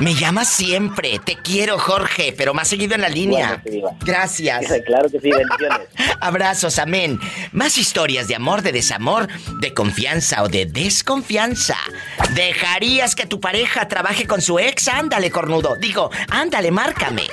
Me 0.00 0.14
llama 0.14 0.44
siempre. 0.44 1.18
Te 1.18 1.36
quiero, 1.36 1.78
Jorge, 1.78 2.34
pero 2.36 2.52
más 2.54 2.68
seguido 2.68 2.94
en 2.94 3.00
la 3.00 3.08
línea. 3.08 3.48
Bueno, 3.48 3.62
sí, 3.64 3.70
Diva. 3.70 3.90
Gracias. 4.00 4.66
Claro 4.86 5.10
que 5.10 5.18
sí, 5.20 5.30
bendiciones. 5.30 5.88
Abrazos, 6.20 6.78
amén. 6.78 7.18
Más 7.52 7.78
historias 7.78 8.28
de 8.28 8.34
amor, 8.36 8.62
de 8.62 8.72
desamor, 8.72 9.28
de 9.60 9.74
confianza 9.74 10.42
o 10.42 10.48
de 10.48 10.66
desconfianza. 10.66 11.76
¿Dejarías 12.34 13.14
que 13.14 13.26
tu 13.26 13.40
pareja 13.40 13.88
trabaje 13.88 14.26
con 14.26 14.40
su 14.40 14.58
ex? 14.58 14.88
Ándale, 14.88 15.30
cornudo. 15.30 15.76
Digo, 15.80 16.10
ándale, 16.30 16.70
márcame. 16.70 17.24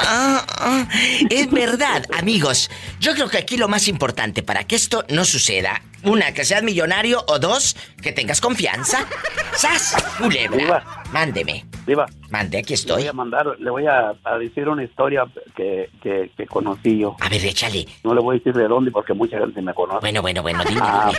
Es 1.30 1.50
verdad, 1.52 2.06
amigos. 2.14 2.70
Yo 3.00 3.14
creo 3.14 3.30
que 3.30 3.38
aquí 3.38 3.58
lo 3.58 3.68
más 3.68 3.88
importante 3.88 4.44
para 4.44 4.64
que 4.66 4.76
esto 4.76 5.04
no 5.10 5.26
suceda, 5.26 5.82
una, 6.06 6.34
que 6.34 6.44
seas 6.44 6.64
millonario 6.64 7.20
o 7.28 7.40
dos, 7.40 7.76
que 8.02 8.12
tengas 8.12 8.42
confianza. 8.42 9.06
¡Sas! 9.54 9.96
Culebra. 10.18 10.84
Mándeme. 11.12 11.66
Viva. 11.86 12.06
Mande, 12.30 12.60
aquí 12.60 12.74
estoy. 12.74 12.98
Le 12.98 13.04
voy 13.04 13.10
a 13.10 13.14
mandar, 13.14 13.60
le 13.60 13.70
voy 13.70 13.86
a, 13.88 14.14
decir 14.40 14.68
una 14.68 14.84
historia 14.84 15.26
que, 15.56 15.90
que, 16.02 16.48
conocí 16.48 17.00
yo. 17.00 17.16
A 17.20 17.30
ver, 17.30 17.44
échale. 17.46 17.86
No 18.04 18.14
le 18.14 18.22
voy 18.22 18.36
a 18.36 18.40
decir 18.40 18.54
de 18.54 18.68
dónde 18.68 18.92
porque 18.92 19.14
mucha 19.14 19.38
gente 19.40 19.62
me 19.62 19.74
conoce. 19.74 20.00
Bueno, 20.02 20.22
bueno, 20.22 20.42
bueno, 20.42 20.64
dime, 20.68 20.82
ah, 20.84 21.12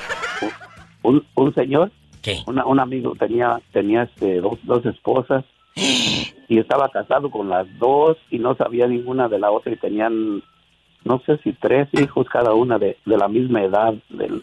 Un, 1.03 1.25
un, 1.35 1.55
señor, 1.55 1.91
¿Qué? 2.23 2.43
un 2.47 2.81
amigo 2.81 3.15
tenía, 3.19 3.61
tenía 3.73 4.03
este, 4.05 4.41
dos, 4.41 4.59
dos 4.65 4.85
esposas 4.87 5.45
y 5.75 6.59
estaba 6.59 6.89
casado 6.91 7.31
con 7.31 7.49
las 7.49 7.67
dos 7.79 8.17
y 8.31 8.39
no 8.39 8.57
sabía 8.57 8.87
ninguna 8.87 9.29
de 9.29 9.39
la 9.39 9.51
otra 9.51 9.73
y 9.73 9.77
tenían 9.77 10.43
no 11.07 11.23
sé 11.25 11.39
si 11.45 11.53
tres 11.53 11.89
hijos 11.93 12.27
cada 12.29 12.53
una 12.53 12.79
de, 12.79 12.97
la 13.05 13.29
misma 13.29 13.63
edad, 13.63 13.95
del, 14.09 14.43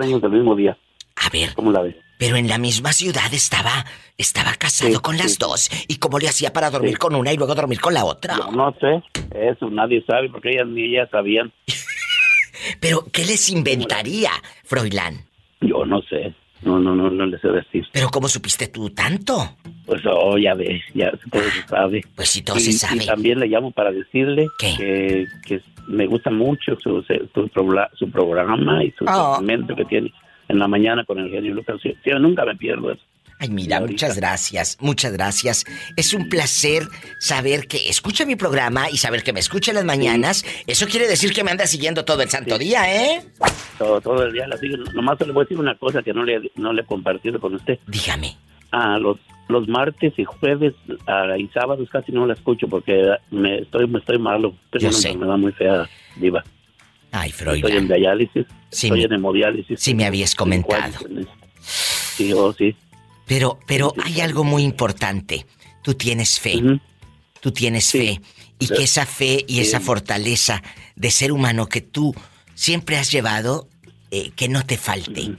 años 0.00 0.22
del 0.22 0.30
mismo 0.30 0.56
día. 0.56 0.76
A 1.16 1.28
ver. 1.30 1.54
¿Cómo 1.54 1.70
la 1.70 1.82
ves? 1.82 1.96
Pero 2.18 2.36
en 2.36 2.48
la 2.48 2.58
misma 2.58 2.92
ciudad 2.92 3.32
estaba 3.32 3.84
estaba 4.16 4.54
casado 4.54 5.02
con 5.02 5.18
las 5.18 5.38
dos. 5.38 5.68
¿Y 5.86 5.98
cómo 5.98 6.18
le 6.18 6.28
hacía 6.28 6.52
para 6.52 6.70
dormir 6.70 6.96
con 6.96 7.14
una 7.14 7.32
y 7.32 7.36
luego 7.36 7.54
dormir 7.54 7.80
con 7.80 7.92
la 7.92 8.04
otra? 8.04 8.36
no 8.52 8.74
sé. 8.80 9.02
Eso 9.34 9.68
nadie 9.68 10.02
sabe 10.06 10.30
porque 10.30 10.50
ellas 10.50 10.68
ni 10.68 10.84
ellas 10.84 11.10
sabían. 11.10 11.52
Pero, 12.80 13.04
¿qué 13.12 13.26
les 13.26 13.50
inventaría, 13.50 14.30
Froilán? 14.64 15.26
Yo 15.60 15.84
no 15.84 16.00
sé. 16.02 16.34
No, 16.64 16.78
no, 16.78 16.94
no, 16.94 17.10
no 17.10 17.26
le 17.26 17.38
sé 17.38 17.48
decir. 17.48 17.86
¿Pero 17.92 18.08
cómo 18.08 18.28
supiste 18.28 18.68
tú 18.68 18.90
tanto? 18.90 19.56
Pues, 19.86 20.02
oh, 20.06 20.38
ya 20.38 20.54
ves, 20.54 20.82
ya 20.94 21.12
todo 21.30 21.42
se 21.42 21.68
sabe. 21.68 22.00
Pues 22.14 22.28
sí, 22.30 22.42
todo 22.42 22.58
se 22.58 22.72
sabe. 22.72 23.04
Y 23.04 23.06
también 23.06 23.38
le 23.38 23.46
llamo 23.46 23.70
para 23.70 23.92
decirle 23.92 24.48
que, 24.58 25.26
que 25.46 25.60
me 25.86 26.06
gusta 26.06 26.30
mucho 26.30 26.76
su, 26.80 27.02
su, 27.02 27.50
su 27.94 28.10
programa 28.10 28.82
y 28.82 28.90
su 28.92 29.04
oh. 29.06 29.40
que 29.76 29.84
tiene 29.84 30.12
en 30.48 30.58
la 30.58 30.68
mañana 30.68 31.04
con 31.04 31.18
el 31.18 31.30
genio 31.30 31.54
Lucas. 31.54 31.80
Yo 32.04 32.18
nunca 32.18 32.44
me 32.44 32.56
pierdo 32.56 32.92
eso. 32.92 33.02
Ay, 33.40 33.50
mira, 33.50 33.80
muchas 33.80 34.16
gracias, 34.16 34.78
muchas 34.80 35.12
gracias. 35.12 35.64
Es 35.96 36.14
un 36.14 36.28
placer 36.28 36.84
saber 37.18 37.66
que 37.66 37.88
escucha 37.88 38.24
mi 38.24 38.36
programa 38.36 38.90
y 38.90 38.98
saber 38.98 39.22
que 39.22 39.32
me 39.32 39.40
escucha 39.40 39.72
en 39.72 39.76
las 39.76 39.84
mañanas. 39.84 40.44
Eso 40.66 40.86
quiere 40.86 41.06
decir 41.06 41.32
que 41.32 41.44
me 41.44 41.50
anda 41.50 41.66
siguiendo 41.66 42.04
todo 42.04 42.22
el 42.22 42.30
santo 42.30 42.58
día, 42.58 42.94
¿eh? 42.94 43.22
Todo, 43.78 44.00
todo 44.00 44.24
el 44.24 44.32
día 44.32 44.46
la 44.46 44.56
sigo. 44.56 44.76
Nomás 44.94 45.20
le 45.20 45.32
voy 45.32 45.42
a 45.42 45.44
decir 45.44 45.58
una 45.58 45.74
cosa 45.76 46.02
que 46.02 46.12
no 46.12 46.24
le, 46.24 46.50
no 46.56 46.72
le 46.72 46.82
he 46.82 46.84
compartido 46.84 47.40
con 47.40 47.54
usted. 47.54 47.78
Dígame. 47.86 48.36
Ah, 48.70 48.98
los, 48.98 49.18
los 49.48 49.68
martes 49.68 50.14
y 50.16 50.24
jueves 50.24 50.74
ah, 51.06 51.36
y 51.38 51.48
sábados 51.48 51.88
casi 51.90 52.12
no 52.12 52.26
la 52.26 52.34
escucho 52.34 52.68
porque 52.68 53.04
me 53.30 53.58
estoy, 53.58 53.86
me 53.86 53.98
estoy 53.98 54.18
malo. 54.18 54.54
Tengo 54.70 54.88
una 54.88 54.96
enfermedad 54.96 55.36
muy 55.36 55.52
fea, 55.52 55.88
diva. 56.16 56.44
Ay, 57.10 57.30
Freud. 57.30 57.56
Estoy 57.56 57.76
en 57.76 57.88
diálisis. 57.88 58.46
Sí, 58.70 58.86
estoy 58.88 59.04
en 59.04 59.12
hemodiálisis. 59.12 59.78
Sí, 59.78 59.94
me 59.94 60.04
habías 60.04 60.34
comentado. 60.34 60.98
Sí, 61.60 62.32
oh, 62.32 62.52
sí. 62.52 62.74
Pero, 63.26 63.58
pero 63.66 63.94
hay 64.02 64.20
algo 64.20 64.44
muy 64.44 64.62
importante. 64.62 65.46
Tú 65.82 65.94
tienes 65.94 66.40
fe. 66.40 66.60
Tú 67.40 67.52
tienes 67.52 67.90
fe. 67.90 68.20
Y 68.58 68.68
que 68.68 68.84
esa 68.84 69.06
fe 69.06 69.44
y 69.46 69.60
esa 69.60 69.80
fortaleza 69.80 70.62
de 70.96 71.10
ser 71.10 71.32
humano 71.32 71.66
que 71.68 71.80
tú 71.80 72.14
siempre 72.54 72.96
has 72.96 73.10
llevado, 73.10 73.68
eh, 74.10 74.30
que 74.36 74.48
no 74.48 74.64
te 74.64 74.76
falte. 74.76 75.36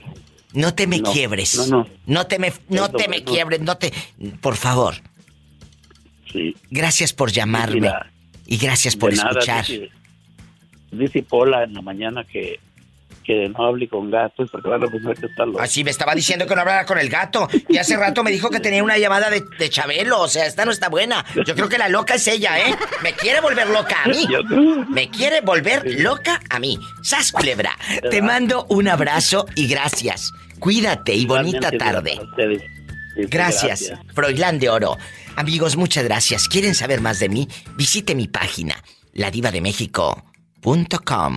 No 0.52 0.74
te 0.74 0.86
me 0.86 1.02
quiebres. 1.02 1.56
No, 1.68 1.84
no. 1.84 1.88
No 2.06 2.26
te 2.26 2.38
me, 2.38 2.52
no 2.68 2.90
te 2.90 3.08
me 3.08 3.22
quiebres, 3.24 3.60
no 3.60 3.76
te... 3.76 3.92
Por 4.40 4.56
favor. 4.56 4.94
Sí. 6.32 6.56
Gracias 6.70 7.12
por 7.12 7.32
llamarme. 7.32 7.90
y 8.46 8.56
gracias 8.56 8.96
por 8.96 9.12
escuchar. 9.12 9.64
dice 10.92 11.22
Pola 11.22 11.64
en 11.64 11.74
la 11.74 11.82
mañana 11.82 12.24
que 12.24 12.60
que 13.26 13.48
no 13.48 13.66
hable 13.66 13.88
con 13.88 14.10
gatos 14.10 14.48
porque 14.50 14.68
van 14.68 14.84
a 14.84 14.86
pensar 14.86 15.16
que 15.16 15.26
está 15.26 15.44
loco. 15.44 15.60
Así 15.60 15.82
me 15.82 15.90
estaba 15.90 16.14
diciendo 16.14 16.46
que 16.46 16.54
no 16.54 16.60
hablara 16.60 16.86
con 16.86 16.98
el 16.98 17.08
gato. 17.08 17.48
Y 17.68 17.78
hace 17.78 17.96
rato 17.96 18.22
me 18.22 18.30
dijo 18.30 18.50
que 18.50 18.60
tenía 18.60 18.84
una 18.84 18.98
llamada 18.98 19.30
de, 19.30 19.42
de, 19.58 19.68
Chabelo. 19.68 20.20
O 20.20 20.28
sea, 20.28 20.46
esta 20.46 20.64
no 20.64 20.70
está 20.70 20.88
buena. 20.88 21.24
Yo 21.44 21.54
creo 21.54 21.68
que 21.68 21.78
la 21.78 21.88
loca 21.88 22.14
es 22.14 22.26
ella, 22.28 22.58
¿eh? 22.58 22.74
Me 23.02 23.12
quiere 23.12 23.40
volver 23.40 23.68
loca 23.68 23.96
a 24.04 24.08
mí. 24.08 24.26
Me 24.88 25.10
quiere 25.10 25.40
volver 25.40 26.00
loca 26.00 26.40
a 26.48 26.60
mí. 26.60 26.78
Sas 27.02 27.32
culebra. 27.32 27.76
Te 28.10 28.22
mando 28.22 28.66
un 28.68 28.88
abrazo 28.88 29.46
y 29.56 29.66
gracias. 29.66 30.32
Cuídate 30.60 31.14
y 31.14 31.26
bonita 31.26 31.70
tarde. 31.72 32.20
Gracias, 33.16 33.92
Froilán 34.14 34.58
de 34.58 34.70
Oro. 34.70 34.96
Amigos, 35.36 35.76
muchas 35.76 36.04
gracias. 36.04 36.48
¿Quieren 36.48 36.74
saber 36.74 37.00
más 37.00 37.18
de 37.18 37.28
mí? 37.28 37.48
Visite 37.76 38.14
mi 38.14 38.28
página, 38.28 38.76
ladivademéxico.com. 39.14 41.36